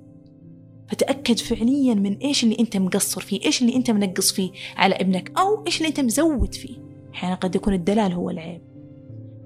فتأكد 0.89 1.39
فعليا 1.39 1.95
من 1.95 2.17
إيش 2.17 2.45
اللي 2.45 2.57
أنت 2.61 2.77
مقصر 2.77 3.21
فيه 3.21 3.45
إيش 3.45 3.63
اللي 3.63 3.77
أنت 3.77 3.91
منقص 3.91 4.33
فيه 4.33 4.51
على 4.77 4.95
ابنك 4.95 5.39
أو 5.39 5.65
إيش 5.67 5.79
اللي 5.79 5.89
أنت 5.89 6.01
مزود 6.01 6.55
فيه. 6.55 6.77
أحيانا 7.15 7.35
قد 7.35 7.55
يكون 7.55 7.75
الدلال 7.75 8.13
هو 8.13 8.31
العيب. 8.31 8.69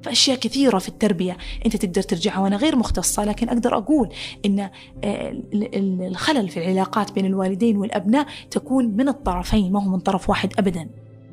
فأشياء 0.03 0.39
كثيرة 0.39 0.79
في 0.79 0.89
التربية 0.89 1.37
أنت 1.67 1.77
تقدر 1.77 2.03
ترجعها 2.03 2.39
وأنا 2.39 2.57
غير 2.57 2.77
مختصة 2.77 3.25
لكن 3.25 3.49
أقدر 3.49 3.77
أقول 3.77 4.09
أن 4.47 4.71
آه، 5.05 5.43
الخلل 5.55 6.49
في 6.49 6.57
العلاقات 6.57 7.13
بين 7.13 7.27
الوالدين 7.27 7.77
والأبناء 7.77 8.27
تكون 8.51 8.85
من 8.85 9.09
الطرفين 9.09 9.73
ما 9.73 9.85
هو 9.85 9.89
من 9.91 10.01
طرف 10.01 10.31
واحد 10.31 10.53
أبدا 10.59 10.89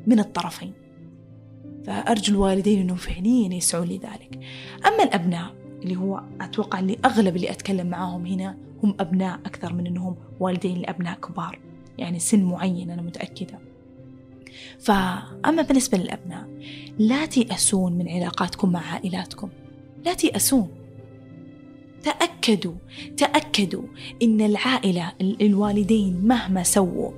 من 0.06 0.20
الطرفين. 0.20 0.72
فأرجو 1.86 2.34
الوالدين 2.34 2.80
أنهم 2.80 2.96
فعليا 2.96 3.54
يسعون 3.54 3.86
لذلك. 3.86 4.38
أما 4.86 5.02
الأبناء 5.02 5.59
اللي 5.82 5.96
هو 5.96 6.22
أتوقع 6.40 6.78
اللي 6.78 6.98
أغلب 7.04 7.36
اللي 7.36 7.50
أتكلم 7.50 7.86
معاهم 7.86 8.26
هنا 8.26 8.56
هم 8.82 8.94
أبناء 9.00 9.40
أكثر 9.46 9.72
من 9.72 9.86
أنهم 9.86 10.16
والدين 10.40 10.78
لأبناء 10.78 11.18
كبار. 11.18 11.58
يعني 11.98 12.18
سن 12.18 12.44
معين 12.44 12.90
أنا 12.90 13.02
متأكدة. 13.02 13.58
فأما 14.78 15.62
بالنسبة 15.62 15.98
للأبناء 15.98 16.48
لا 16.98 17.26
تيأسون 17.26 17.92
من 17.92 18.08
علاقاتكم 18.08 18.72
مع 18.72 18.92
عائلاتكم. 18.92 19.48
لا 20.04 20.14
تيأسون. 20.14 20.68
تأكدوا 22.02 22.74
تأكدوا 23.16 23.82
إن 24.22 24.40
العائلة 24.40 25.12
الوالدين 25.20 26.26
مهما 26.26 26.62
سووا 26.62 27.10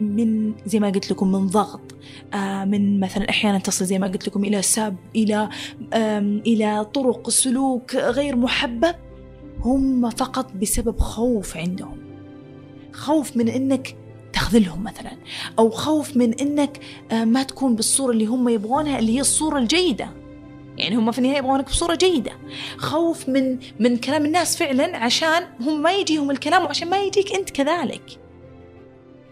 من 0.00 0.52
زي 0.66 0.80
ما 0.80 0.88
قلت 0.88 1.10
لكم 1.10 1.32
من 1.32 1.46
ضغط 1.46 1.80
آه، 2.34 2.64
من 2.64 3.00
مثلا 3.00 3.30
أحيانا 3.30 3.58
تصل 3.58 3.84
زي 3.84 3.98
ما 3.98 4.06
قلت 4.06 4.28
لكم 4.28 4.44
إلى 4.44 4.62
سب 4.62 4.96
إلى 5.16 5.48
إلى 6.46 6.84
طرق 6.84 7.30
سلوك 7.30 7.94
غير 7.94 8.36
محبب 8.36 8.94
هم 9.60 10.10
فقط 10.10 10.52
بسبب 10.52 10.98
خوف 10.98 11.56
عندهم. 11.56 11.98
خوف 12.92 13.36
من 13.36 13.48
إنك 13.48 13.96
تخذلهم 14.32 14.84
مثلا 14.84 15.12
أو 15.58 15.70
خوف 15.70 16.16
من 16.16 16.34
إنك 16.34 16.80
آه، 17.12 17.24
ما 17.24 17.42
تكون 17.42 17.76
بالصورة 17.76 18.12
اللي 18.12 18.26
هم 18.26 18.48
يبغونها 18.48 18.98
اللي 18.98 19.16
هي 19.16 19.20
الصورة 19.20 19.58
الجيدة. 19.58 20.08
يعني 20.76 20.96
هم 20.96 21.12
في 21.12 21.18
النهاية 21.18 21.38
يبغونك 21.38 21.64
بصورة 21.64 21.94
جيدة. 21.94 22.32
خوف 22.76 23.28
من 23.28 23.58
من 23.80 23.96
كلام 23.96 24.24
الناس 24.24 24.56
فعلا 24.56 24.96
عشان 24.96 25.42
هم 25.60 25.82
ما 25.82 25.92
يجيهم 25.92 26.30
الكلام 26.30 26.64
وعشان 26.64 26.90
ما 26.90 27.02
يجيك 27.02 27.34
أنت 27.34 27.50
كذلك. 27.50 28.27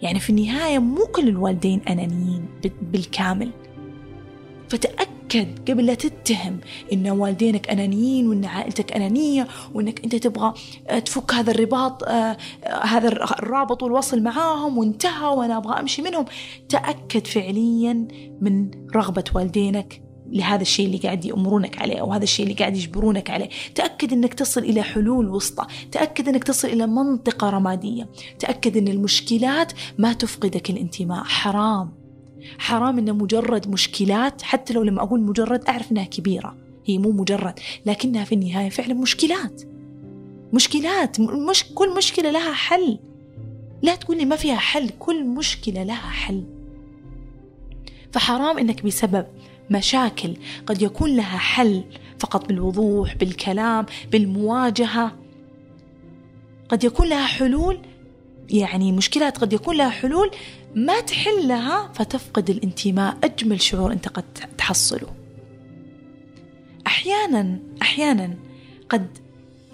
يعني 0.03 0.21
في 0.21 0.31
النهاية 0.31 0.79
مو 0.79 1.07
كل 1.07 1.29
الوالدين 1.29 1.81
أنانيين 1.89 2.49
بالكامل. 2.83 3.51
فتأكد 4.69 5.71
قبل 5.71 5.87
لا 5.87 5.95
تتهم 5.95 6.61
إن 6.93 7.11
والدينك 7.11 7.71
أنانيين 7.71 8.29
وإن 8.29 8.45
عائلتك 8.45 8.93
أنانية 8.93 9.49
وإنك 9.75 10.05
أنت 10.05 10.17
تبغى 10.17 10.55
آه، 10.89 10.99
تفك 10.99 11.33
هذا 11.33 11.51
الرباط 11.51 12.05
آه، 12.05 12.37
هذا 12.83 13.09
الرابط 13.09 13.83
والوصل 13.83 14.23
معاهم 14.23 14.79
وانتهى 14.79 15.29
وأنا 15.29 15.57
أبغى 15.57 15.81
أمشي 15.81 16.03
منهم. 16.03 16.25
تأكد 16.69 17.27
فعليا 17.27 18.09
من 18.41 18.71
رغبة 18.97 19.25
والدينك 19.35 20.06
لهذا 20.33 20.63
الشيء 20.63 20.87
اللي 20.87 20.99
قاعد 20.99 21.25
يأمرونك 21.25 21.83
عليه 21.83 21.97
أو 22.01 22.13
هذا 22.13 22.23
الشيء 22.23 22.47
اللي 22.47 22.57
قاعد 22.57 22.77
يجبرونك 22.77 23.31
عليه. 23.31 23.49
تأكد 23.75 24.13
أنك 24.13 24.35
تصل 24.35 24.61
إلى 24.61 24.83
حلول 24.83 25.29
وسطى. 25.29 25.67
تأكد 25.93 26.29
أنك 26.29 26.45
تصل 26.45 26.69
إلى 26.69 26.87
منطقة 26.87 27.51
رمادية. 27.51 28.09
تأكد 28.39 28.77
أن 28.77 28.89
المشكلات 28.89 29.73
ما 29.99 30.13
تفقدك 30.13 30.71
الانتماء. 30.71 31.25
حرام. 31.25 31.93
حرام 32.59 32.99
أن 32.99 33.19
مجرد 33.19 33.69
مشكلات 33.69 34.43
حتى 34.43 34.75
لو 34.75 34.83
لما 34.83 35.03
أقول 35.03 35.21
مجرد 35.21 35.65
أعرف 35.65 35.93
أنها 35.93 36.05
كبيرة. 36.05 36.57
هي 36.85 36.99
مو 36.99 37.13
مجرد 37.13 37.61
لكنها 37.87 38.25
في 38.25 38.35
النهاية 38.35 38.69
فعلا 38.69 38.95
مشكلات. 38.95 39.63
مشكلات. 40.53 41.21
مش 41.21 41.65
كل 41.75 41.97
مشكلة 41.97 42.31
لها 42.31 42.53
حل. 42.53 42.99
لا 43.83 43.95
تقول 43.95 44.17
لي 44.17 44.25
ما 44.25 44.37
فيها 44.37 44.57
حل 44.57 44.91
كل 44.99 45.25
مشكلة 45.25 45.83
لها 45.83 46.11
حل. 46.11 46.45
فحرام 48.13 48.59
إنك 48.59 48.85
بسبب 48.85 49.27
مشاكل. 49.71 50.37
قد 50.67 50.83
يكون 50.83 51.17
لها 51.17 51.39
حل 51.39 51.85
فقط 52.19 52.49
بالوضوح 52.49 53.17
بالكلام 53.17 53.87
بالمواجهة. 54.13 55.13
قد 56.69 56.85
يكون 56.85 57.09
لها 57.09 57.27
حلول 57.27 57.79
يعني 58.51 58.93
مشكلات 58.93 59.39
قد 59.39 59.53
يكون 59.53 59.77
لها 59.77 59.91
حلول 59.91 60.31
ما 60.75 61.01
تحلها 61.01 61.93
فتفقد 61.95 62.51
الانتماء. 62.51 63.17
أجمل 63.25 63.61
شعور 63.61 63.93
أنت 63.93 64.09
قد 64.09 64.25
تحصله. 64.59 65.09
أحيانا 66.87 67.59
أحيانا 67.83 68.37
قد 68.89 69.19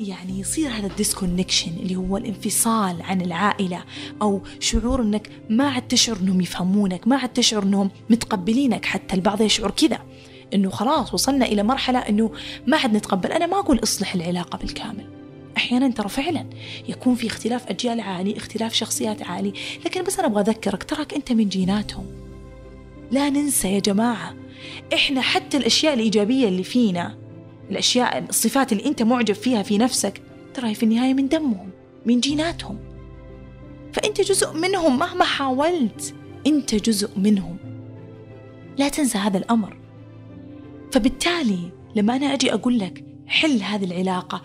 يعني 0.09 0.41
يصير 0.41 0.71
هذا 0.71 0.87
الديسكونكشن 0.87 1.71
اللي 1.71 1.97
هو 1.97 2.17
الانفصال 2.17 3.03
عن 3.03 3.21
العائلة 3.21 3.85
أو 4.23 4.41
شعور 4.61 5.03
أنك 5.03 5.31
ما 5.51 5.69
عاد 5.69 5.89
تشعر 5.89 6.17
أنهم 6.17 6.41
يفهمونك 6.41 7.09
ما 7.09 7.17
عاد 7.17 7.29
تشعر 7.29 7.63
أنهم 7.63 7.91
متقبلينك 8.11 8.85
حتى 8.85 9.15
البعض 9.15 9.43
يشعر 9.43 9.71
كذا. 9.71 9.99
أنه 10.55 10.71
خلاص 10.71 11.15
وصلنا 11.15 11.47
إلى 11.47 11.63
مرحلة 11.63 11.99
أنه 11.99 12.33
ما 12.67 12.77
عاد 12.77 12.97
نتقبل. 12.97 13.33
أنا 13.33 13.47
ما 13.47 13.59
أقول 13.59 13.81
أصلح 13.83 14.15
العلاقة 14.15 14.59
بالكامل. 14.59 15.07
أحيانا 15.57 15.89
ترى 15.89 16.09
فعلا 16.09 16.47
يكون 16.89 17.15
في 17.15 17.27
اختلاف 17.27 17.67
أجيال 17.67 18.01
عالي 18.01 18.37
اختلاف 18.37 18.75
شخصيات 18.75 19.23
عالي. 19.23 19.53
لكن 19.87 20.03
بس 20.03 20.19
أنا 20.19 20.29
أبغى 20.29 20.41
أذكرك 20.41 20.83
تراك 20.83 21.15
أنت 21.15 21.33
من 21.33 21.49
جيناتهم. 21.49 22.07
لا 23.11 23.31
ننسى 23.31 23.73
يا 23.73 23.79
جماعة 23.79 24.35
إحنا 24.95 25.21
حتى 25.21 25.57
الأشياء 25.57 25.95
الإيجابية 25.95 26.49
اللي 26.49 26.63
فينا 26.63 27.22
الأشياء 27.73 28.25
الصفات 28.29 28.73
اللي 28.73 28.87
أنت 28.87 29.03
معجب 29.03 29.35
فيها 29.35 29.63
في 29.63 29.79
نفسك 29.79 30.23
ترى 30.55 30.75
في 30.75 30.83
النهاية 30.83 31.15
من 31.15 31.29
دمهم 31.29 31.71
من 32.07 32.21
جيناتهم. 32.21 32.79
فأنت 33.93 34.21
جزء 34.21 34.53
منهم 34.53 34.99
مهما 34.99 35.25
حاولت 35.25 36.15
أنت 36.47 36.75
جزء 36.75 37.19
منهم. 37.19 37.57
لا 38.79 38.89
تنسى 38.89 39.19
هذا 39.19 39.39
الأمر. 39.39 39.77
فبالتالي 40.93 41.71
لما 41.97 42.17
أنا 42.17 42.35
أجي 42.35 42.55
أقول 42.55 42.79
لك 42.79 43.05
حل 43.27 43.63
هذه 43.63 43.85
العلاقة 43.85 44.43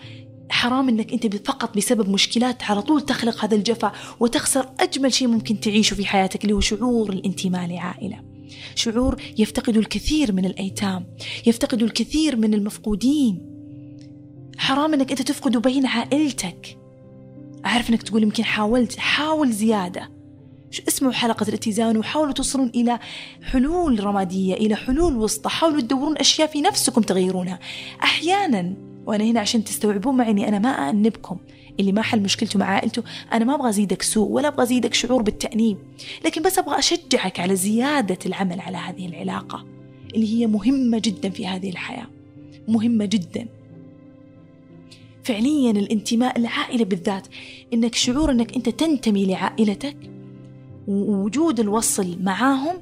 حرام 0.50 0.88
إنك 0.88 1.12
أنت 1.12 1.46
فقط 1.46 1.76
بسبب 1.76 2.08
مشكلات 2.08 2.62
على 2.62 2.82
طول 2.82 3.00
تخلق 3.00 3.44
هذا 3.44 3.54
الجفا 3.56 3.92
وتخسر 4.20 4.68
أجمل 4.80 5.12
شيء 5.12 5.28
ممكن 5.28 5.60
تعيشه 5.60 5.94
في 5.94 6.06
حياتك 6.06 6.44
اللي 6.44 6.54
هو 6.54 6.60
شعور 6.60 7.12
الانتماء 7.12 7.68
لعائلة. 7.68 8.37
شعور 8.74 9.22
يفتقد 9.38 9.76
الكثير 9.76 10.32
من 10.32 10.44
الأيتام، 10.44 11.06
يفتقد 11.46 11.82
الكثير 11.82 12.36
من 12.36 12.54
المفقودين. 12.54 13.40
حرام 14.58 14.94
إنك 14.94 15.10
أنت 15.10 15.22
تفقد 15.22 15.56
بين 15.56 15.86
عائلتك. 15.86 16.78
أعرف 17.66 17.90
إنك 17.90 18.02
تقول 18.02 18.22
يمكن 18.22 18.44
حاولت، 18.44 18.98
حاول 18.98 19.52
زيادة. 19.52 20.18
شو 20.70 20.82
اسمعوا 20.88 21.12
حلقة 21.12 21.48
الاتزان 21.48 21.96
وحاولوا 21.96 22.32
توصلون 22.32 22.70
إلى 22.74 22.98
حلول 23.42 24.04
رمادية 24.04 24.54
إلى 24.54 24.76
حلول 24.76 25.16
وسطى 25.16 25.48
حاولوا 25.48 25.80
تدورون 25.80 26.18
أشياء 26.18 26.48
في 26.48 26.60
نفسكم 26.60 27.02
تغيرونها 27.02 27.58
أحيانا 28.02 28.74
وأنا 29.06 29.24
هنا 29.24 29.40
عشان 29.40 29.64
تستوعبون 29.64 30.16
معي 30.16 30.30
إني 30.30 30.48
أنا 30.48 30.58
ما 30.58 30.68
أأنبكم 30.68 31.38
اللي 31.80 31.92
ما 31.92 32.02
حل 32.02 32.20
مشكلته 32.20 32.58
مع 32.58 32.66
عائلته 32.66 33.02
أنا 33.32 33.44
ما 33.44 33.54
أبغى 33.54 33.68
أزيدك 33.68 34.02
سوء 34.02 34.28
ولا 34.28 34.48
أبغى 34.48 34.62
أزيدك 34.62 34.94
شعور 34.94 35.22
بالتأنيب. 35.22 35.78
لكن 36.24 36.42
بس 36.42 36.58
أبغى 36.58 36.78
أشجعك 36.78 37.40
على 37.40 37.56
زيادة 37.56 38.18
العمل 38.26 38.60
على 38.60 38.76
هذه 38.76 39.06
العلاقة 39.06 39.66
اللي 40.14 40.34
هي 40.34 40.46
مهمة 40.46 40.98
جدا 40.98 41.30
في 41.30 41.46
هذه 41.46 41.70
الحياة. 41.70 42.06
مهمة 42.68 43.04
جدا. 43.04 43.46
فعليا 45.24 45.70
الانتماء 45.70 46.38
العائلة 46.38 46.84
بالذات 46.84 47.26
إنك 47.74 47.94
شعور 47.94 48.30
إنك 48.30 48.56
أنت 48.56 48.68
تنتمي 48.68 49.26
لعائلتك 49.26 49.96
ووجود 50.88 51.60
الوصل 51.60 52.16
معاهم 52.22 52.76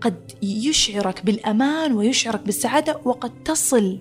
قد 0.00 0.32
يشعرك 0.42 1.24
بالأمان 1.26 1.92
ويشعرك 1.92 2.40
بالسعادة 2.40 3.00
وقد 3.04 3.32
تصل 3.44 3.98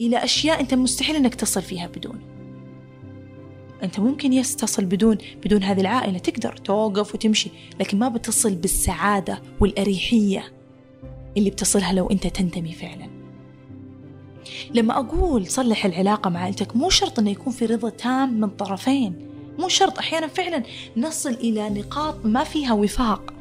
إلى 0.00 0.24
أشياء 0.24 0.60
أنت 0.60 0.74
مستحيل 0.74 1.16
أنك 1.16 1.34
تصل 1.34 1.62
فيها 1.62 1.86
بدون. 1.86 2.33
أنت 3.82 4.00
ممكن 4.00 4.32
يس 4.32 4.56
تصل 4.56 4.84
بدون 4.84 5.18
بدون 5.44 5.62
هذه 5.62 5.80
العائلة. 5.80 6.18
تقدر 6.18 6.56
توقف 6.56 7.14
وتمشي 7.14 7.50
لكن 7.80 7.98
ما 7.98 8.08
بتصل 8.08 8.54
بالسعادة 8.54 9.42
والأريحية 9.60 10.52
اللي 11.36 11.50
بتصلها 11.50 11.92
لو 11.92 12.06
أنت 12.06 12.26
تنتمي 12.26 12.72
فعلا. 12.72 13.08
لما 14.74 14.98
أقول 14.98 15.46
صلح 15.46 15.84
العلاقة 15.84 16.30
مع 16.30 16.40
عائلتك 16.40 16.76
مو 16.76 16.90
شرط 16.90 17.18
أنه 17.18 17.30
يكون 17.30 17.52
في 17.52 17.66
رضا 17.66 17.88
تام 17.88 18.40
من 18.40 18.48
طرفين. 18.48 19.28
مو 19.58 19.68
شرط 19.68 19.98
أحيانا 19.98 20.26
فعلا 20.26 20.62
نصل 20.96 21.30
إلى 21.30 21.70
نقاط 21.70 22.26
ما 22.26 22.44
فيها 22.44 22.72
وفاق. 22.72 23.34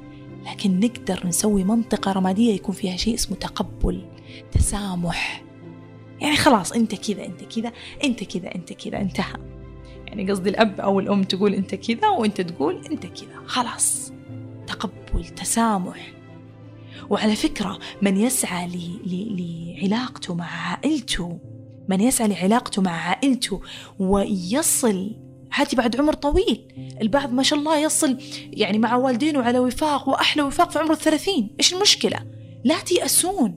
لكن 0.52 0.80
نقدر 0.80 1.28
نسوي 1.28 1.64
منطقة 1.64 2.12
رمادية 2.12 2.54
يكون 2.54 2.76
فيها 2.76 2.98
شيء 2.98 3.14
اسمه 3.14 3.38
تقبل 3.38 4.06
تسامح. 4.52 5.44
يعني 6.22 6.36
خلاص 6.36 6.72
أنت 6.72 6.96
كذا 6.96 7.26
أنت 7.26 7.44
كذا 7.44 7.72
أنت 8.04 8.24
كذا 8.24 8.56
أنت 8.56 8.74
كذا 8.74 9.02
انتهى. 9.02 9.36
يعني 10.14 10.32
قصدي 10.32 10.50
الأب 10.50 10.82
أو 10.82 11.00
الأم 11.00 11.24
تقول 11.24 11.54
أنت 11.54 11.76
كذا 11.76 12.08
وأنت 12.08 12.42
تقول 12.42 12.86
أنت 12.92 13.06
كذا. 13.06 13.46
خلاص. 13.46 14.12
تقبل 14.68 15.26
تسامح. 15.26 16.14
وعلى 17.10 17.36
فكرة 17.36 17.80
من 18.02 18.18
يسعى 18.18 18.70
لعلاقته 19.06 20.36
مع 20.36 20.46
عائلته 20.46 21.40
من 21.88 22.02
يسعى 22.02 22.28
لعلاقته 22.28 22.82
مع 22.82 22.92
عائلته 22.92 23.62
ويصل 24.00 25.16
هاتي 25.54 25.76
بعد 25.76 25.96
عمر 25.96 26.14
طويل. 26.14 26.68
البعض 27.02 27.34
ما 27.34 27.44
شاء 27.44 27.60
الله 27.60 27.78
يصل 27.78 28.18
يعني 28.52 28.80
مع 28.80 28.96
والدينه 28.96 29.42
على 29.42 29.60
وفاق 29.60 30.10
وأحلى 30.10 30.44
وفاق 30.44 30.72
في 30.72 30.80
عمر 30.80 30.92
الثلاثين. 30.92 31.56
إيش 31.60 31.74
المشكلة؟ 31.74 32.20
لا 32.64 32.80
تيأسون. 32.80 33.56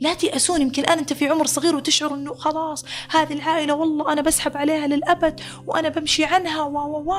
لا 0.00 0.14
تيأسون 0.14 0.60
يمكن 0.60 0.82
الآن 0.82 0.98
أنت 0.98 1.12
في 1.12 1.28
عمر 1.28 1.46
صغير 1.46 1.76
وتشعر 1.76 2.14
أنه 2.14 2.34
خلاص 2.34 2.84
هذه 3.10 3.32
العائلة 3.32 3.74
والله 3.74 4.12
أنا 4.12 4.22
بسحب 4.22 4.56
عليها 4.56 4.86
للأبد 4.86 5.40
وأنا 5.66 5.88
بمشي 5.88 6.24
عنها 6.24 6.62
و 6.62 6.78
و 6.78 7.12
و. 7.12 7.14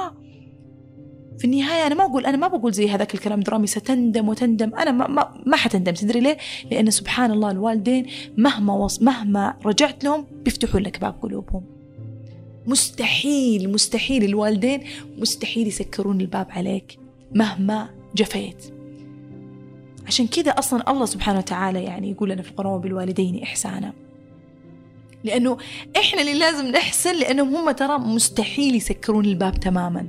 في 1.38 1.45
النهاية 1.45 1.88
أنا 1.88 1.95
ما 1.95 2.05
أقول 2.05 2.25
أنا 2.25 2.38
ما 2.38 2.47
بقول 2.47 2.73
زي 2.73 2.89
هذاك 2.89 3.13
الكلام 3.13 3.39
درامي 3.39 3.67
ستندم 3.67 4.30
وتندم. 4.30 4.75
أنا 4.75 4.91
ما, 4.91 5.07
ما, 5.07 5.41
ما 5.45 5.57
حتندم 5.57 5.93
تدري 5.93 6.19
ليه؟ 6.19 6.38
لأن 6.71 6.91
سبحان 6.91 7.32
الله 7.32 7.51
الوالدين 7.51 8.05
مهما 8.38 8.73
وص 8.73 9.01
مهما 9.01 9.57
رجعت 9.65 10.03
لهم 10.03 10.25
بيفتحوا 10.43 10.80
لك 10.80 11.01
باب 11.01 11.15
قلوبهم. 11.21 11.63
مستحيل 12.65 13.71
مستحيل 13.71 14.23
الوالدين 14.23 14.84
مستحيل 15.17 15.67
يسكرون 15.67 16.21
الباب 16.21 16.47
عليك 16.49 16.99
مهما 17.32 17.89
جفيت. 18.15 18.76
عشان 20.08 20.28
كذا 20.28 20.51
أصلا 20.51 20.91
الله 20.91 21.05
سبحانه 21.05 21.38
وتعالى 21.38 21.84
يعني 21.84 22.12
يقول 22.12 22.30
لنا 22.30 22.41
في 22.41 22.49
القرآن 22.49 22.74
وبالوالدين 22.74 23.43
إحسانا. 23.43 23.93
لأنه 25.24 25.58
إحنا 25.97 26.22
اللي 26.22 26.39
لازم 26.39 26.68
نحسن 26.68 27.16
لأنهم 27.20 27.55
هم 27.55 27.72
ترى 27.72 27.97
مستحيل 27.97 28.76
يسكرون 28.76 29.26
الباب 29.26 29.60
تماما. 29.60 30.08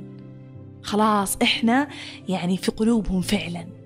خلاص 0.82 1.36
إحنا 1.42 1.88
يعني 2.28 2.56
في 2.56 2.70
قلوبهم 2.70 3.20
فعلا. 3.20 3.77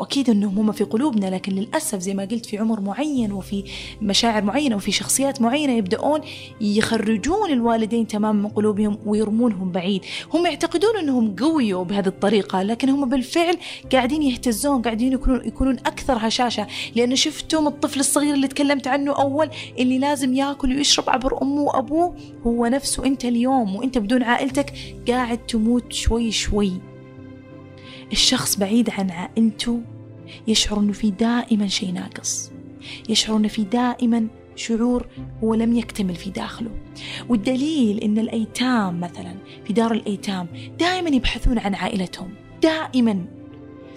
وأكيد 0.00 0.30
أنهم 0.30 0.58
هم 0.58 0.72
في 0.72 0.84
قلوبنا 0.84 1.26
لكن 1.26 1.52
للأسف 1.52 1.98
زي 1.98 2.14
ما 2.14 2.24
قلت 2.24 2.46
في 2.46 2.58
عمر 2.58 2.80
معين 2.80 3.32
وفي 3.32 3.64
مشاعر 4.02 4.44
معينة 4.44 4.76
وفي 4.76 4.92
شخصيات 4.92 5.42
معينة 5.42 5.72
يبدأون 5.72 6.20
يخرجون 6.60 7.50
الوالدين 7.50 8.06
تماما 8.06 8.42
من 8.42 8.48
قلوبهم 8.48 8.98
ويرمونهم 9.06 9.72
بعيد. 9.72 10.04
هم 10.34 10.46
يعتقدون 10.46 10.96
أنهم 10.96 11.36
قويوا 11.36 11.84
بهذه 11.84 12.06
الطريقة 12.06 12.62
لكن 12.62 12.88
هم 12.88 13.08
بالفعل 13.08 13.56
قاعدين 13.92 14.22
يهتزون 14.22 14.82
قاعدين 14.82 15.12
يكونون, 15.12 15.46
يكونون 15.46 15.76
أكثر 15.76 16.18
هشاشة. 16.20 16.66
لأن 16.94 17.16
شفتم 17.16 17.66
الطفل 17.66 18.00
الصغير 18.00 18.34
اللي 18.34 18.48
تكلمت 18.48 18.86
عنه 18.86 19.12
أول 19.12 19.50
اللي 19.78 19.98
لازم 19.98 20.34
ياكل 20.34 20.76
ويشرب 20.76 21.10
عبر 21.10 21.42
أمه 21.42 21.62
وأبوه 21.62 22.16
هو 22.46 22.66
نفسه 22.66 23.06
أنت 23.06 23.24
اليوم 23.24 23.76
وأنت 23.76 23.98
بدون 23.98 24.22
عائلتك 24.22 24.72
قاعد 25.08 25.38
تموت 25.46 25.92
شوي 25.92 26.32
شوي. 26.32 26.89
الشخص 28.12 28.56
بعيد 28.56 28.90
عن 28.90 29.10
عائلته 29.10 29.80
يشعر 30.48 30.80
أنه 30.80 30.92
في 30.92 31.10
دائما 31.10 31.66
شيء 31.66 31.92
ناقص. 31.92 32.50
يشعر 33.08 33.36
أنه 33.36 33.48
في 33.48 33.64
دائما 33.64 34.26
شعور 34.56 35.06
هو 35.44 35.54
لم 35.54 35.76
يكتمل 35.76 36.14
في 36.14 36.30
داخله. 36.30 36.70
والدليل 37.28 37.98
أن 37.98 38.18
الأيتام 38.18 39.00
مثلا 39.00 39.34
في 39.64 39.72
دار 39.72 39.92
الأيتام 39.92 40.46
دائما 40.78 41.08
يبحثون 41.08 41.58
عن 41.58 41.74
عائلتهم. 41.74 42.34
دائما. 42.62 43.39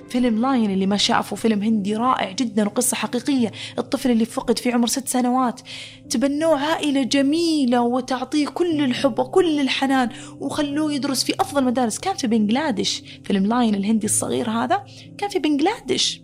فيلم 0.10 0.42
Lion 0.42 0.72
اللي 0.72 0.86
ما 0.86 0.98
شافه 0.98 1.36
فيلم 1.36 1.64
هندي 1.64 1.96
رائع 1.96 2.32
جدا 2.32 2.66
وقصة 2.66 2.96
حقيقية. 2.96 3.52
الطفل 3.80 4.12
اللي 4.12 4.26
فقد 4.26 4.60
في 4.60 4.72
عمر 4.72 4.88
ست 4.88 5.08
سنوات. 5.08 5.62
تبنوه 6.10 6.60
عائلة 6.60 7.04
جميلة 7.04 7.82
وتعطيه 7.82 8.48
كل 8.48 8.84
الحب 8.84 9.20
وكل 9.20 9.60
الحنان 9.60 10.10
وخلوه 10.40 10.94
يدرس 10.94 11.24
في 11.24 11.34
أفضل 11.40 11.64
مدارس. 11.64 12.00
كان 12.00 12.16
في 12.16 12.28
بنغلاديش. 12.28 13.04
فيلم 13.24 13.46
Lion 13.46 13.76
الهندي 13.76 14.06
الصغير 14.06 14.50
هذا 14.50 14.86
كان 15.18 15.30
في 15.30 15.40
بنغلاديش. 15.40 16.22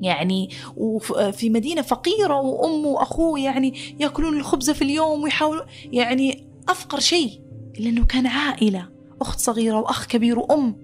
يعني 0.00 0.50
وفي 0.76 1.50
مدينة 1.50 1.82
فقيرة 1.82 2.40
وأمه 2.40 2.88
وأخوه 2.88 3.40
يعني 3.40 3.74
يأكلون 4.00 4.36
الخبزة 4.36 4.72
في 4.72 4.82
اليوم 4.82 5.22
ويحاولوا 5.22 5.64
يعني 5.84 6.46
أفقر 6.68 7.00
شيء. 7.00 7.40
لأنه 7.78 8.04
كان 8.04 8.26
عائلة. 8.26 8.88
أخت 9.20 9.38
صغيرة 9.38 9.80
وأخ 9.80 10.06
كبير 10.06 10.38
وأم. 10.38 10.76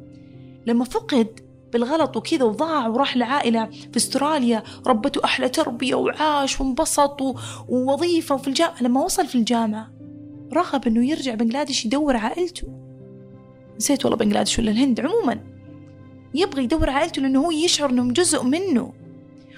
لما 0.67 0.85
فقد 0.85 1.41
بالغلط 1.73 2.17
وكذا 2.17 2.45
وضاع 2.45 2.87
وراح 2.89 3.17
لعائلة 3.17 3.67
في 3.67 3.97
أستراليا. 3.97 4.63
ربته 4.87 5.25
أحلى 5.25 5.49
تربية 5.49 5.95
وعاش 5.95 6.61
وانبسط 6.61 7.21
ووظيفة 7.69 8.35
وفي 8.35 8.49
الجامعة 8.49 8.83
لما 8.83 9.05
وصل 9.05 9.27
في 9.27 9.35
الجامعة 9.35 9.93
رغب 10.53 10.87
أنه 10.87 11.07
يرجع 11.11 11.35
بنغلاديش 11.35 11.87
يدور 11.87 12.17
عائلته. 12.17 12.69
نسيت 13.77 14.05
والله 14.05 14.19
بنغلاديش 14.19 14.59
ولا 14.59 14.71
الهند. 14.71 15.01
عموما 15.01 15.41
يبغى 16.35 16.65
يدور 16.65 16.91
عائلته 16.91 17.23
لأنه 17.23 17.41
هو 17.41 17.51
يشعر 17.51 17.91
أنهم 17.91 18.13
جزء 18.13 18.43
منه. 18.43 18.93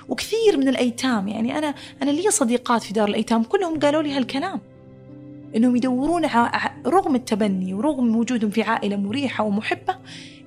وكثير 0.08 0.56
من 0.56 0.68
الأيتام 0.68 1.28
يعني 1.28 1.58
أنا 1.58 1.74
أنا 2.02 2.10
لي 2.10 2.30
صديقات 2.30 2.82
في 2.82 2.92
دار 2.92 3.08
الأيتام 3.08 3.42
كلهم 3.42 3.78
قالوا 3.78 4.02
لي 4.02 4.12
هالكلام. 4.12 4.60
إنهم 5.56 5.76
يدورون 5.76 6.24
رغم 6.86 7.14
التبني 7.14 7.74
ورغم 7.74 8.16
وجودهم 8.16 8.50
في 8.50 8.62
عائلة 8.62 8.96
مريحة 8.96 9.44
ومحبة 9.44 9.96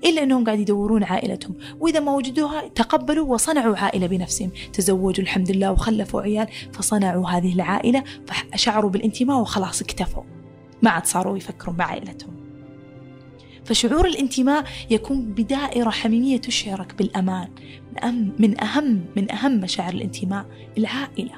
إلا 0.06 0.24
أنهم 0.24 0.43
قاعد 0.43 0.60
يدورون 0.60 1.04
عائلتهم. 1.04 1.56
وإذا 1.80 1.99
ما 1.99 2.16
وجدوها 2.16 2.68
تقبلوا 2.68 3.34
وصنعوا 3.34 3.78
عائلة 3.78 4.08
بنفسهم. 4.08 4.51
تزوجوا 4.74 5.24
الحمد 5.24 5.51
لله 5.51 5.72
وخلفوا 5.72 6.22
عيال 6.22 6.47
فصنعوا 6.74 7.30
هذه 7.30 7.54
العائلة 7.54 8.04
فشعروا 8.28 8.89
بالانتماء 8.89 9.39
وخلاص 9.39 9.82
اكتفوا. 9.82 10.24
ما 10.82 10.89
عاد 10.89 11.06
صاروا 11.06 11.38
يفكرون 11.38 11.76
بعائلتهم. 11.76 12.34
فشعور 13.66 14.06
الانتماء 14.08 14.64
يكون 14.89 15.22
بدائرة 15.22 15.89
حميمية 15.89 16.38
تشعرك 16.38 16.95
بالأمان. 16.95 17.47
من 17.93 18.04
أهم 18.04 18.32
من 18.39 18.64
أهم 18.64 19.06
من 19.16 19.32
أهم 19.32 19.51
مشاعر 19.51 19.93
الانتماء 19.93 20.45
العائلة. 20.78 21.36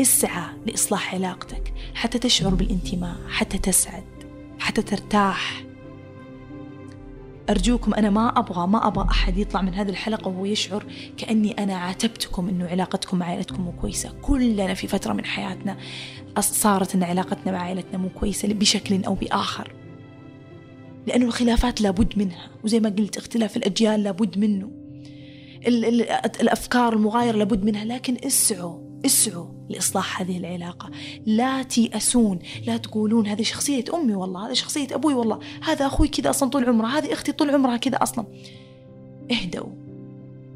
اسعى 0.00 0.44
لإصلاح 0.66 1.14
علاقتك 1.14 1.72
حتى 1.94 2.18
تشعر 2.18 2.54
بالانتماء 2.54 3.16
حتى 3.28 3.58
تسعد 3.58 4.04
حتى 4.58 4.82
ترتاح. 4.82 5.67
أرجوكم 7.50 7.94
أنا 7.94 8.10
ما 8.10 8.38
أبغى 8.38 8.66
ما 8.66 8.86
أبغى 8.86 9.08
أحد 9.10 9.38
يطلع 9.38 9.62
من 9.62 9.74
هذه 9.74 9.88
الحلقة 9.88 10.28
وهو 10.28 10.44
يشعر 10.44 10.84
كأني 11.16 11.52
أنا 11.52 11.74
عاتبتكم 11.74 12.48
إنه 12.48 12.66
علاقتكم 12.66 13.18
مع 13.18 13.26
عائلتكم 13.26 13.62
مو 13.62 13.72
كويسة. 13.72 14.12
كلنا 14.22 14.74
في 14.74 14.86
فترة 14.86 15.12
من 15.12 15.24
حياتنا 15.24 15.76
صارت 16.40 16.94
إن 16.94 17.02
علاقتنا 17.02 17.52
مع 17.52 17.58
عائلتنا 17.58 17.98
مو 17.98 18.08
كويسة 18.08 18.48
بشكل 18.48 19.04
أو 19.04 19.14
بآخر. 19.14 19.72
لأنه 21.06 21.26
الخلافات 21.26 21.80
لابد 21.80 22.18
منها 22.18 22.50
وزي 22.64 22.80
ما 22.80 22.88
قلت 22.88 23.16
اختلاف 23.16 23.56
الأجيال 23.56 24.02
لابد 24.02 24.38
منه. 24.38 24.70
الأفكار 26.40 26.92
المغايرة 26.92 27.36
لابد 27.36 27.64
منها 27.64 27.84
لكن 27.84 28.16
اسعوا. 28.26 28.87
اسعوا 29.06 29.46
لإصلاح 29.68 30.20
هذه 30.20 30.38
العلاقة. 30.38 30.90
لا 31.26 31.62
تيأسون 31.62 32.38
لا 32.66 32.76
تقولون 32.76 33.26
هذه 33.26 33.42
شخصية 33.42 33.84
أمي 33.94 34.14
والله 34.14 34.48
هذه 34.48 34.52
شخصية 34.52 34.86
أبوي 34.92 35.14
والله 35.14 35.38
هذا 35.62 35.86
أخوي 35.86 36.08
كذا 36.08 36.30
أصلا 36.30 36.50
طول 36.50 36.64
عمره 36.64 36.86
هذه 36.86 37.12
أختي 37.12 37.32
طول 37.32 37.50
عمرها 37.50 37.76
كذا 37.76 37.96
أصلا. 37.96 38.26
اهدوا 39.30 39.68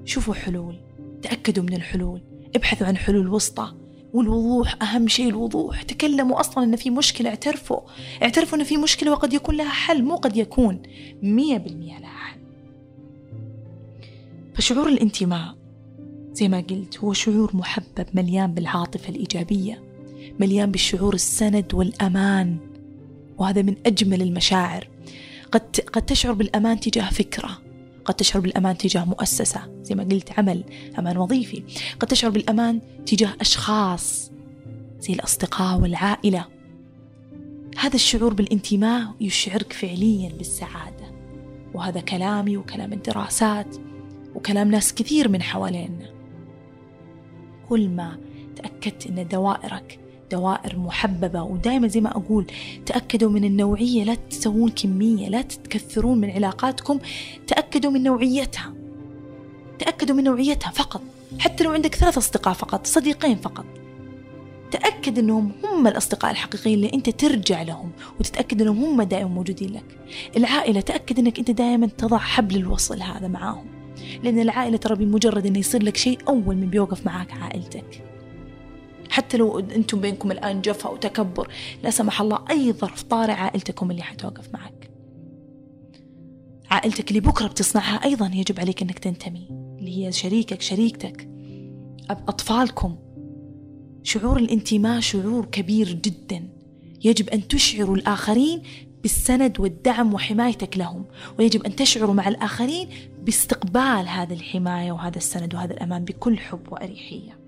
شوفوا 0.05 0.34
حلول 0.34 0.76
تأكدوا 1.22 1.64
من 1.64 1.74
الحلول 1.74 2.20
ابحثوا 2.57 2.86
عن 2.86 2.97
حلول 2.97 3.28
وسطى. 3.28 3.72
والوضوح 4.12 4.82
أهم 4.82 5.09
شيء 5.09 5.28
الوضوح 5.28 5.82
تكلموا 5.82 6.40
أصلا 6.40 6.64
أن 6.64 6.76
في 6.76 6.90
مشكلة 6.90 7.30
اعترفوا 7.30 7.80
اعترفوا 8.22 8.59
أن 8.59 8.64
في 8.64 8.76
مشكلة 8.76 9.12
وقد 9.12 9.32
يكون 9.32 9.57
لها 9.57 9.68
حل 9.68 10.05
مو 10.05 10.16
قد 10.16 10.36
يكون. 10.36 10.82
مية 11.22 11.59
بالمية 11.59 11.99
لها 11.99 12.11
حل. 12.11 12.40
فشعور 14.55 14.88
الانتماء 14.88 15.62
زي 16.35 16.49
ما 16.49 16.64
قلت 16.70 16.99
هو 16.99 17.12
شعور 17.12 17.57
محبب 17.57 18.07
مليان 18.14 18.55
بالعاطفة 18.55 19.09
الإيجابية 19.09 19.83
مليان 20.41 20.70
بالشعور 20.70 21.14
السند 21.14 21.74
والأمان 21.74 22.57
وهذا 23.39 23.62
من 23.62 23.76
أجمل 23.87 24.22
المشاعر. 24.22 24.89
قد 25.53 25.80
قد 25.93 26.03
تشعر 26.03 26.33
بالأمان 26.33 26.80
تجاه 26.80 27.11
فكرة 27.11 27.59
قد 28.05 28.14
تشعر 28.14 28.43
بالأمان 28.43 28.78
تجاه 28.78 29.05
مؤسسة 29.05 29.61
زي 29.83 29.95
ما 29.95 30.03
قلت 30.03 30.39
عمل 30.39 30.64
أمان 30.99 31.16
وظيفي. 31.16 31.62
قد 32.01 32.09
تشعر 32.09 32.30
بالأمان 32.30 32.80
تجاه 33.07 33.35
أشخاص 33.41 34.30
زي 35.01 35.12
الأصدقاء 35.12 35.80
والعائلة. 35.80 36.45
هذا 37.78 37.95
الشعور 37.95 38.35
بالانتماء 38.35 39.14
يشعرك 39.20 39.72
فعليا 39.72 40.28
بالسعادة. 40.28 41.12
وهذا 41.74 42.01
كلامي 42.01 42.57
وكلام 42.57 42.93
الدراسات 42.93 43.76
وكلام 44.35 44.70
ناس 44.70 44.95
كثير 44.95 45.28
من 45.28 45.43
حوالينا. 45.43 46.22
كل 47.73 47.89
ما 47.89 48.16
تأكدت 48.57 49.07
أن 49.07 49.29
دوائرك 49.29 49.99
دوائر 50.31 50.79
محببة 50.79 51.43
ودائما 51.43 51.89
زي 51.89 52.01
ما 52.01 52.11
أقول 52.11 52.47
تأكدوا 52.87 53.31
من 53.31 53.45
النوعية 53.45 54.05
لا 54.05 54.14
تسوون 54.14 54.70
كمية 54.70 55.29
لا 55.29 55.43
تكثرون 55.43 56.18
من 56.18 56.31
علاقاتكم 56.31 56.99
تأكدوا 57.47 57.91
من 57.91 58.03
نوعيتها. 58.03 58.75
تأكدوا 59.79 60.16
من 60.16 60.25
نوعيتها 60.25 60.70
فقط 60.70 61.03
حتى 61.39 61.64
لو 61.64 61.70
عندك 61.70 61.95
ثلاث 61.95 62.18
أصدقاء 62.18 62.55
فقط 62.55 62.87
صديقين 62.87 63.37
فقط. 63.37 63.64
تأكد 64.70 65.18
أنهم 65.18 65.53
هم 65.64 65.87
الأصدقاء 65.87 66.31
الحقيقيين 66.31 66.75
اللي 66.75 66.93
أنت 66.95 67.11
ترجع 67.11 67.62
لهم 67.62 67.91
وتتأكد 68.20 68.62
أنهم 68.62 68.85
هم 68.85 69.03
دائما 69.03 69.29
موجودين 69.29 69.73
لك. 69.73 69.99
العائلة 70.37 70.81
تأكد 70.81 71.18
أنك 71.18 71.39
أنت 71.39 71.51
دائما 71.51 71.87
تضع 71.87 72.18
حبل 72.18 72.57
الوصل 72.57 73.03
هذا 73.03 73.29
معاهم. 73.29 73.82
لأن 74.23 74.39
العائلة 74.39 74.77
ترى 74.77 74.95
بمجرد 74.97 75.47
أنه 75.47 75.59
يصير 75.59 75.83
لك 75.83 75.97
شيء 75.97 76.19
أول 76.29 76.57
من 76.57 76.71
بيوقف 76.71 77.07
معاك 77.07 77.33
عائلتك. 77.33 78.05
حتى 79.11 79.37
لو 79.37 79.59
أنتم 79.59 80.01
بينكم 80.01 80.31
الآن 80.31 80.61
جفا 80.61 80.91
وتكبر 80.91 81.49
لا 81.83 81.91
سمح 81.91 82.21
الله 82.21 82.45
أي 82.51 82.73
ظرف 82.73 83.03
طارئ 83.03 83.33
عائلتكم 83.33 83.91
اللي 83.91 84.03
حتوقف 84.03 84.55
معك. 84.55 84.91
عائلتك 86.71 87.09
اللي 87.09 87.21
بكرة 87.21 87.47
بتصنعها 87.47 88.05
أيضا 88.05 88.31
يجب 88.35 88.61
عليك 88.61 88.83
أنك 88.83 88.99
تنتمي 88.99 89.49
اللي 89.79 90.07
هي 90.07 90.13
شريكك 90.13 90.61
شريكتك 90.61 91.29
أطفالكم. 92.11 92.97
شعور 94.03 94.39
الانتماء 94.39 95.01
شعور 95.01 95.45
كبير 95.45 95.93
جدا. 95.93 96.49
يجب 97.05 97.29
أن 97.29 97.49
تشعروا 97.49 97.97
الآخرين 97.97 98.63
بالسند 99.03 99.61
والدعم 99.61 100.15
وحمايتك 100.15 100.77
لهم. 100.77 101.05
ويجب 101.39 101.63
أن 101.63 101.77
تشعروا 101.77 102.15
مع 102.15 102.29
الآخرين 102.29 102.89
باستقبال 103.25 104.09
هذه 104.09 104.33
الحماية 104.33 104.93
وهذا 104.93 105.17
السند 105.17 105.55
وهذا 105.55 105.73
الأمان 105.73 106.05
بكل 106.05 106.39
حب 106.39 106.73
وأريحية. 106.73 107.39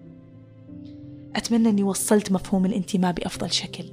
أتمنى 1.36 1.68
أني 1.68 1.82
وصلت 1.82 2.32
مفهوم 2.32 2.66
الانتماء 2.66 3.12
بأفضل 3.12 3.50
شكل. 3.50 3.84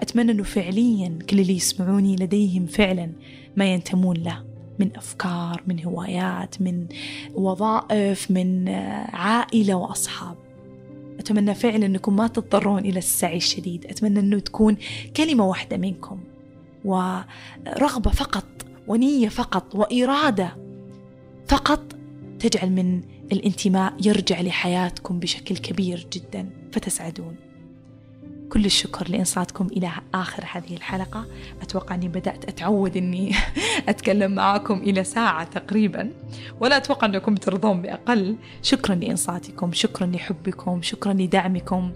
أتمنى 0.00 0.32
أنه 0.32 0.42
فعليا 0.42 1.18
كل 1.30 1.40
اللي 1.40 1.56
يسمعوني 1.56 2.16
لديهم 2.16 2.66
فعلا 2.66 3.12
ما 3.56 3.72
ينتمون 3.72 4.16
له. 4.16 4.44
من 4.78 4.96
أفكار 4.96 5.62
من 5.66 5.84
هوايات 5.84 6.62
من 6.62 6.86
وظائف 7.34 8.30
من 8.30 8.68
عائلة 9.12 9.74
وأصحاب. 9.74 10.36
أتمنى 11.18 11.54
فعلا 11.54 11.86
أنكم 11.86 12.16
ما 12.16 12.26
تضطرون 12.26 12.78
إلى 12.78 12.98
السعي 12.98 13.36
الشديد. 13.36 13.86
أتمنى 13.86 14.20
أنه 14.20 14.38
تكون 14.38 14.76
كلمة 15.16 15.46
واحدة 15.46 15.76
منكم. 15.76 16.20
ورغبة 16.84 18.10
فقط 18.10 18.44
ونية 18.86 19.28
فقط 19.28 19.74
وإرادة 19.74 20.56
فقط 21.48 21.96
تجعل 22.40 22.70
من 22.70 23.02
الانتماء 23.32 23.94
يرجع 24.02 24.40
لحياتكم 24.40 25.18
بشكل 25.18 25.56
كبير 25.56 26.06
جدا 26.12 26.50
فتسعدون. 26.72 27.36
كل 28.48 28.64
الشكر 28.64 29.10
لإنصاتكم 29.10 29.66
إلى 29.66 29.90
آخر 30.14 30.44
هذه 30.52 30.76
الحلقة. 30.76 31.26
أتوقع 31.62 31.94
أني 31.94 32.08
بدأت 32.08 32.44
أتعود 32.44 32.96
أني 32.96 33.34
أتكلم 33.88 34.32
معاكم 34.32 34.78
إلى 34.78 35.04
ساعة 35.04 35.44
تقريبا 35.44 36.12
ولا 36.60 36.76
أتوقع 36.76 37.06
أنكم 37.06 37.34
ترضون 37.34 37.82
بأقل. 37.82 38.36
شكرا 38.62 38.94
لإنصاتكم 38.94 39.72
شكرا 39.72 40.06
لحبكم 40.06 40.82
شكرا 40.82 41.12
لدعمكم. 41.12 41.92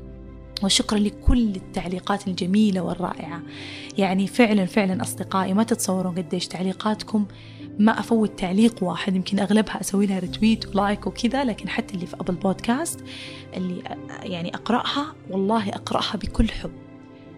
وشكرا 0.64 0.98
لكل 0.98 1.56
التعليقات 1.56 2.28
الجميلة 2.28 2.80
والرائعة. 2.80 3.42
يعني 3.98 4.26
فعلا 4.26 4.66
فعلا 4.66 5.02
أصدقائي 5.02 5.54
ما 5.54 5.62
تتصورون 5.62 6.14
قديش 6.14 6.48
تعليقاتكم 6.48 7.26
ما 7.78 8.00
أفوت 8.00 8.38
تعليق 8.38 8.84
واحد 8.84 9.16
يمكن 9.16 9.38
أغلبها 9.38 9.80
أسوي 9.80 10.06
لها 10.06 10.18
رتويت 10.18 10.66
ولايك 10.66 11.06
وكذا 11.06 11.44
لكن 11.44 11.68
حتى 11.68 11.94
اللي 11.94 12.06
في 12.06 12.16
أبل 12.20 12.34
بودكاست 12.34 13.00
اللي 13.56 13.82
يعني 14.22 14.54
أقرأها 14.54 15.14
والله 15.30 15.68
أقرأها 15.68 16.16
بكل 16.16 16.48
حب 16.48 16.70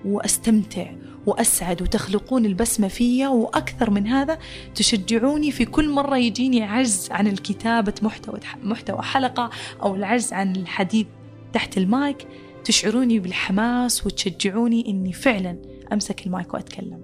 وأستمتع 0.05 0.87
وأسعد 1.27 1.83
وتخلقون 1.83 2.47
البسمة 2.47 2.89
فيا. 2.89 3.29
وأكثر 3.29 3.91
من 3.91 4.07
هذا 4.07 4.39
تشجعوني 4.75 5.51
في 5.51 5.64
كل 5.64 5.91
مرة 5.91 6.16
يجيني 6.16 6.62
عجز 6.62 7.09
عن 7.11 7.27
الكتابة 7.27 7.95
محتوى 8.03 8.41
محتوى 8.62 9.03
حلقة 9.03 9.51
أو 9.83 9.95
العجز 9.95 10.33
عن 10.33 10.57
الحديث 10.57 11.07
تحت 11.53 11.79
المايك. 11.79 12.27
تشعروني 12.64 13.18
بالحماس 13.18 14.06
وتشجعوني 14.06 14.88
إني 14.88 15.12
فعلا 15.12 15.62
أمسك 15.92 16.26
المايك 16.26 16.54
وأتكلم. 16.54 17.00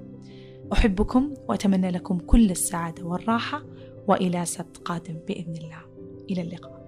أحبكم 0.72 1.34
وأتمنى 1.48 1.90
لكم 1.90 2.18
كل 2.18 2.50
السعادة 2.50 3.04
والراحة 3.04 3.64
وإلى 4.08 4.44
سبت 4.44 4.76
قادم 4.76 5.14
بإذن 5.28 5.52
الله. 5.56 5.82
إلى 6.30 6.42
اللقاء. 6.42 6.80